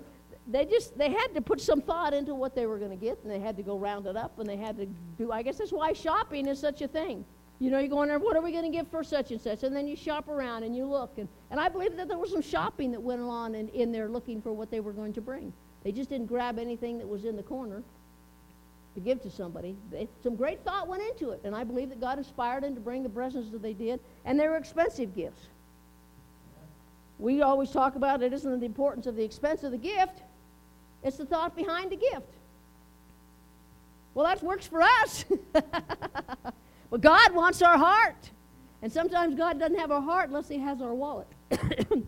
They 0.47 0.65
just 0.65 0.97
they 0.97 1.09
had 1.09 1.33
to 1.33 1.41
put 1.41 1.59
some 1.59 1.81
thought 1.81 2.13
into 2.13 2.35
what 2.35 2.55
they 2.55 2.67
were 2.67 2.77
going 2.77 2.91
to 2.91 2.97
get, 2.97 3.19
and 3.23 3.31
they 3.31 3.39
had 3.39 3.57
to 3.57 3.63
go 3.63 3.77
round 3.77 4.05
it 4.05 4.15
up, 4.15 4.37
and 4.37 4.47
they 4.47 4.57
had 4.57 4.77
to 4.77 4.85
do. 5.17 5.31
I 5.31 5.41
guess 5.41 5.57
that's 5.57 5.71
why 5.71 5.91
shopping 5.93 6.47
is 6.47 6.59
such 6.59 6.83
a 6.83 6.87
thing. 6.87 7.25
You 7.59 7.69
know, 7.69 7.79
you 7.79 7.89
go 7.89 8.01
in 8.03 8.09
there, 8.09 8.19
what 8.19 8.37
are 8.37 8.41
we 8.41 8.51
going 8.53 8.63
to 8.63 8.69
get 8.69 8.89
for 8.89 9.03
such 9.03 9.31
and 9.31 9.41
such? 9.41 9.63
And 9.63 9.75
then 9.75 9.85
you 9.85 9.95
shop 9.97 10.29
around 10.29 10.63
and 10.63 10.73
you 10.75 10.85
look. 10.85 11.11
And, 11.17 11.27
and 11.51 11.59
I 11.59 11.67
believe 11.67 11.97
that 11.97 12.07
there 12.07 12.17
was 12.17 12.31
some 12.31 12.41
shopping 12.41 12.91
that 12.91 13.01
went 13.01 13.21
on 13.21 13.53
in, 13.53 13.67
in 13.69 13.91
there 13.91 14.07
looking 14.07 14.41
for 14.41 14.53
what 14.53 14.71
they 14.71 14.79
were 14.79 14.93
going 14.93 15.11
to 15.13 15.21
bring. 15.21 15.51
They 15.83 15.91
just 15.91 16.09
didn't 16.09 16.27
grab 16.27 16.57
anything 16.57 16.97
that 16.97 17.07
was 17.07 17.25
in 17.25 17.35
the 17.35 17.43
corner 17.43 17.83
to 18.95 18.99
give 19.01 19.21
to 19.23 19.29
somebody. 19.29 19.75
They, 19.91 20.07
some 20.23 20.35
great 20.35 20.63
thought 20.63 20.87
went 20.87 21.03
into 21.03 21.31
it, 21.31 21.41
and 21.43 21.55
I 21.55 21.63
believe 21.63 21.89
that 21.89 21.99
God 21.99 22.17
inspired 22.17 22.63
them 22.63 22.75
to 22.75 22.81
bring 22.81 23.03
the 23.03 23.09
presents 23.09 23.49
that 23.51 23.61
they 23.61 23.73
did, 23.73 23.99
and 24.25 24.39
they 24.39 24.47
were 24.47 24.57
expensive 24.57 25.15
gifts. 25.15 25.47
We 27.17 27.41
always 27.41 27.71
talk 27.71 27.95
about 27.95 28.21
it 28.23 28.31
isn't 28.31 28.59
the 28.59 28.65
importance 28.65 29.05
of 29.05 29.15
the 29.15 29.23
expense 29.23 29.63
of 29.63 29.71
the 29.71 29.77
gift, 29.77 30.21
it's 31.03 31.17
the 31.17 31.25
thought 31.25 31.55
behind 31.55 31.91
the 31.91 31.97
gift. 31.97 32.27
Well, 34.13 34.25
that 34.25 34.41
works 34.43 34.65
for 34.65 34.81
us. 34.81 35.25
but 36.89 37.01
God 37.01 37.33
wants 37.33 37.61
our 37.61 37.77
heart. 37.77 38.31
And 38.81 38.91
sometimes 38.91 39.35
God 39.35 39.59
doesn't 39.59 39.77
have 39.77 39.91
our 39.91 40.01
heart 40.01 40.29
unless 40.29 40.47
He 40.47 40.57
has 40.57 40.81
our 40.81 40.93
wallet. 40.93 41.27
you 41.91 42.07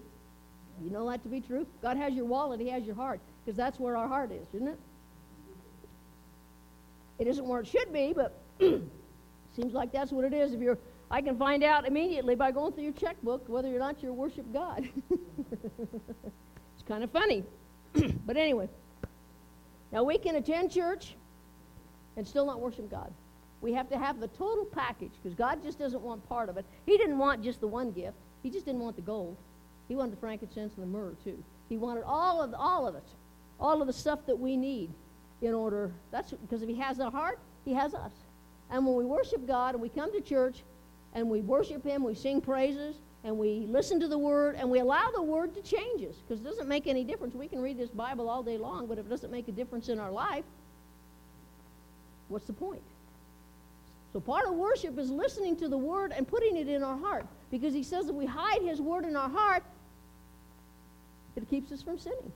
know 0.89 1.09
that 1.09 1.21
to 1.23 1.29
be 1.29 1.41
true? 1.41 1.67
God 1.81 1.97
has 1.97 2.13
your 2.13 2.25
wallet, 2.25 2.59
He 2.59 2.69
has 2.69 2.83
your 2.83 2.95
heart 2.95 3.19
because 3.43 3.57
that's 3.57 3.79
where 3.79 3.97
our 3.97 4.07
heart 4.07 4.31
is, 4.31 4.47
isn't 4.53 4.67
it? 4.67 4.79
It 7.19 7.27
isn't 7.27 7.45
where 7.45 7.59
it 7.61 7.67
should 7.67 7.91
be, 7.91 8.13
but 8.15 8.41
seems 8.59 9.73
like 9.73 9.91
that's 9.91 10.11
what 10.11 10.25
it 10.25 10.33
is. 10.33 10.53
If 10.53 10.61
you're, 10.61 10.77
I 11.09 11.21
can 11.21 11.37
find 11.37 11.63
out 11.63 11.85
immediately 11.85 12.35
by 12.35 12.51
going 12.51 12.73
through 12.73 12.85
your 12.85 12.93
checkbook 12.93 13.47
whether 13.49 13.67
or 13.75 13.79
not 13.79 14.01
you 14.01 14.13
worship 14.13 14.51
God. 14.53 14.87
it's 15.11 16.83
kind 16.87 17.03
of 17.03 17.11
funny, 17.11 17.43
but 18.25 18.37
anyway. 18.37 18.69
Now 19.91 20.03
we 20.03 20.17
can 20.17 20.37
attend 20.37 20.71
church 20.71 21.15
and 22.15 22.25
still 22.25 22.45
not 22.45 22.59
worship 22.59 22.89
God. 22.89 23.13
We 23.61 23.73
have 23.73 23.89
to 23.89 23.97
have 23.97 24.19
the 24.19 24.27
total 24.29 24.65
package 24.65 25.11
because 25.21 25.35
God 25.35 25.61
just 25.63 25.77
doesn't 25.77 26.01
want 26.01 26.27
part 26.27 26.49
of 26.49 26.57
it. 26.57 26.65
He 26.85 26.97
didn't 26.97 27.17
want 27.17 27.43
just 27.43 27.61
the 27.61 27.67
one 27.67 27.91
gift. 27.91 28.17
He 28.41 28.49
just 28.49 28.65
didn't 28.65 28.81
want 28.81 28.95
the 28.95 29.03
gold. 29.03 29.37
He 29.87 29.95
wanted 29.95 30.13
the 30.13 30.17
frankincense 30.17 30.73
and 30.75 30.83
the 30.83 30.87
myrrh 30.87 31.13
too. 31.23 31.43
He 31.69 31.77
wanted 31.77 32.03
all 32.05 32.41
of 32.41 32.53
all 32.57 32.87
of 32.87 32.95
it 32.95 33.03
all 33.61 33.79
of 33.81 33.87
the 33.87 33.93
stuff 33.93 34.25
that 34.25 34.37
we 34.37 34.57
need 34.57 34.89
in 35.41 35.53
order. 35.53 35.91
That's 36.11 36.31
because 36.31 36.63
if 36.63 36.67
He 36.67 36.75
has 36.75 36.99
our 36.99 37.11
heart, 37.11 37.39
He 37.63 37.73
has 37.73 37.93
us. 37.93 38.11
And 38.71 38.85
when 38.85 38.95
we 38.95 39.05
worship 39.05 39.47
God 39.47 39.75
and 39.75 39.81
we 39.81 39.89
come 39.89 40.11
to 40.11 40.21
church 40.21 40.63
and 41.13 41.29
we 41.29 41.41
worship 41.41 41.83
Him, 41.83 42.03
we 42.03 42.15
sing 42.15 42.41
praises 42.41 42.95
and 43.23 43.37
we 43.37 43.67
listen 43.69 43.99
to 43.99 44.07
the 44.07 44.17
Word 44.17 44.55
and 44.55 44.69
we 44.69 44.79
allow 44.79 45.09
the 45.13 45.21
Word 45.21 45.53
to 45.53 45.61
change 45.61 46.03
us 46.03 46.15
because 46.27 46.41
it 46.41 46.43
doesn't 46.43 46.67
make 46.67 46.87
any 46.87 47.03
difference. 47.03 47.35
We 47.35 47.47
can 47.47 47.61
read 47.61 47.77
this 47.77 47.89
Bible 47.89 48.29
all 48.29 48.41
day 48.43 48.57
long, 48.57 48.87
but 48.87 48.97
if 48.97 49.05
it 49.05 49.09
doesn't 49.09 49.31
make 49.31 49.47
a 49.47 49.51
difference 49.51 49.89
in 49.89 49.99
our 49.99 50.11
life, 50.11 50.45
what's 52.29 52.45
the 52.45 52.53
point? 52.53 52.81
So 54.13 54.19
part 54.19 54.45
of 54.45 54.55
worship 54.55 54.97
is 54.97 55.09
listening 55.09 55.55
to 55.57 55.69
the 55.69 55.77
Word 55.77 56.13
and 56.15 56.27
putting 56.27 56.57
it 56.57 56.67
in 56.67 56.83
our 56.83 56.97
heart 56.97 57.25
because 57.49 57.73
He 57.73 57.83
says 57.83 58.09
if 58.09 58.15
we 58.15 58.25
hide 58.25 58.61
His 58.61 58.81
Word 58.81 59.05
in 59.05 59.15
our 59.15 59.29
heart, 59.29 59.63
it 61.35 61.49
keeps 61.49 61.71
us 61.71 61.81
from 61.81 61.97
sinning. 61.97 62.31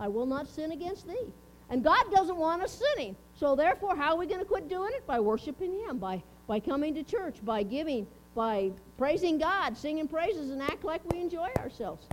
I 0.00 0.08
will 0.08 0.26
not 0.26 0.48
sin 0.48 0.72
against 0.72 1.06
thee. 1.06 1.32
And 1.70 1.82
God 1.82 2.04
doesn't 2.12 2.36
want 2.36 2.62
us 2.62 2.82
sinning. 2.96 3.16
So 3.34 3.56
therefore, 3.56 3.96
how 3.96 4.12
are 4.12 4.18
we 4.18 4.26
going 4.26 4.40
to 4.40 4.44
quit 4.44 4.68
doing 4.68 4.90
it? 4.94 5.06
By 5.06 5.20
worshiping 5.20 5.72
Him, 5.80 5.98
by, 5.98 6.22
by 6.46 6.60
coming 6.60 6.94
to 6.94 7.02
church, 7.02 7.36
by 7.44 7.62
giving, 7.62 8.06
by 8.34 8.70
praising 8.98 9.38
God, 9.38 9.76
singing 9.76 10.06
praises, 10.08 10.50
and 10.50 10.62
act 10.62 10.84
like 10.84 11.00
we 11.12 11.20
enjoy 11.20 11.48
ourselves. 11.58 12.06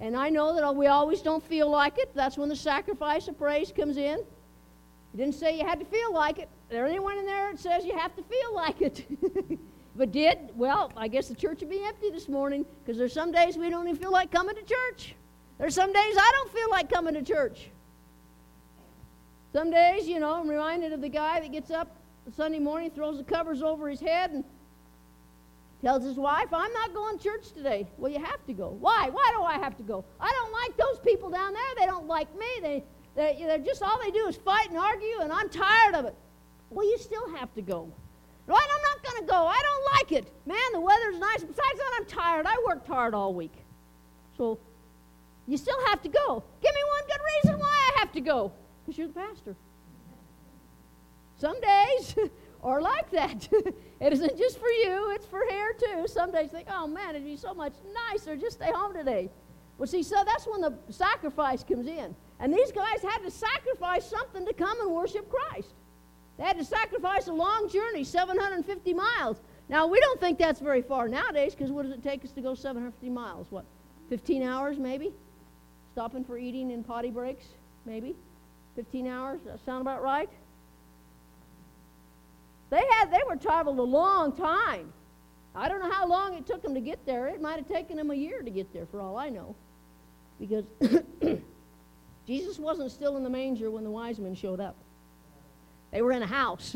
And 0.00 0.16
I 0.16 0.28
know 0.28 0.54
that 0.54 0.74
we 0.74 0.86
always 0.86 1.22
don't 1.22 1.42
feel 1.42 1.70
like 1.70 1.98
it. 1.98 2.14
That's 2.14 2.36
when 2.36 2.48
the 2.48 2.56
sacrifice 2.56 3.28
of 3.28 3.38
praise 3.38 3.72
comes 3.74 3.96
in. 3.96 4.20
He 5.14 5.18
didn't 5.18 5.36
say 5.36 5.56
you 5.56 5.64
had 5.64 5.78
to 5.78 5.86
feel 5.86 6.12
like 6.12 6.40
it. 6.40 6.48
There 6.68 6.84
anyone 6.86 7.16
in 7.18 7.24
there 7.24 7.52
that 7.52 7.60
says 7.60 7.84
you 7.84 7.96
have 7.96 8.16
to 8.16 8.22
feel 8.24 8.52
like 8.52 8.82
it? 8.82 9.06
but 9.96 10.10
did, 10.10 10.50
well, 10.56 10.90
I 10.96 11.06
guess 11.06 11.28
the 11.28 11.36
church 11.36 11.60
would 11.60 11.70
be 11.70 11.84
empty 11.84 12.10
this 12.10 12.28
morning 12.28 12.66
because 12.82 12.98
there's 12.98 13.12
some 13.12 13.30
days 13.30 13.56
we 13.56 13.70
don't 13.70 13.86
even 13.86 14.00
feel 14.00 14.10
like 14.10 14.32
coming 14.32 14.56
to 14.56 14.62
church. 14.62 15.14
There's 15.56 15.72
some 15.76 15.92
days 15.92 16.16
I 16.18 16.30
don't 16.32 16.52
feel 16.52 16.68
like 16.68 16.90
coming 16.90 17.14
to 17.14 17.22
church. 17.22 17.68
Some 19.52 19.70
days, 19.70 20.08
you 20.08 20.18
know, 20.18 20.34
I'm 20.34 20.48
reminded 20.48 20.92
of 20.92 21.00
the 21.00 21.08
guy 21.08 21.38
that 21.38 21.52
gets 21.52 21.70
up 21.70 21.96
Sunday 22.36 22.58
morning, 22.58 22.90
throws 22.90 23.18
the 23.18 23.22
covers 23.22 23.62
over 23.62 23.88
his 23.88 24.00
head, 24.00 24.32
and 24.32 24.42
tells 25.80 26.02
his 26.02 26.16
wife, 26.16 26.52
I'm 26.52 26.72
not 26.72 26.92
going 26.92 27.18
to 27.18 27.22
church 27.22 27.52
today. 27.52 27.86
Well, 27.98 28.10
you 28.10 28.18
have 28.18 28.44
to 28.46 28.52
go. 28.52 28.76
Why? 28.80 29.10
Why 29.10 29.30
do 29.36 29.44
I 29.44 29.58
have 29.58 29.76
to 29.76 29.84
go? 29.84 30.04
I 30.18 30.32
don't 30.32 30.52
like 30.52 30.76
those 30.76 30.98
people 31.04 31.30
down 31.30 31.52
there. 31.52 31.62
They 31.78 31.86
don't 31.86 32.08
like 32.08 32.36
me. 32.36 32.46
They, 32.60 32.82
they, 33.14 33.36
they're 33.38 33.58
just, 33.58 33.82
all 33.82 34.00
they 34.02 34.10
do 34.10 34.26
is 34.26 34.36
fight 34.36 34.70
and 34.70 34.78
argue, 34.78 35.20
and 35.20 35.32
I'm 35.32 35.48
tired 35.48 35.94
of 35.94 36.04
it. 36.06 36.14
Well, 36.70 36.84
you 36.84 36.98
still 36.98 37.28
have 37.36 37.52
to 37.54 37.62
go. 37.62 37.92
No, 38.46 38.54
I'm 38.54 38.82
not 38.82 39.02
going 39.02 39.22
to 39.24 39.30
go. 39.30 39.46
I 39.46 39.60
don't 39.62 39.92
like 39.94 40.12
it. 40.12 40.32
Man, 40.46 40.58
the 40.72 40.80
weather's 40.80 41.18
nice. 41.18 41.40
Besides 41.40 41.56
that, 41.56 41.92
I'm 41.96 42.06
tired. 42.06 42.46
I 42.46 42.56
worked 42.66 42.86
hard 42.86 43.14
all 43.14 43.32
week. 43.32 43.54
So 44.36 44.58
you 45.46 45.56
still 45.56 45.78
have 45.86 46.02
to 46.02 46.08
go. 46.08 46.42
Give 46.62 46.74
me 46.74 46.80
one 46.90 47.02
good 47.06 47.20
reason 47.34 47.60
why 47.60 47.68
I 47.68 48.00
have 48.00 48.12
to 48.12 48.20
go. 48.20 48.52
Because 48.84 48.98
you're 48.98 49.08
the 49.08 49.14
pastor. 49.14 49.56
Some 51.36 51.60
days 51.60 52.16
are 52.62 52.80
like 52.80 53.10
that. 53.12 53.48
it 54.00 54.12
isn't 54.12 54.36
just 54.36 54.58
for 54.58 54.68
you, 54.68 55.12
it's 55.14 55.26
for 55.26 55.42
here 55.48 55.74
too. 55.78 56.06
Some 56.06 56.32
days 56.32 56.50
think, 56.50 56.68
oh 56.70 56.86
man, 56.86 57.10
it'd 57.10 57.24
be 57.24 57.36
so 57.36 57.54
much 57.54 57.74
nicer 58.10 58.36
just 58.36 58.56
stay 58.56 58.70
home 58.72 58.94
today. 58.94 59.30
Well, 59.78 59.86
see, 59.86 60.02
so 60.02 60.16
that's 60.24 60.46
when 60.46 60.60
the 60.60 60.74
sacrifice 60.90 61.64
comes 61.64 61.86
in. 61.86 62.14
And 62.40 62.52
these 62.52 62.72
guys 62.72 63.00
had 63.02 63.18
to 63.18 63.30
sacrifice 63.30 64.08
something 64.08 64.44
to 64.46 64.52
come 64.52 64.80
and 64.80 64.90
worship 64.90 65.30
Christ. 65.30 65.72
They 66.36 66.44
had 66.44 66.58
to 66.58 66.64
sacrifice 66.64 67.28
a 67.28 67.32
long 67.32 67.68
journey, 67.70 68.04
750 68.04 68.92
miles. 68.92 69.40
Now, 69.68 69.86
we 69.86 70.00
don't 70.00 70.20
think 70.20 70.38
that's 70.38 70.60
very 70.60 70.82
far 70.82 71.08
nowadays 71.08 71.54
because 71.54 71.70
what 71.70 71.84
does 71.84 71.92
it 71.92 72.02
take 72.02 72.24
us 72.24 72.32
to 72.32 72.40
go 72.40 72.54
750 72.54 73.08
miles? 73.08 73.46
What, 73.50 73.64
15 74.08 74.42
hours 74.42 74.78
maybe? 74.78 75.12
stopping 75.94 76.24
for 76.24 76.36
eating 76.36 76.72
and 76.72 76.84
potty 76.84 77.08
breaks, 77.08 77.44
maybe 77.86 78.16
15 78.74 79.06
hours. 79.06 79.38
That 79.46 79.64
sound 79.64 79.80
about 79.80 80.02
right? 80.02 80.28
They 82.70 82.82
had 82.98 83.12
they 83.12 83.20
were 83.28 83.36
traveled 83.36 83.78
a 83.78 83.84
long 83.84 84.32
time. 84.32 84.92
I 85.54 85.68
don't 85.68 85.80
know 85.80 85.90
how 85.92 86.08
long 86.08 86.34
it 86.34 86.48
took 86.48 86.62
them 86.62 86.74
to 86.74 86.80
get 86.80 87.06
there. 87.06 87.28
It 87.28 87.40
might 87.40 87.58
have 87.58 87.68
taken 87.68 87.96
them 87.96 88.10
a 88.10 88.14
year 88.14 88.42
to 88.42 88.50
get 88.50 88.72
there, 88.72 88.86
for 88.86 89.00
all 89.00 89.16
I 89.16 89.28
know, 89.28 89.54
because 90.40 90.64
Jesus 92.26 92.58
wasn't 92.58 92.90
still 92.90 93.16
in 93.16 93.24
the 93.24 93.30
manger 93.30 93.70
when 93.70 93.84
the 93.84 93.90
wise 93.90 94.18
men 94.18 94.34
showed 94.34 94.60
up. 94.60 94.76
They 95.92 96.02
were 96.02 96.12
in 96.12 96.22
a 96.22 96.26
house. 96.26 96.74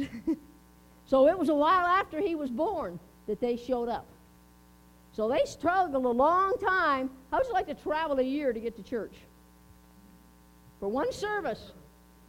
so 1.06 1.28
it 1.28 1.38
was 1.38 1.48
a 1.48 1.54
while 1.54 1.86
after 1.86 2.20
he 2.20 2.34
was 2.34 2.50
born 2.50 3.00
that 3.26 3.40
they 3.40 3.56
showed 3.56 3.88
up. 3.88 4.06
So 5.12 5.28
they 5.28 5.44
struggled 5.46 6.04
a 6.04 6.08
long 6.08 6.58
time. 6.58 7.10
How 7.30 7.38
would 7.38 7.46
you 7.46 7.52
like 7.52 7.66
to 7.66 7.74
travel 7.74 8.18
a 8.18 8.22
year 8.22 8.52
to 8.52 8.60
get 8.60 8.76
to 8.76 8.82
church? 8.82 9.14
for 10.78 10.88
one 10.88 11.12
service. 11.12 11.72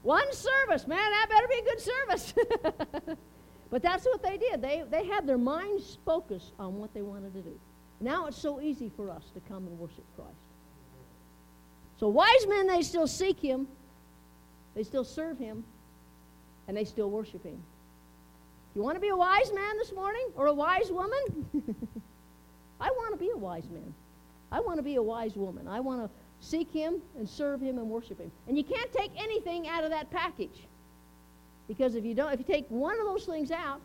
One 0.01 0.32
service, 0.34 0.88
man, 0.88 0.97
that 0.97 1.28
better 1.30 1.47
be 1.47 1.59
a 1.59 1.63
good 1.63 1.80
service. 1.82 3.17
but 3.70 3.82
that's 3.82 4.05
what 4.05 4.24
they 4.24 4.38
did. 4.38 4.61
They, 4.61 4.84
they 4.89 5.05
had 5.05 5.28
their 5.28 5.38
minds 5.38 5.97
focused 6.05 6.53
on 6.57 6.78
what 6.80 6.93
they 6.93 7.01
wanted 7.01 7.34
to 7.34 7.41
do. 7.41 7.59
Now 7.99 8.28
it's 8.28 8.38
so 8.38 8.61
easy 8.61 8.89
for 8.95 9.09
us 9.09 9.24
to 9.34 9.41
come 9.41 9.67
and 9.67 9.78
worship 9.78 10.05
Christ. 10.15 10.32
So 12.00 12.08
wise 12.08 12.47
men, 12.47 12.68
they 12.68 12.82
still 12.82 13.08
seek 13.08 13.39
him, 13.39 13.68
they 14.74 14.84
still 14.84 15.04
serve 15.04 15.38
him, 15.38 15.64
and 16.68 16.78
they 16.78 16.86
still 16.86 17.10
worship 17.10 17.43
him. 17.43 17.62
You 18.76 18.84
want 18.84 18.95
to 18.95 19.02
be 19.02 19.10
a 19.10 19.16
wise 19.16 19.52
man 19.54 19.78
this 19.78 19.91
morning 19.91 20.28
or 20.36 20.47
a 20.47 20.54
wise 20.54 20.91
woman? 20.91 21.45
I 22.80 22.89
want 22.89 23.12
to 23.14 23.18
be 23.18 23.32
a 23.32 23.38
wise 23.38 23.70
man. 23.70 23.93
I 24.52 24.62
want 24.62 24.78
to 24.78 24.84
be 24.84 24.95
a 24.95 25.04
wise 25.04 25.36
woman. 25.36 25.68
I 25.68 25.80
want 25.80 26.02
to 26.02 26.10
seek 26.39 26.72
him 26.72 27.02
and 27.18 27.28
serve 27.28 27.60
him 27.62 27.78
and 27.78 27.89
worship 27.89 28.20
him. 28.20 28.32
And 28.47 28.58
you 28.58 28.64
can't 28.64 28.91
take 28.93 29.12
anything 29.18 29.68
out 29.68 29.84
of 29.84 29.89
that 29.89 30.10
package. 30.12 30.68
Because 31.68 31.95
if 31.95 32.06
you 32.06 32.16
don't 32.16 32.32
if 32.32 32.39
you 32.39 32.45
take 32.45 32.66
one 32.70 33.00
of 33.00 33.06
those 33.06 33.26
things 33.26 33.52
out, 33.52 33.82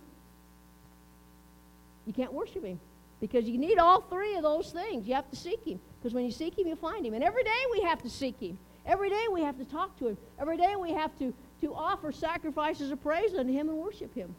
you 2.06 2.12
can't 2.12 2.32
worship 2.32 2.64
him. 2.64 2.78
Because 3.20 3.46
you 3.46 3.58
need 3.58 3.78
all 3.78 4.02
three 4.02 4.36
of 4.36 4.42
those 4.42 4.70
things. 4.70 5.06
You 5.06 5.14
have 5.14 5.28
to 5.30 5.36
seek 5.36 5.64
him. 5.64 5.80
Because 6.04 6.14
when 6.14 6.26
you 6.26 6.32
seek 6.32 6.58
him, 6.58 6.66
you 6.66 6.76
find 6.76 7.06
him. 7.06 7.14
And 7.14 7.24
every 7.24 7.42
day 7.42 7.50
we 7.72 7.80
have 7.80 8.02
to 8.02 8.10
seek 8.10 8.38
him. 8.38 8.58
Every 8.84 9.08
day 9.08 9.24
we 9.32 9.40
have 9.40 9.56
to 9.56 9.64
talk 9.64 9.98
to 10.00 10.08
him. 10.08 10.18
Every 10.38 10.58
day 10.58 10.76
we 10.76 10.92
have 10.92 11.18
to, 11.18 11.32
to 11.62 11.74
offer 11.74 12.12
sacrifices 12.12 12.90
of 12.90 13.02
praise 13.02 13.32
unto 13.32 13.50
him 13.50 13.70
and 13.70 13.78
worship 13.78 14.14
him. 14.14 14.34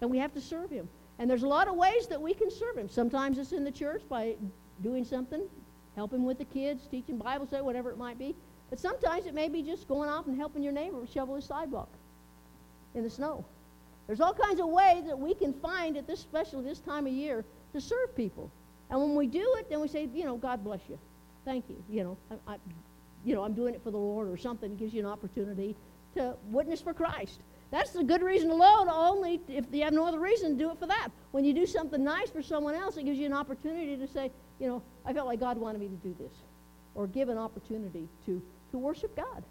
And 0.00 0.10
we 0.10 0.18
have 0.18 0.34
to 0.34 0.40
serve 0.40 0.70
him. 0.70 0.88
And 1.20 1.30
there's 1.30 1.44
a 1.44 1.48
lot 1.48 1.68
of 1.68 1.76
ways 1.76 2.08
that 2.08 2.20
we 2.20 2.34
can 2.34 2.50
serve 2.50 2.76
him. 2.76 2.88
Sometimes 2.88 3.38
it's 3.38 3.52
in 3.52 3.62
the 3.62 3.70
church 3.70 4.02
by 4.08 4.34
doing 4.82 5.04
something, 5.04 5.42
helping 5.94 6.24
with 6.24 6.38
the 6.38 6.46
kids, 6.46 6.88
teaching 6.90 7.16
Bible 7.16 7.46
study, 7.46 7.62
whatever 7.62 7.92
it 7.92 7.96
might 7.96 8.18
be. 8.18 8.34
But 8.68 8.80
sometimes 8.80 9.26
it 9.26 9.34
may 9.34 9.48
be 9.48 9.62
just 9.62 9.86
going 9.86 10.10
off 10.10 10.26
and 10.26 10.36
helping 10.36 10.64
your 10.64 10.72
neighbor 10.72 11.06
shovel 11.06 11.36
his 11.36 11.44
sidewalk 11.44 11.90
in 12.96 13.04
the 13.04 13.10
snow. 13.10 13.44
There's 14.08 14.20
all 14.20 14.34
kinds 14.34 14.58
of 14.58 14.66
ways 14.66 15.04
that 15.04 15.16
we 15.16 15.32
can 15.32 15.52
find 15.52 15.96
at 15.96 16.08
this 16.08 16.18
special 16.18 16.60
this 16.60 16.80
time 16.80 17.06
of 17.06 17.12
year 17.12 17.44
to 17.72 17.80
serve 17.80 18.16
people. 18.16 18.50
And 18.92 19.00
when 19.00 19.14
we 19.14 19.26
do 19.26 19.56
it, 19.58 19.70
then 19.70 19.80
we 19.80 19.88
say, 19.88 20.06
you 20.12 20.24
know, 20.24 20.36
God 20.36 20.62
bless 20.62 20.80
you. 20.88 20.98
Thank 21.46 21.64
you. 21.70 21.82
You 21.88 22.04
know, 22.04 22.18
I, 22.30 22.52
I, 22.52 22.56
you 23.24 23.34
know, 23.34 23.42
I'm 23.42 23.54
doing 23.54 23.74
it 23.74 23.82
for 23.82 23.90
the 23.90 23.96
Lord 23.96 24.28
or 24.28 24.36
something. 24.36 24.70
It 24.70 24.78
gives 24.78 24.92
you 24.92 25.00
an 25.00 25.06
opportunity 25.06 25.74
to 26.14 26.36
witness 26.50 26.82
for 26.82 26.92
Christ. 26.92 27.40
That's 27.70 27.94
a 27.94 28.04
good 28.04 28.22
reason 28.22 28.50
alone, 28.50 28.90
only 28.90 29.40
if 29.48 29.64
you 29.72 29.82
have 29.84 29.94
no 29.94 30.06
other 30.06 30.20
reason, 30.20 30.58
do 30.58 30.70
it 30.70 30.78
for 30.78 30.86
that. 30.86 31.08
When 31.30 31.42
you 31.42 31.54
do 31.54 31.64
something 31.64 32.04
nice 32.04 32.28
for 32.28 32.42
someone 32.42 32.74
else, 32.74 32.98
it 32.98 33.04
gives 33.04 33.18
you 33.18 33.24
an 33.24 33.32
opportunity 33.32 33.96
to 33.96 34.06
say, 34.06 34.30
you 34.60 34.68
know, 34.68 34.82
I 35.06 35.14
felt 35.14 35.26
like 35.26 35.40
God 35.40 35.56
wanted 35.56 35.80
me 35.80 35.88
to 35.88 35.96
do 35.96 36.14
this. 36.20 36.32
Or 36.94 37.06
give 37.06 37.30
an 37.30 37.38
opportunity 37.38 38.06
to, 38.26 38.42
to 38.72 38.78
worship 38.78 39.16
God. 39.16 39.42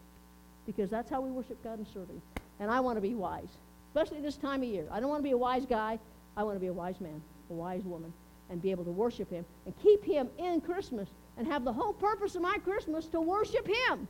Because 0.67 0.91
that's 0.91 1.09
how 1.09 1.19
we 1.19 1.31
worship 1.31 1.63
God 1.63 1.79
in 1.79 1.85
serving. 1.87 2.21
And 2.59 2.69
I 2.69 2.79
want 2.79 2.97
to 2.97 3.01
be 3.01 3.15
wise, 3.15 3.57
especially 3.87 4.21
this 4.21 4.37
time 4.37 4.61
of 4.61 4.69
year. 4.69 4.85
I 4.91 4.99
don't 4.99 5.09
want 5.09 5.21
to 5.21 5.27
be 5.27 5.31
a 5.31 5.37
wise 5.37 5.65
guy. 5.65 5.97
I 6.37 6.43
want 6.43 6.57
to 6.57 6.59
be 6.59 6.67
a 6.67 6.73
wise 6.73 7.01
man, 7.01 7.19
a 7.49 7.53
wise 7.53 7.83
woman, 7.83 8.13
and 8.51 8.61
be 8.61 8.69
able 8.69 8.83
to 8.83 8.91
worship 8.91 9.31
Him 9.31 9.45
and 9.65 9.73
keep 9.81 10.03
Him 10.03 10.29
in 10.37 10.61
Christmas 10.61 11.09
and 11.37 11.47
have 11.47 11.63
the 11.63 11.73
whole 11.73 11.93
purpose 11.93 12.35
of 12.35 12.41
my 12.41 12.57
Christmas 12.57 13.07
to 13.07 13.21
worship 13.21 13.67
Him. 13.67 14.07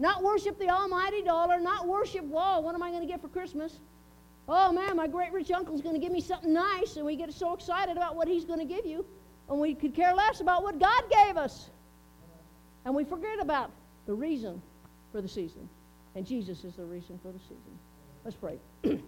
Not 0.00 0.22
worship 0.22 0.58
the 0.58 0.70
almighty 0.70 1.22
dollar, 1.22 1.60
not 1.60 1.86
worship, 1.86 2.24
whoa, 2.24 2.60
what 2.60 2.74
am 2.74 2.82
I 2.82 2.90
going 2.90 3.02
to 3.02 3.06
get 3.06 3.20
for 3.20 3.28
Christmas? 3.28 3.78
Oh 4.48 4.72
man, 4.72 4.96
my 4.96 5.06
great 5.06 5.32
rich 5.32 5.50
uncle's 5.50 5.82
going 5.82 5.94
to 5.94 6.00
give 6.00 6.10
me 6.10 6.22
something 6.22 6.52
nice, 6.52 6.96
and 6.96 7.04
we 7.04 7.16
get 7.16 7.32
so 7.32 7.52
excited 7.52 7.96
about 7.96 8.16
what 8.16 8.26
he's 8.26 8.44
going 8.44 8.60
to 8.60 8.64
give 8.64 8.86
you, 8.86 9.04
and 9.50 9.60
we 9.60 9.74
could 9.74 9.94
care 9.94 10.14
less 10.14 10.40
about 10.40 10.62
what 10.62 10.78
God 10.78 11.02
gave 11.10 11.36
us. 11.36 11.68
And 12.86 12.94
we 12.94 13.04
forget 13.04 13.40
about 13.40 13.70
the 14.06 14.14
reason 14.14 14.62
for 15.12 15.20
the 15.20 15.28
season. 15.28 15.68
And 16.14 16.26
Jesus 16.26 16.64
is 16.64 16.76
the 16.76 16.84
reason 16.84 17.18
for 17.22 17.30
the 17.30 17.38
season. 17.40 17.78
Let's 18.24 18.36
pray. 18.36 18.58